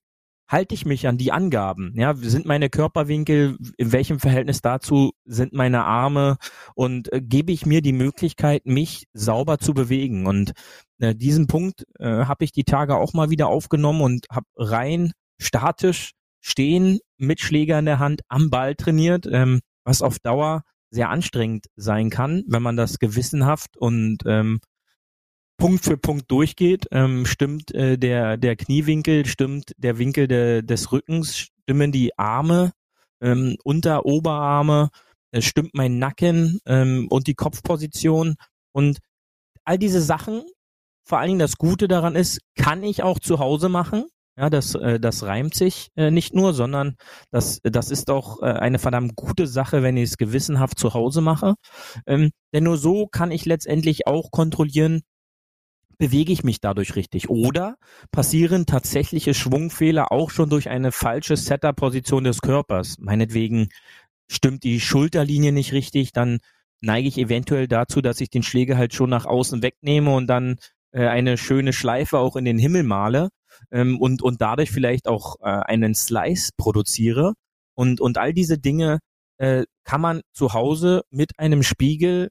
halte 0.48 0.74
ich 0.74 0.86
mich 0.86 1.06
an 1.06 1.18
die 1.18 1.30
Angaben? 1.30 1.92
Ja, 1.94 2.14
sind 2.14 2.46
meine 2.46 2.70
Körperwinkel, 2.70 3.58
in 3.76 3.92
welchem 3.92 4.18
Verhältnis 4.18 4.62
dazu 4.62 5.12
sind 5.24 5.52
meine 5.52 5.84
Arme 5.84 6.38
und 6.74 7.12
äh, 7.12 7.20
gebe 7.20 7.52
ich 7.52 7.66
mir 7.66 7.82
die 7.82 7.92
Möglichkeit, 7.92 8.64
mich 8.64 9.04
sauber 9.12 9.58
zu 9.58 9.74
bewegen? 9.74 10.26
Und 10.26 10.52
äh, 11.00 11.14
diesen 11.14 11.46
Punkt 11.46 11.84
äh, 11.98 12.24
habe 12.24 12.44
ich 12.44 12.52
die 12.52 12.64
Tage 12.64 12.96
auch 12.96 13.12
mal 13.12 13.30
wieder 13.30 13.48
aufgenommen 13.48 14.00
und 14.00 14.26
habe 14.30 14.46
rein 14.56 15.12
statisch 15.40 16.12
stehen 16.40 16.98
mit 17.18 17.40
Schläger 17.40 17.78
in 17.78 17.84
der 17.84 17.98
Hand 17.98 18.22
am 18.28 18.50
Ball 18.50 18.74
trainiert, 18.74 19.26
ähm, 19.30 19.60
was 19.84 20.02
auf 20.02 20.18
Dauer 20.18 20.62
sehr 20.90 21.10
anstrengend 21.10 21.66
sein 21.76 22.10
kann, 22.10 22.44
wenn 22.48 22.62
man 22.62 22.76
das 22.76 22.98
gewissenhaft 22.98 23.76
und 23.76 24.18
ähm, 24.26 24.60
Punkt 25.58 25.84
für 25.84 25.98
Punkt 25.98 26.30
durchgeht. 26.30 26.86
Ähm, 26.92 27.26
stimmt 27.26 27.74
äh, 27.74 27.98
der, 27.98 28.36
der 28.36 28.56
Kniewinkel, 28.56 29.26
stimmt 29.26 29.72
der 29.76 29.98
Winkel 29.98 30.28
de, 30.28 30.62
des 30.62 30.92
Rückens, 30.92 31.36
stimmen 31.36 31.92
die 31.92 32.16
Arme, 32.16 32.72
ähm, 33.20 33.56
Unter-, 33.64 34.06
Oberarme, 34.06 34.90
äh, 35.32 35.42
stimmt 35.42 35.74
mein 35.74 35.98
Nacken 35.98 36.60
ähm, 36.64 37.08
und 37.10 37.26
die 37.26 37.34
Kopfposition. 37.34 38.36
Und 38.72 38.98
all 39.64 39.78
diese 39.78 40.00
Sachen, 40.00 40.42
vor 41.04 41.18
allen 41.18 41.28
Dingen 41.28 41.38
das 41.40 41.56
Gute 41.56 41.88
daran 41.88 42.14
ist, 42.14 42.40
kann 42.56 42.82
ich 42.82 43.02
auch 43.02 43.18
zu 43.18 43.40
Hause 43.40 43.68
machen. 43.68 44.06
Ja, 44.38 44.50
das, 44.50 44.76
äh, 44.76 45.00
das 45.00 45.24
reimt 45.24 45.54
sich 45.54 45.88
äh, 45.96 46.12
nicht 46.12 46.32
nur, 46.32 46.54
sondern 46.54 46.94
das, 47.32 47.58
das 47.64 47.90
ist 47.90 48.08
auch 48.08 48.40
äh, 48.40 48.46
eine 48.46 48.78
verdammt 48.78 49.16
gute 49.16 49.48
Sache, 49.48 49.82
wenn 49.82 49.96
ich 49.96 50.10
es 50.10 50.16
gewissenhaft 50.16 50.78
zu 50.78 50.94
Hause 50.94 51.22
mache. 51.22 51.54
Ähm, 52.06 52.30
denn 52.54 52.62
nur 52.62 52.76
so 52.76 53.08
kann 53.08 53.32
ich 53.32 53.46
letztendlich 53.46 54.06
auch 54.06 54.30
kontrollieren, 54.30 55.00
bewege 55.98 56.32
ich 56.32 56.44
mich 56.44 56.60
dadurch 56.60 56.94
richtig? 56.94 57.28
Oder 57.30 57.76
passieren 58.12 58.64
tatsächliche 58.64 59.34
Schwungfehler 59.34 60.12
auch 60.12 60.30
schon 60.30 60.50
durch 60.50 60.68
eine 60.68 60.92
falsche 60.92 61.36
Setup-Position 61.36 62.22
des 62.22 62.40
Körpers? 62.40 62.96
Meinetwegen 63.00 63.68
stimmt 64.30 64.62
die 64.62 64.78
Schulterlinie 64.80 65.50
nicht 65.50 65.72
richtig, 65.72 66.12
dann 66.12 66.38
neige 66.80 67.08
ich 67.08 67.18
eventuell 67.18 67.66
dazu, 67.66 68.02
dass 68.02 68.20
ich 68.20 68.30
den 68.30 68.44
Schläger 68.44 68.76
halt 68.76 68.94
schon 68.94 69.10
nach 69.10 69.26
außen 69.26 69.62
wegnehme 69.64 70.14
und 70.14 70.28
dann 70.28 70.58
äh, 70.92 71.08
eine 71.08 71.36
schöne 71.38 71.72
Schleife 71.72 72.18
auch 72.18 72.36
in 72.36 72.44
den 72.44 72.58
Himmel 72.58 72.84
male 72.84 73.30
ähm, 73.70 74.00
und, 74.00 74.22
und 74.22 74.40
dadurch 74.40 74.70
vielleicht 74.70 75.08
auch 75.08 75.36
äh, 75.40 75.48
einen 75.48 75.94
Slice 75.94 76.50
produziere. 76.56 77.34
Und, 77.74 78.00
und 78.00 78.18
all 78.18 78.32
diese 78.32 78.58
Dinge 78.58 78.98
äh, 79.38 79.64
kann 79.84 80.00
man 80.00 80.20
zu 80.32 80.52
Hause 80.52 81.02
mit 81.10 81.38
einem 81.38 81.62
Spiegel 81.62 82.30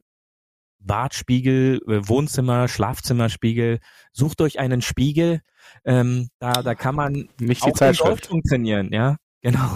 Badspiegel, 0.80 1.82
äh, 1.88 2.08
Wohnzimmer, 2.08 2.68
Schlafzimmerspiegel. 2.68 3.80
Sucht 4.12 4.42
euch 4.42 4.60
einen 4.60 4.82
Spiegel. 4.82 5.42
Ähm, 5.86 6.30
da, 6.40 6.64
da 6.64 6.76
kann 6.76 6.96
man 6.96 7.30
Nicht 7.40 7.66
die 7.66 7.74
Zeitschrift. 7.74 8.30
Trainieren, 8.50 8.92
ja. 8.92 9.18
Genau. 9.44 9.70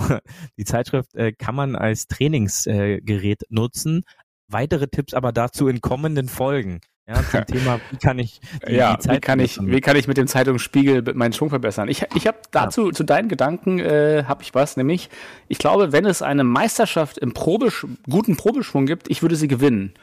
Die 0.57 0.65
Zeitschrift 0.65 1.13
äh, 1.13 1.33
kann 1.33 1.53
man 1.53 1.75
als 1.75 2.07
Trainingsgerät 2.07 3.43
äh, 3.43 3.45
nutzen. 3.49 4.03
Weitere 4.47 4.87
Tipps 4.87 5.13
aber 5.13 5.31
dazu 5.31 5.67
in 5.67 5.81
kommenden 5.81 6.27
Folgen. 6.27 6.81
Ja, 7.13 7.23
zum 7.29 7.45
Thema, 7.45 7.79
wie 7.91 7.97
kann 7.97 8.19
ich 8.19 8.39
die, 8.67 8.73
ja, 8.73 8.95
die 8.95 8.99
Zeit 9.01 9.15
wie 9.17 9.19
kann 9.19 9.39
ich, 9.39 9.59
wie 9.61 9.81
kann 9.81 9.95
ich 9.97 10.07
mit 10.07 10.17
dem 10.17 10.27
Zeitungsspiegel 10.27 11.13
meinen 11.13 11.33
Schwung 11.33 11.49
verbessern? 11.49 11.89
Ich, 11.89 12.05
ich 12.15 12.27
habe 12.27 12.37
dazu, 12.51 12.91
zu 12.91 13.03
deinen 13.03 13.27
Gedanken, 13.27 13.79
äh, 13.79 14.23
habe 14.27 14.43
ich 14.43 14.53
was, 14.55 14.77
nämlich, 14.77 15.09
ich 15.47 15.57
glaube, 15.57 15.91
wenn 15.91 16.05
es 16.05 16.21
eine 16.21 16.43
Meisterschaft 16.43 17.17
im 17.17 17.33
Probesch 17.33 17.85
guten 18.09 18.37
Probeschwung 18.37 18.85
gibt, 18.85 19.09
ich 19.09 19.21
würde 19.21 19.35
sie 19.35 19.47
gewinnen. 19.47 19.93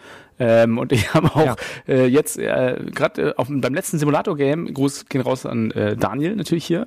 Ähm, 0.40 0.78
und 0.78 0.92
ich 0.92 1.12
habe 1.14 1.34
auch 1.34 1.44
Ja. 1.46 1.56
äh, 1.88 2.06
jetzt 2.06 2.38
äh, 2.38 2.76
gerade 2.94 3.34
äh, 3.36 3.44
beim 3.48 3.74
letzten 3.74 3.98
Simulator-Game, 3.98 4.72
Gruß 4.72 5.06
gehen 5.08 5.20
raus 5.20 5.46
an 5.46 5.70
äh, 5.72 5.96
Daniel 5.96 6.36
natürlich 6.36 6.64
hier, 6.66 6.86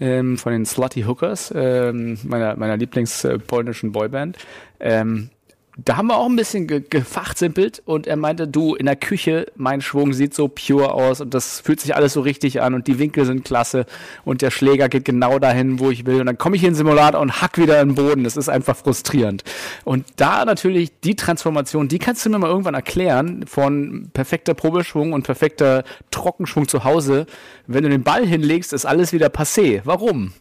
ähm, 0.00 0.38
von 0.38 0.52
den 0.52 0.66
Slutty 0.66 1.02
Hookers, 1.02 1.52
ähm, 1.56 2.18
meiner, 2.24 2.56
meiner 2.56 2.76
Lieblings 2.76 3.24
äh, 3.24 3.38
Boyband. 3.38 4.38
Ähm, 4.80 5.30
da 5.78 5.96
haben 5.96 6.08
wir 6.08 6.18
auch 6.18 6.28
ein 6.28 6.36
bisschen 6.36 6.66
ge 6.66 6.82
gefachsimpelt 6.88 7.82
und 7.86 8.06
er 8.06 8.16
meinte, 8.16 8.46
du, 8.46 8.74
in 8.74 8.84
der 8.84 8.96
Küche, 8.96 9.46
mein 9.56 9.80
Schwung 9.80 10.12
sieht 10.12 10.34
so 10.34 10.48
pure 10.48 10.92
aus 10.92 11.22
und 11.22 11.32
das 11.32 11.60
fühlt 11.60 11.80
sich 11.80 11.96
alles 11.96 12.12
so 12.12 12.20
richtig 12.20 12.60
an 12.60 12.74
und 12.74 12.86
die 12.88 12.98
Winkel 12.98 13.24
sind 13.24 13.44
klasse 13.44 13.86
und 14.24 14.42
der 14.42 14.50
Schläger 14.50 14.90
geht 14.90 15.06
genau 15.06 15.38
dahin, 15.38 15.78
wo 15.80 15.90
ich 15.90 16.04
will 16.04 16.20
und 16.20 16.26
dann 16.26 16.36
komme 16.36 16.56
ich 16.56 16.62
in 16.62 16.70
den 16.70 16.74
Simulator 16.74 17.20
und 17.20 17.40
hack 17.40 17.56
wieder 17.56 17.80
in 17.80 17.90
den 17.90 17.94
Boden. 17.94 18.24
Das 18.24 18.36
ist 18.36 18.50
einfach 18.50 18.76
frustrierend. 18.76 19.44
Und 19.84 20.04
da 20.16 20.44
natürlich 20.44 21.00
die 21.00 21.16
Transformation, 21.16 21.88
die 21.88 21.98
kannst 21.98 22.26
du 22.26 22.30
mir 22.30 22.38
mal 22.38 22.50
irgendwann 22.50 22.74
erklären 22.74 23.46
von 23.46 24.10
perfekter 24.12 24.52
Probeschwung 24.52 25.14
und 25.14 25.24
perfekter 25.24 25.84
Trockenschwung 26.10 26.68
zu 26.68 26.84
Hause. 26.84 27.24
Wenn 27.66 27.84
du 27.84 27.88
den 27.88 28.02
Ball 28.02 28.26
hinlegst, 28.26 28.74
ist 28.74 28.84
alles 28.84 29.14
wieder 29.14 29.28
passé. 29.28 29.80
Warum? 29.84 30.34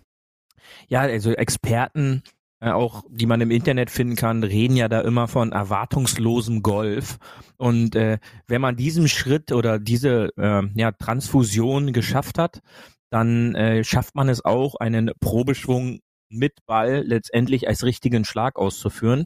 Ja, 0.89 1.01
also 1.01 1.31
Experten 1.31 2.21
auch 2.61 3.03
die 3.09 3.25
man 3.25 3.41
im 3.41 3.51
Internet 3.51 3.89
finden 3.89 4.15
kann, 4.15 4.43
reden 4.43 4.75
ja 4.75 4.87
da 4.87 5.01
immer 5.01 5.27
von 5.27 5.51
erwartungslosem 5.51 6.61
Golf. 6.61 7.17
Und 7.57 7.95
äh, 7.95 8.19
wenn 8.47 8.61
man 8.61 8.75
diesen 8.75 9.07
Schritt 9.07 9.51
oder 9.51 9.79
diese 9.79 10.29
äh, 10.37 10.61
ja, 10.75 10.91
Transfusion 10.91 11.91
geschafft 11.91 12.37
hat, 12.37 12.61
dann 13.09 13.55
äh, 13.55 13.83
schafft 13.83 14.15
man 14.15 14.29
es 14.29 14.45
auch, 14.45 14.75
einen 14.75 15.11
Probeschwung 15.19 15.99
mit 16.29 16.53
Ball 16.65 17.03
letztendlich 17.05 17.67
als 17.67 17.83
richtigen 17.83 18.25
Schlag 18.25 18.57
auszuführen. 18.57 19.25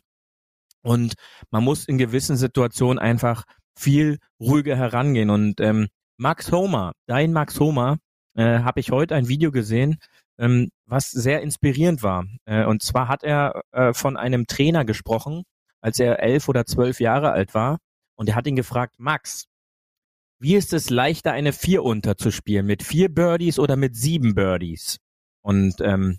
Und 0.82 1.14
man 1.52 1.64
muss 1.64 1.86
in 1.86 1.98
gewissen 1.98 2.38
Situationen 2.38 3.00
einfach 3.00 3.44
viel 3.78 4.18
ruhiger 4.40 4.76
herangehen. 4.76 5.30
Und 5.30 5.60
ähm, 5.60 5.88
Max 6.18 6.52
Homer, 6.52 6.94
dein 7.06 7.34
Max 7.34 7.60
Homer, 7.60 7.98
äh, 8.36 8.60
habe 8.60 8.80
ich 8.80 8.92
heute 8.92 9.16
ein 9.16 9.28
Video 9.28 9.52
gesehen, 9.52 9.98
ähm, 10.38 10.70
was 10.86 11.12
sehr 11.12 11.42
inspirierend 11.42 12.04
war. 12.04 12.26
Äh, 12.46 12.66
und 12.66 12.82
zwar 12.82 13.08
hat 13.08 13.24
er 13.24 13.62
äh, 13.72 13.94
von 13.94 14.18
einem 14.18 14.48
Trainer 14.48 14.86
gesprochen, 14.86 15.44
als 15.82 16.00
er 16.00 16.22
elf 16.22 16.50
oder 16.50 16.66
zwölf 16.66 17.00
Jahre 17.00 17.32
alt 17.32 17.54
war. 17.54 17.80
Und 18.16 18.30
er 18.30 18.36
hat 18.36 18.48
ihn 18.48 18.56
gefragt, 18.56 18.96
Max, 18.98 19.46
wie 20.40 20.56
ist 20.56 20.74
es 20.74 20.90
leichter, 20.90 21.32
eine 21.32 21.54
Vier 21.54 21.84
unter 21.84 22.18
zu 22.18 22.32
spielen? 22.32 22.66
Mit 22.66 22.84
vier 22.84 23.10
Birdies 23.10 23.60
oder 23.60 23.76
mit 23.76 23.96
sieben 23.96 24.36
Birdies? 24.36 24.98
Und 25.42 25.76
ähm, 25.82 26.18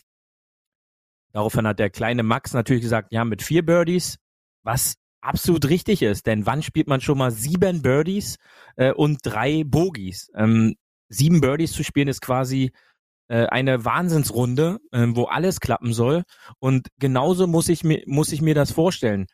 daraufhin 1.33 1.67
hat 1.67 1.79
der 1.79 1.91
kleine 1.91 2.23
Max 2.23 2.55
natürlich 2.55 2.83
gesagt, 2.83 3.12
ja, 3.12 3.25
mit 3.25 3.43
vier 3.43 3.64
Birdies, 3.64 4.17
was 4.62 4.95
absolut 5.21 5.69
richtig 5.69 6.03
ist. 6.03 6.27
Denn 6.27 6.47
wann 6.47 6.62
spielt 6.62 6.89
man 6.89 7.01
schon 7.01 7.19
mal 7.19 7.31
sieben 7.31 7.83
Birdies 7.83 8.37
äh, 8.77 8.93
und 8.93 9.19
drei 9.23 9.64
Bogies? 9.64 10.31
Ähm, 10.35 10.77
sieben 11.09 11.41
Birdies 11.41 11.73
zu 11.73 11.85
spielen 11.85 12.09
ist 12.09 12.21
quasi 12.21 12.73
äh, 13.29 13.47
eine 13.47 13.85
Wahnsinnsrunde, 13.85 14.79
äh, 14.93 15.07
wo 15.11 15.24
alles 15.24 15.61
klappen 15.61 15.93
soll. 15.93 16.22
Und 16.59 16.89
genauso 16.99 17.47
muss 17.47 17.68
ich 17.68 17.85
mir, 17.85 18.03
muss 18.07 18.33
ich 18.33 18.43
mir 18.43 18.55
das 18.55 18.72
vorstellen. 18.72 19.27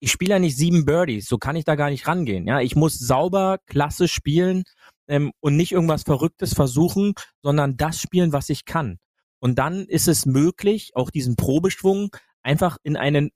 Ich 0.00 0.10
spiele 0.12 0.32
ja 0.32 0.38
nicht 0.38 0.56
sieben 0.56 0.84
Birdies, 0.84 1.26
so 1.26 1.38
kann 1.38 1.56
ich 1.56 1.64
da 1.64 1.76
gar 1.76 1.88
nicht 1.90 2.06
rangehen. 2.06 2.46
Ja, 2.46 2.60
ich 2.60 2.76
muss 2.76 2.98
sauber, 2.98 3.58
klasse 3.66 4.06
spielen 4.08 4.64
ähm, 5.08 5.32
und 5.40 5.56
nicht 5.56 5.72
irgendwas 5.72 6.02
Verrücktes 6.02 6.52
versuchen, 6.54 7.14
sondern 7.42 7.76
das 7.76 8.00
spielen, 8.00 8.32
was 8.32 8.50
ich 8.50 8.64
kann. 8.66 8.98
Und 9.40 9.58
dann 9.58 9.84
ist 9.86 10.08
es 10.08 10.26
möglich, 10.26 10.92
auch 10.94 11.10
diesen 11.10 11.36
Probeschwung 11.36 12.14
einfach 12.42 12.76
in 12.82 12.96
einen 12.96 13.30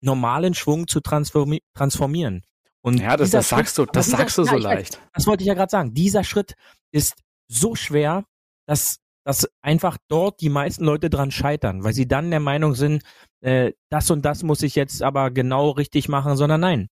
normalen 0.00 0.54
Schwung 0.54 0.86
zu 0.88 1.00
transformi 1.00 1.62
transformieren. 1.74 2.42
Und 2.82 2.98
Ja, 2.98 3.16
das, 3.16 3.30
das 3.30 3.48
sagst 3.48 3.78
du, 3.78 3.82
Schritt- 3.84 3.96
das 3.96 4.06
sagst 4.06 4.38
du 4.38 4.44
so 4.44 4.50
ja, 4.52 4.58
ich 4.58 4.64
weiß, 4.64 4.74
leicht. 4.74 5.00
Das 5.14 5.26
wollte 5.26 5.42
ich 5.42 5.48
ja 5.48 5.54
gerade 5.54 5.70
sagen. 5.70 5.94
Dieser 5.94 6.24
Schritt 6.24 6.54
ist 6.92 7.14
so 7.48 7.74
schwer, 7.76 8.24
dass, 8.66 8.98
dass 9.24 9.48
einfach 9.60 9.98
dort 10.08 10.40
die 10.40 10.48
meisten 10.48 10.84
Leute 10.84 11.10
dran 11.10 11.30
scheitern, 11.30 11.84
weil 11.84 11.92
sie 11.92 12.08
dann 12.08 12.30
der 12.30 12.40
Meinung 12.40 12.74
sind, 12.74 13.02
äh, 13.40 13.72
das 13.88 14.10
und 14.10 14.24
das 14.24 14.42
muss 14.42 14.62
ich 14.62 14.74
jetzt 14.74 15.02
aber 15.02 15.30
genau 15.30 15.70
richtig 15.70 16.08
machen, 16.08 16.36
sondern 16.36 16.60
nein. 16.60 16.88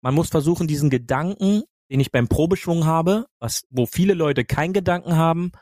Man 0.00 0.14
muss 0.14 0.28
versuchen, 0.28 0.66
diesen 0.66 0.90
Gedanken, 0.90 1.62
den 1.90 2.00
ich 2.00 2.12
beim 2.12 2.28
Probeschwung 2.28 2.84
habe, 2.84 3.26
was, 3.40 3.64
wo 3.70 3.86
viele 3.86 4.14
Leute 4.14 4.44
keinen 4.44 4.72
Gedanken 4.72 5.16
haben, 5.16 5.52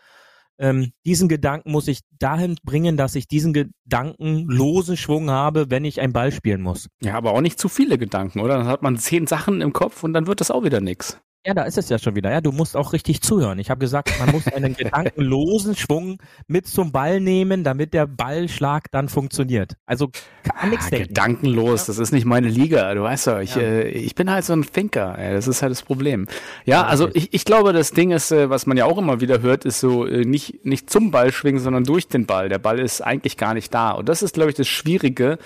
ähm, 0.58 0.92
diesen 1.04 1.28
Gedanken 1.28 1.72
muss 1.72 1.88
ich 1.88 2.00
dahin 2.18 2.56
bringen, 2.62 2.96
dass 2.96 3.14
ich 3.14 3.26
diesen 3.26 3.52
Gedanken 3.52 4.46
losen 4.46 4.96
Schwung 4.96 5.30
habe, 5.30 5.70
wenn 5.70 5.84
ich 5.84 6.00
einen 6.00 6.12
Ball 6.12 6.30
spielen 6.30 6.62
muss. 6.62 6.88
Ja, 7.02 7.14
aber 7.14 7.32
auch 7.32 7.40
nicht 7.40 7.58
zu 7.58 7.68
viele 7.68 7.98
Gedanken, 7.98 8.40
oder? 8.40 8.58
Dann 8.58 8.66
hat 8.66 8.82
man 8.82 8.96
zehn 8.96 9.26
Sachen 9.26 9.60
im 9.60 9.72
Kopf 9.72 10.04
und 10.04 10.12
dann 10.12 10.26
wird 10.26 10.40
das 10.40 10.50
auch 10.50 10.62
wieder 10.62 10.80
nix. 10.80 11.20
Ja, 11.44 11.54
da 11.54 11.64
ist 11.64 11.76
es 11.76 11.88
ja 11.88 11.98
schon 11.98 12.14
wieder. 12.14 12.30
Ja, 12.30 12.40
du 12.40 12.52
musst 12.52 12.76
auch 12.76 12.92
richtig 12.92 13.20
zuhören. 13.20 13.58
Ich 13.58 13.68
habe 13.68 13.80
gesagt, 13.80 14.12
man 14.20 14.30
muss 14.30 14.46
einen 14.46 14.76
gedankenlosen 14.76 15.74
Schwung 15.74 16.18
mit 16.46 16.68
zum 16.68 16.92
Ball 16.92 17.18
nehmen, 17.20 17.64
damit 17.64 17.94
der 17.94 18.06
Ballschlag 18.06 18.92
dann 18.92 19.08
funktioniert. 19.08 19.72
Also 19.84 20.08
kann 20.44 20.70
nichts 20.70 20.86
Ah, 20.86 20.90
denken. 20.90 21.08
gedankenlos, 21.08 21.86
das 21.86 21.98
ist 21.98 22.12
nicht 22.12 22.26
meine 22.26 22.48
Liga, 22.48 22.94
du 22.94 23.02
weißt 23.02 23.26
ja, 23.26 23.40
ich, 23.40 23.56
Ja. 23.56 23.62
äh, 23.62 23.88
ich 23.88 24.14
bin 24.14 24.30
halt 24.30 24.44
so 24.44 24.52
ein 24.52 24.62
Thinker, 24.62 25.18
ey, 25.18 25.32
das 25.34 25.48
ist 25.48 25.62
halt 25.62 25.72
das 25.72 25.82
Problem. 25.82 26.28
Ja, 26.64 26.84
also 26.84 27.08
ich, 27.12 27.34
ich 27.34 27.44
glaube, 27.44 27.72
das 27.72 27.90
Ding 27.90 28.12
ist, 28.12 28.30
äh, 28.30 28.48
was 28.48 28.66
man 28.66 28.76
ja 28.76 28.84
auch 28.84 28.98
immer 28.98 29.20
wieder 29.20 29.42
hört, 29.42 29.64
ist 29.64 29.80
so 29.80 30.06
äh, 30.06 30.24
nicht, 30.24 30.64
nicht 30.64 30.90
zum 30.90 31.10
Ball 31.10 31.32
schwingen, 31.32 31.60
sondern 31.60 31.82
durch 31.82 32.06
den 32.06 32.24
Ball. 32.26 32.50
Der 32.50 32.58
Ball 32.58 32.78
ist 32.78 33.00
eigentlich 33.00 33.36
gar 33.36 33.54
nicht 33.54 33.74
da. 33.74 33.90
Und 33.90 34.08
das 34.08 34.22
ist, 34.22 34.34
glaube 34.34 34.50
ich, 34.50 34.56
das 34.56 34.68
Schwierige, 34.68 35.38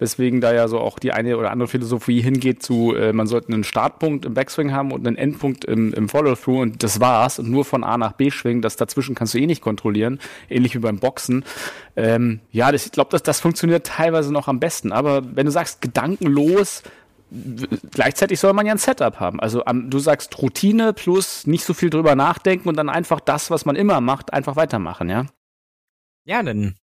weswegen 0.00 0.40
da 0.40 0.52
ja 0.52 0.66
so 0.66 0.80
auch 0.80 0.98
die 0.98 1.12
eine 1.12 1.36
oder 1.36 1.52
andere 1.52 1.68
Philosophie 1.68 2.20
hingeht 2.20 2.60
zu, 2.60 2.94
äh, 2.96 3.12
man 3.12 3.28
sollte 3.28 3.52
einen 3.52 3.62
Startpunkt 3.62 4.24
im 4.24 4.34
Backswing 4.34 4.72
haben 4.72 4.90
und 4.90 5.06
einen 5.06 5.16
Endpunkt 5.16 5.43
im, 5.44 5.92
im 5.92 6.08
Follow-Through 6.08 6.60
und 6.62 6.82
das 6.82 7.00
war's 7.00 7.38
und 7.38 7.50
nur 7.50 7.64
von 7.64 7.84
A 7.84 7.98
nach 7.98 8.12
B 8.12 8.30
schwingen, 8.30 8.62
das 8.62 8.76
dazwischen 8.76 9.14
kannst 9.14 9.34
du 9.34 9.38
eh 9.38 9.46
nicht 9.46 9.62
kontrollieren, 9.62 10.20
ähnlich 10.48 10.74
wie 10.74 10.80
beim 10.80 10.98
Boxen. 10.98 11.44
Ähm, 11.96 12.40
ja, 12.50 12.72
das, 12.72 12.86
ich 12.86 12.92
glaube, 12.92 13.10
das, 13.10 13.22
das 13.22 13.40
funktioniert 13.40 13.86
teilweise 13.86 14.32
noch 14.32 14.48
am 14.48 14.60
besten, 14.60 14.92
aber 14.92 15.22
wenn 15.36 15.46
du 15.46 15.52
sagst, 15.52 15.80
gedankenlos, 15.80 16.82
gleichzeitig 17.90 18.38
soll 18.40 18.52
man 18.52 18.66
ja 18.66 18.72
ein 18.72 18.78
Setup 18.78 19.18
haben. 19.20 19.40
Also 19.40 19.62
du 19.62 19.98
sagst 19.98 20.40
Routine 20.40 20.92
plus 20.92 21.46
nicht 21.46 21.64
so 21.64 21.74
viel 21.74 21.90
drüber 21.90 22.14
nachdenken 22.14 22.68
und 22.68 22.76
dann 22.76 22.88
einfach 22.88 23.20
das, 23.20 23.50
was 23.50 23.64
man 23.64 23.76
immer 23.76 24.00
macht, 24.00 24.32
einfach 24.32 24.56
weitermachen, 24.56 25.08
ja? 25.08 25.26
Ja, 26.26 26.42
denn 26.42 26.76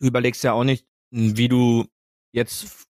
du 0.00 0.06
überlegst 0.06 0.42
ja 0.44 0.52
auch 0.52 0.64
nicht, 0.64 0.86
wie 1.10 1.48
du 1.48 1.86
jetzt 2.32 2.86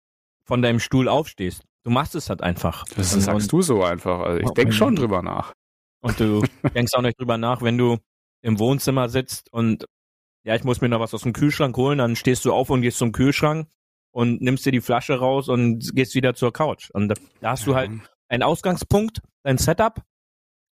von 0.45 0.63
deinem 0.63 0.81
Stuhl 0.81 1.09
aufstehst. 1.09 1.68
Du 1.89 1.95
machst 1.95 2.15
es 2.15 2.29
halt 2.29 2.43
einfach. 2.43 2.85
Das 2.97 3.15
und, 3.15 3.23
sagst 3.23 3.51
du 3.51 3.63
so 3.63 3.83
einfach. 3.83 4.21
Also 4.21 4.41
ich 4.41 4.47
Oh, 4.47 4.53
denke 4.53 4.73
mein 4.73 4.73
schon 4.77 4.95
Gott. 4.95 5.05
drüber 5.05 5.23
nach. 5.23 5.55
Und 6.03 6.21
du 6.21 6.43
denkst 6.75 6.93
auch 6.93 7.01
nicht 7.01 7.19
drüber 7.19 7.39
nach, 7.39 7.63
wenn 7.63 7.79
du 7.79 7.97
im 8.43 8.59
Wohnzimmer 8.59 9.09
sitzt 9.09 9.51
und 9.55 9.87
ja, 10.45 10.55
ich 10.55 10.65
muss 10.65 10.83
mir 10.83 10.91
noch 10.91 11.01
was 11.01 11.15
aus 11.15 11.23
dem 11.23 11.33
Kühlschrank 11.33 11.75
holen, 11.79 11.97
dann 11.97 12.15
stehst 12.15 12.45
du 12.45 12.53
auf 12.53 12.69
und 12.69 12.83
gehst 12.83 12.99
zum 12.99 13.13
Kühlschrank 13.13 13.69
und 14.11 14.43
nimmst 14.43 14.67
dir 14.67 14.73
die 14.73 14.83
Flasche 14.83 15.19
raus 15.19 15.49
und 15.49 15.95
gehst 15.95 16.15
wieder 16.15 16.35
zur 16.35 16.53
Couch. 16.53 16.91
Und 16.91 17.09
da 17.09 17.15
da 17.41 17.51
hast 17.53 17.67
du 17.67 17.75
halt 17.75 17.91
einen 18.29 18.43
Ausgangspunkt, 18.43 19.23
dein 19.45 19.57
Setup, 19.57 20.03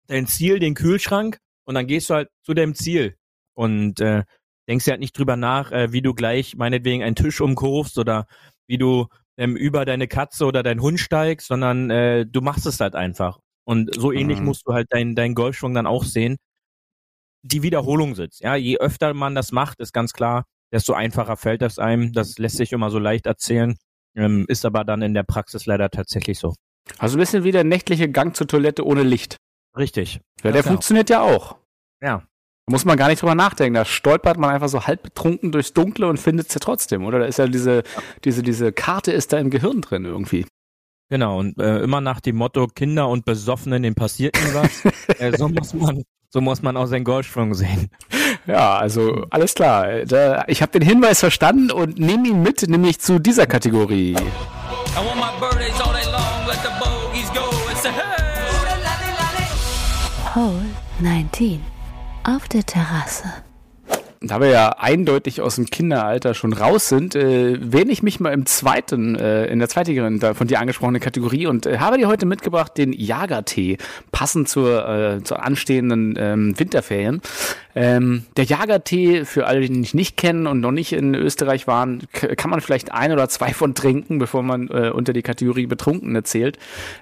dein 0.06 0.26
Ziel, 0.26 0.60
den 0.60 0.72
Kühlschrank 0.72 1.40
und 1.66 1.74
dann 1.74 1.86
gehst 1.86 2.08
du 2.08 2.14
halt 2.14 2.30
zu 2.42 2.54
deinem 2.54 2.74
Ziel 2.74 3.16
und 3.52 4.00
äh, 4.00 4.24
denkst 4.66 4.86
dir 4.86 4.92
halt 4.92 5.00
nicht 5.00 5.18
drüber 5.18 5.36
nach, 5.36 5.72
äh, 5.72 5.92
wie 5.92 6.00
du 6.00 6.14
gleich 6.14 6.56
meinetwegen 6.56 7.02
einen 7.02 7.16
Tisch 7.16 7.42
umkurvst 7.42 7.98
oder 7.98 8.26
wie 8.66 8.78
du 8.78 9.08
ähm, 9.36 9.56
über 9.56 9.84
deine 9.84 10.08
Katze 10.08 10.44
oder 10.46 10.62
deinen 10.62 10.80
Hund 10.82 11.00
steigst, 11.00 11.46
sondern 11.48 11.90
äh, 11.90 12.26
du 12.26 12.40
machst 12.40 12.66
es 12.66 12.80
halt 12.80 12.94
einfach. 12.94 13.38
Und 13.64 13.94
so 13.94 14.12
ähnlich 14.12 14.40
Mhm. 14.40 14.46
musst 14.46 14.66
du 14.66 14.72
halt 14.72 14.92
deinen 14.92 15.14
dein 15.14 15.34
Golfschwung 15.34 15.74
dann 15.74 15.86
auch 15.86 16.04
sehen. 16.04 16.36
Die 17.42 17.62
Wiederholung 17.62 18.14
sitzt. 18.14 18.40
Ja, 18.40 18.54
je 18.54 18.78
öfter 18.78 19.14
man 19.14 19.34
das 19.34 19.50
macht, 19.52 19.80
ist 19.80 19.92
ganz 19.92 20.12
klar, 20.12 20.44
desto 20.72 20.92
einfacher 20.92 21.36
fällt 21.36 21.62
das 21.62 21.78
einem. 21.78 22.12
Das 22.12 22.38
lässt 22.38 22.56
sich 22.56 22.72
immer 22.72 22.90
so 22.90 22.98
leicht 22.98 23.26
erzählen, 23.26 23.76
ähm, 24.16 24.44
ist 24.48 24.64
aber 24.64 24.84
dann 24.84 25.02
in 25.02 25.14
der 25.14 25.24
Praxis 25.24 25.66
leider 25.66 25.90
tatsächlich 25.90 26.38
so. 26.38 26.54
Also 26.98 27.16
ein 27.16 27.20
bisschen 27.20 27.44
wie 27.44 27.52
der 27.52 27.64
nächtliche 27.64 28.08
Gang 28.10 28.34
zur 28.36 28.46
Toilette 28.46 28.86
ohne 28.86 29.02
Licht. 29.02 29.36
Richtig. 29.76 30.20
Ja, 30.42 30.52
der 30.52 30.62
klar. 30.62 30.74
funktioniert 30.74 31.10
ja 31.10 31.20
auch. 31.22 31.56
Ja. 32.00 32.24
Da 32.66 32.72
muss 32.72 32.84
man 32.84 32.96
gar 32.96 33.08
nicht 33.08 33.20
drüber 33.22 33.34
nachdenken. 33.34 33.74
Da 33.74 33.84
stolpert 33.84 34.38
man 34.38 34.50
einfach 34.50 34.68
so 34.68 34.86
halb 34.86 35.02
betrunken 35.02 35.50
durchs 35.50 35.72
Dunkle 35.72 36.06
und 36.06 36.18
findet 36.18 36.48
es 36.48 36.54
ja 36.54 36.60
trotzdem, 36.60 37.04
oder? 37.04 37.18
Da 37.18 37.24
ist 37.24 37.38
ja 37.38 37.46
diese, 37.46 37.82
diese, 38.24 38.42
diese 38.42 38.72
Karte 38.72 39.12
ist 39.12 39.32
da 39.32 39.38
im 39.38 39.50
Gehirn 39.50 39.80
drin 39.80 40.04
irgendwie. 40.04 40.46
Genau, 41.10 41.40
und 41.40 41.58
äh, 41.58 41.80
immer 41.80 42.00
nach 42.00 42.20
dem 42.20 42.36
Motto 42.36 42.68
Kinder 42.68 43.08
und 43.08 43.24
Besoffenen, 43.24 43.82
dem 43.82 43.94
passiert 43.94 44.34
nie 44.36 44.54
was. 44.54 44.84
äh, 45.18 45.36
so 45.36 45.48
muss 45.48 45.74
man, 45.74 46.04
so 46.30 46.40
muss 46.40 46.62
man 46.62 46.76
auch 46.76 46.86
seinen 46.86 47.04
Golfschwung 47.04 47.52
sehen. 47.54 47.90
Ja, 48.46 48.78
also 48.78 49.26
alles 49.30 49.54
klar. 49.54 50.04
Da, 50.06 50.44
ich 50.46 50.62
habe 50.62 50.72
den 50.72 50.82
Hinweis 50.82 51.20
verstanden 51.20 51.70
und 51.70 51.98
nehme 51.98 52.28
ihn 52.28 52.42
mit, 52.42 52.66
nämlich 52.68 53.00
zu 53.00 53.18
dieser 53.18 53.46
Kategorie. 53.46 54.12
I 54.12 54.16
want 54.96 55.16
my 55.16 55.30
birthdays 55.38 55.80
all 55.80 55.92
day 55.92 56.04
long, 56.10 56.46
let 56.46 56.58
the 56.62 56.70
bogeys 56.80 57.30
go. 57.32 57.44
It's 57.70 57.84
a 57.84 57.90
hey. 57.90 58.22
Hole 60.34 60.64
19. 61.00 61.71
Auf 62.24 62.46
der 62.46 62.64
Terrasse. 62.64 63.28
Da 64.22 64.40
wir 64.40 64.48
ja 64.48 64.68
eindeutig 64.78 65.40
aus 65.40 65.56
dem 65.56 65.66
Kinderalter 65.66 66.34
schon 66.34 66.52
raus 66.52 66.88
sind, 66.88 67.14
äh, 67.14 67.58
wähle 67.60 67.90
ich 67.90 68.02
mich 68.02 68.20
mal 68.20 68.32
im 68.32 68.46
zweiten, 68.46 69.16
äh, 69.16 69.46
in 69.46 69.58
der 69.58 69.68
zweitigen 69.68 70.20
von 70.34 70.46
dir 70.46 70.60
angesprochenen 70.60 71.00
Kategorie 71.00 71.46
und 71.46 71.66
äh, 71.66 71.78
habe 71.78 71.98
dir 71.98 72.08
heute 72.08 72.26
mitgebracht 72.26 72.76
den 72.76 72.92
Jagertee, 72.92 73.78
passend 74.10 74.48
zur, 74.48 74.88
äh, 74.88 75.22
zur 75.22 75.44
anstehenden 75.44 76.14
ähm, 76.18 76.58
Winterferien. 76.58 77.20
Ähm, 77.74 78.24
der 78.36 78.44
Jagertee, 78.44 79.24
für 79.24 79.46
alle, 79.46 79.60
die 79.60 79.72
ihn 79.72 79.86
nicht 79.92 80.16
kennen 80.16 80.46
und 80.46 80.60
noch 80.60 80.72
nicht 80.72 80.92
in 80.92 81.14
Österreich 81.14 81.66
waren, 81.66 82.02
kann 82.12 82.50
man 82.50 82.60
vielleicht 82.60 82.92
ein 82.92 83.12
oder 83.12 83.28
zwei 83.28 83.52
von 83.52 83.74
trinken, 83.74 84.18
bevor 84.18 84.42
man 84.42 84.68
äh, 84.68 84.90
unter 84.90 85.12
die 85.12 85.22
Kategorie 85.22 85.66
Betrunkene 85.66 86.22
zählt. 86.22 86.58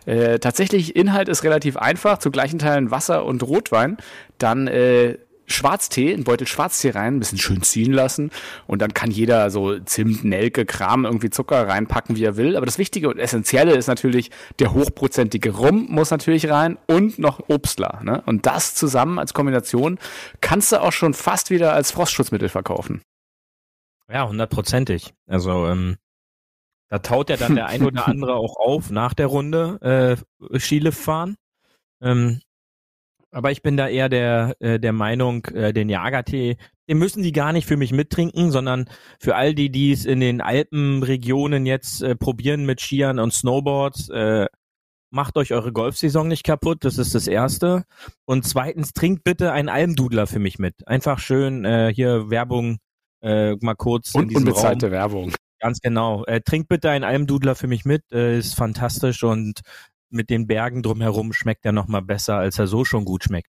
Äh, 0.07 0.39
tatsächlich, 0.39 0.97
Inhalt 0.97 1.29
ist 1.29 1.45
relativ 1.45 1.77
einfach, 1.77 2.19
zu 2.19 2.31
gleichen 2.31 2.59
Teilen 2.59 2.91
Wasser 2.91 3.25
und 3.25 3.43
Rotwein. 3.43 3.97
Dann 4.39 4.69
äh, 4.69 5.19
Schwarztee, 5.51 6.13
einen 6.13 6.25
Beutel 6.25 6.47
Schwarztee 6.47 6.91
rein, 6.91 7.17
ein 7.17 7.19
bisschen 7.19 7.39
schön 7.39 7.63
ziehen 7.63 7.93
lassen 7.93 8.31
und 8.67 8.81
dann 8.81 8.95
kann 8.95 9.11
jeder 9.11 9.51
so 9.51 9.79
Zimt, 9.79 10.25
Nelke, 10.25 10.67
Kram, 10.67 11.05
irgendwie 11.05 11.31
Zucker 11.31 11.69
reinpacken, 11.69 12.17
wie 12.17 12.25
er 12.25 12.37
will. 12.37 12.57
Aber 12.57 12.67
das 12.67 12.79
Wichtige 12.79 13.09
und 13.09 13.19
Essentielle 13.19 13.75
ist 13.75 13.87
natürlich, 13.87 14.31
der 14.59 14.73
hochprozentige 14.73 15.51
Rum 15.51 15.87
muss 15.89 16.11
natürlich 16.11 16.49
rein 16.49 16.79
und 16.87 17.19
noch 17.19 17.49
Obstler. 17.49 18.01
Ne? 18.03 18.23
Und 18.27 18.47
das 18.47 18.75
zusammen 18.75 19.19
als 19.19 19.35
Kombination 19.35 19.99
kannst 20.41 20.73
du 20.73 20.81
auch 20.81 20.93
schon 20.93 21.15
fast 21.15 21.51
wieder 21.51 21.73
als 21.73 21.91
Frostschutzmittel 21.91 22.49
verkaufen. 22.49 23.03
Ja, 24.11 24.29
hundertprozentig. 24.29 25.15
Also 25.27 25.67
ähm, 25.67 25.97
da 26.89 26.99
taut 26.99 27.31
ja 27.31 27.37
dann 27.37 27.55
der 27.55 27.67
ein 27.67 27.85
oder 27.85 28.07
andere 28.09 28.35
auch 28.35 28.57
auf 28.57 28.91
nach 28.91 29.15
der 29.15 29.27
Runde 29.27 30.19
äh, 30.51 30.59
Skilift 30.59 30.99
fahren. 30.99 31.37
Ähm, 32.03 32.41
aber 33.31 33.51
ich 33.51 33.63
bin 33.63 33.77
da 33.77 33.89
eher 33.89 34.09
der, 34.09 34.57
äh, 34.61 34.79
der 34.81 34.93
Meinung, 34.93 35.45
äh, 35.47 35.73
den 35.73 35.89
Jagertee, 35.89 36.57
den 36.89 36.99
müssen 36.99 37.23
die 37.23 37.33
gar 37.33 37.53
nicht 37.53 37.67
für 37.67 37.77
mich 37.77 37.93
mittrinken, 37.93 38.51
sondern 38.51 38.87
für 39.21 39.37
all 39.37 39.55
die, 39.55 39.71
die 39.71 39.93
es 39.93 40.05
in 40.05 40.21
den 40.21 40.41
Alpenregionen 40.41 41.67
jetzt 41.67 42.03
äh, 42.03 42.17
probieren 42.17 42.67
mit 42.67 42.81
Skiern 42.81 43.19
und 43.19 43.33
Snowboards, 43.33 44.09
äh, 44.09 44.47
macht 45.11 45.37
euch 45.37 45.53
eure 45.53 45.73
Golfsaison 45.73 46.29
nicht 46.29 46.45
kaputt, 46.45 46.85
das 46.85 46.99
ist 46.99 47.15
das 47.15 47.27
Erste. 47.27 47.85
Und 48.25 48.47
zweitens, 48.47 48.93
trinkt 48.93 49.25
bitte 49.25 49.53
einen 49.53 49.69
Almdudler 49.69 50.27
für 50.27 50.39
mich 50.39 50.59
mit. 50.59 50.87
Einfach 50.87 51.19
schön 51.19 51.65
äh, 51.65 51.93
hier 51.95 52.31
Werbung 52.31 52.79
äh, 53.23 53.57
mal 53.61 53.75
kurz 53.75 54.15
Und 54.15 54.23
in 54.23 54.29
diesem 54.29 54.49
unbezahlte 54.49 54.87
Raum. 54.87 54.93
Werbung. 54.93 55.33
Ganz 55.61 55.81
genau. 55.81 56.25
Äh, 56.25 56.41
trinkt 56.41 56.69
bitte 56.69 56.91
einen 56.91 57.05
Almdudler 57.05 57.55
für 57.55 57.67
mich 57.67 57.85
mit, 57.85 58.11
äh, 58.13 58.39
ist 58.39 58.55
fantastisch 58.55 59.23
und 59.23 59.61
mit 60.11 60.31
den 60.31 60.47
Bergen 60.47 60.83
drumherum 60.83 61.33
schmeckt 61.33 61.65
er 61.65 61.73
nochmal 61.73 62.03
besser, 62.03 62.37
als 62.37 62.59
er 62.59 62.67
so 62.67 62.85
schon 62.85 63.05
gut 63.05 63.25
schmeckt. 63.25 63.49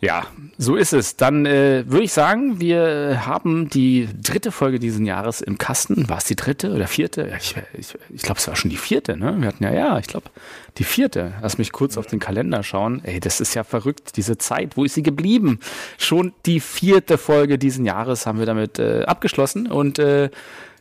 Ja, 0.00 0.26
so 0.58 0.76
ist 0.76 0.92
es. 0.92 1.16
Dann 1.16 1.44
äh, 1.44 1.82
würde 1.88 2.04
ich 2.04 2.12
sagen, 2.12 2.60
wir 2.60 3.26
haben 3.26 3.68
die 3.68 4.08
dritte 4.22 4.52
Folge 4.52 4.78
diesen 4.78 5.04
Jahres 5.04 5.40
im 5.40 5.58
Kasten. 5.58 6.08
War 6.08 6.18
es 6.18 6.24
die 6.24 6.36
dritte 6.36 6.72
oder 6.72 6.86
vierte? 6.86 7.32
Ich, 7.36 7.56
ich, 7.72 7.94
ich 8.08 8.22
glaube, 8.22 8.38
es 8.38 8.46
war 8.46 8.54
schon 8.54 8.70
die 8.70 8.76
vierte, 8.76 9.16
ne? 9.16 9.34
Wir 9.40 9.48
hatten 9.48 9.64
ja, 9.64 9.72
ja, 9.72 9.98
ich 9.98 10.06
glaube, 10.06 10.30
die 10.76 10.84
vierte. 10.84 11.34
Lass 11.42 11.58
mich 11.58 11.72
kurz 11.72 11.96
auf 11.96 12.06
den 12.06 12.20
Kalender 12.20 12.62
schauen. 12.62 13.00
Ey, 13.04 13.18
das 13.18 13.40
ist 13.40 13.54
ja 13.54 13.64
verrückt, 13.64 14.16
diese 14.16 14.38
Zeit. 14.38 14.76
Wo 14.76 14.84
ist 14.84 14.94
sie 14.94 15.02
geblieben? 15.02 15.58
Schon 15.98 16.32
die 16.46 16.60
vierte 16.60 17.18
Folge 17.18 17.58
diesen 17.58 17.84
Jahres 17.84 18.24
haben 18.24 18.38
wir 18.38 18.46
damit 18.46 18.78
äh, 18.78 19.02
abgeschlossen. 19.02 19.66
Und 19.66 19.98
äh, 19.98 20.30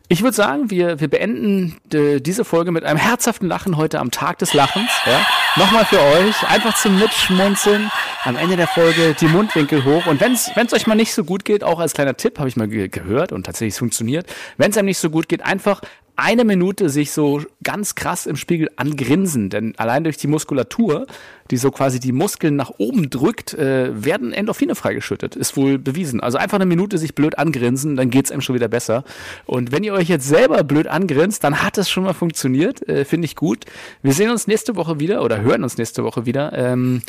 ich 0.10 0.24
würde 0.24 0.36
sagen, 0.36 0.70
wir, 0.70 1.00
wir 1.02 1.10
beenden 1.10 1.76
äh, 1.94 2.22
diese 2.22 2.46
Folge 2.46 2.72
mit 2.72 2.86
einem 2.86 2.98
herzhaften 2.98 3.48
Lachen 3.48 3.76
heute 3.76 4.00
am 4.00 4.10
Tag 4.10 4.38
des 4.38 4.54
Lachens. 4.54 4.90
Ja? 5.06 5.26
Nochmal 5.58 5.86
für 5.86 6.00
euch, 6.00 6.48
einfach 6.48 6.76
zum 6.76 6.98
Mitschmunzeln. 6.98 7.92
Am 8.24 8.38
Ende 8.38 8.56
der 8.56 8.68
Folge 8.68 9.16
die 9.20 9.28
Mundwinkel 9.28 9.84
hoch. 9.84 10.06
Und 10.06 10.22
wenn 10.22 10.34
es 10.34 10.74
euch 10.74 10.88
mal 10.88 10.96
nicht 10.96 11.14
so 11.14 11.24
gut 11.24 11.44
geht, 11.44 11.64
auch 11.64 11.80
als 11.80 11.94
kleiner 11.94 12.16
Tipp, 12.16 12.40
habe 12.40 12.48
ich 12.48 12.56
mal 12.56 12.68
ge 12.68 12.88
gehört 12.88 13.32
und 13.32 13.46
tatsächlich 13.46 13.76
funktioniert, 13.76 14.28
wenn 14.58 14.72
es 14.72 14.78
einem 14.78 14.86
nicht 14.86 14.98
so 14.98 15.10
gut 15.10 15.28
geht, 15.28 15.46
einfach 15.46 15.82
eine 16.18 16.44
Minute 16.46 16.90
sich 16.90 17.12
so 17.12 17.44
ganz 17.64 17.94
krass 17.94 18.26
im 18.26 18.36
Spiegel 18.36 18.70
angrinsen, 18.76 19.50
denn 19.50 19.76
allein 19.78 20.04
durch 20.04 20.18
die 20.18 20.28
Muskulatur, 20.28 21.06
die 21.52 21.58
so 21.58 21.70
quasi 21.70 22.00
die 22.00 22.12
Muskeln 22.12 22.56
nach 22.56 22.72
oben 22.80 23.12
drückt, 23.12 23.54
äh, 23.54 24.04
werden 24.04 24.34
Endorphine 24.34 24.74
freigeschüttet. 24.74 25.36
Ist 25.36 25.56
wohl 25.56 25.78
bewiesen. 25.78 26.20
Also 26.20 26.40
einfach 26.40 26.58
eine 26.58 26.66
Minute 26.66 26.98
sich 26.98 27.14
blöd 27.14 27.38
angrinsen, 27.38 27.96
dann 27.96 28.10
geht's 28.10 28.32
einem 28.32 28.42
schon 28.42 28.56
wieder 28.56 28.68
besser. 28.68 29.04
Und 29.46 29.72
wenn 29.72 29.84
ihr 29.84 29.94
euch 29.94 30.10
jetzt 30.10 30.28
selber 30.28 30.64
blöd 30.64 30.88
angrinst, 30.88 31.44
dann 31.44 31.62
hat 31.62 31.78
es 31.78 31.88
schon 31.88 32.04
mal 32.04 32.14
funktioniert. 32.14 32.88
Äh, 32.90 33.06
Finde 33.06 33.26
ich 33.26 33.36
gut. 33.36 33.66
Wir 34.02 34.14
sehen 34.14 34.32
uns 34.32 34.48
nächste 34.48 34.76
Woche 34.76 35.00
wieder 35.00 35.24
oder 35.24 35.42
hören 35.42 35.64
uns 35.64 35.78
nächste 35.78 36.04
Woche 36.04 36.26
wieder. 36.26 36.52
Ähm, 36.54 37.04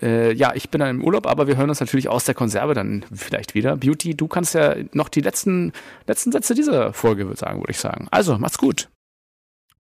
äh, 0.00 0.32
ja, 0.32 0.54
ich 0.54 0.70
bin 0.70 0.80
dann 0.80 0.96
im 0.96 1.04
Urlaub, 1.04 1.26
aber 1.26 1.46
wir 1.46 1.56
hören 1.56 1.68
uns 1.68 1.80
natürlich 1.80 2.08
aus 2.08 2.24
der 2.24 2.34
Konserve 2.34 2.74
dann 2.74 3.04
vielleicht 3.12 3.54
wieder. 3.54 3.76
Beauty, 3.76 4.14
du 4.14 4.28
kannst 4.28 4.54
ja 4.54 4.76
noch 4.92 5.08
die 5.08 5.20
letzten, 5.20 5.72
letzten 6.06 6.32
Sätze 6.32 6.54
dieser 6.54 6.92
Folge 6.92 7.30
sagen, 7.36 7.60
würde 7.60 7.72
ich 7.72 7.78
sagen. 7.78 8.08
Also, 8.10 8.38
macht's 8.38 8.58
gut. 8.58 8.88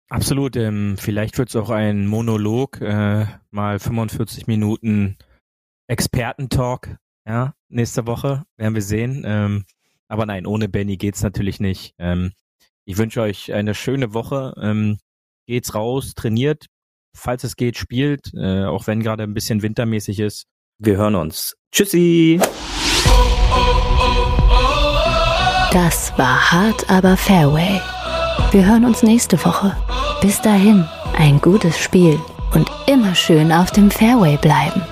Absolut. 0.08 0.56
Ähm, 0.56 0.96
vielleicht 0.98 1.38
wird 1.38 1.48
es 1.48 1.56
auch 1.56 1.70
ein 1.70 2.06
Monolog, 2.06 2.80
äh, 2.80 3.26
mal 3.50 3.78
45 3.78 4.46
Minuten 4.46 5.16
Expertentalk, 5.86 6.96
ja, 7.26 7.54
nächste 7.68 8.06
Woche 8.06 8.44
werden 8.56 8.74
wir 8.74 8.82
sehen. 8.82 9.22
Ähm, 9.26 9.64
aber 10.08 10.26
nein, 10.26 10.46
ohne 10.46 10.68
Benny 10.68 10.96
geht's 10.96 11.22
natürlich 11.22 11.60
nicht. 11.60 11.94
Ähm, 11.98 12.32
ich 12.84 12.98
wünsche 12.98 13.22
euch 13.22 13.52
eine 13.52 13.74
schöne 13.74 14.12
Woche. 14.12 14.54
Ähm, 14.60 14.98
geht's 15.46 15.74
raus, 15.74 16.14
trainiert, 16.14 16.66
falls 17.14 17.44
es 17.44 17.56
geht, 17.56 17.78
spielt, 17.78 18.32
äh, 18.34 18.64
auch 18.64 18.86
wenn 18.86 19.00
gerade 19.02 19.22
ein 19.22 19.34
bisschen 19.34 19.62
wintermäßig 19.62 20.20
ist. 20.20 20.46
Wir 20.78 20.96
hören 20.96 21.14
uns. 21.14 21.56
Tschüssi! 21.72 22.40
Das 25.72 26.16
war 26.16 26.52
hart, 26.52 26.88
aber 26.88 27.16
Fairway. 27.16 27.80
Wir 28.52 28.66
hören 28.66 28.84
uns 28.84 29.02
nächste 29.02 29.42
Woche. 29.44 29.76
Bis 30.20 30.40
dahin, 30.40 30.84
ein 31.16 31.40
gutes 31.40 31.78
Spiel 31.78 32.18
und 32.54 32.70
immer 32.86 33.14
schön 33.14 33.50
auf 33.50 33.70
dem 33.72 33.90
Fairway 33.90 34.36
bleiben. 34.36 34.82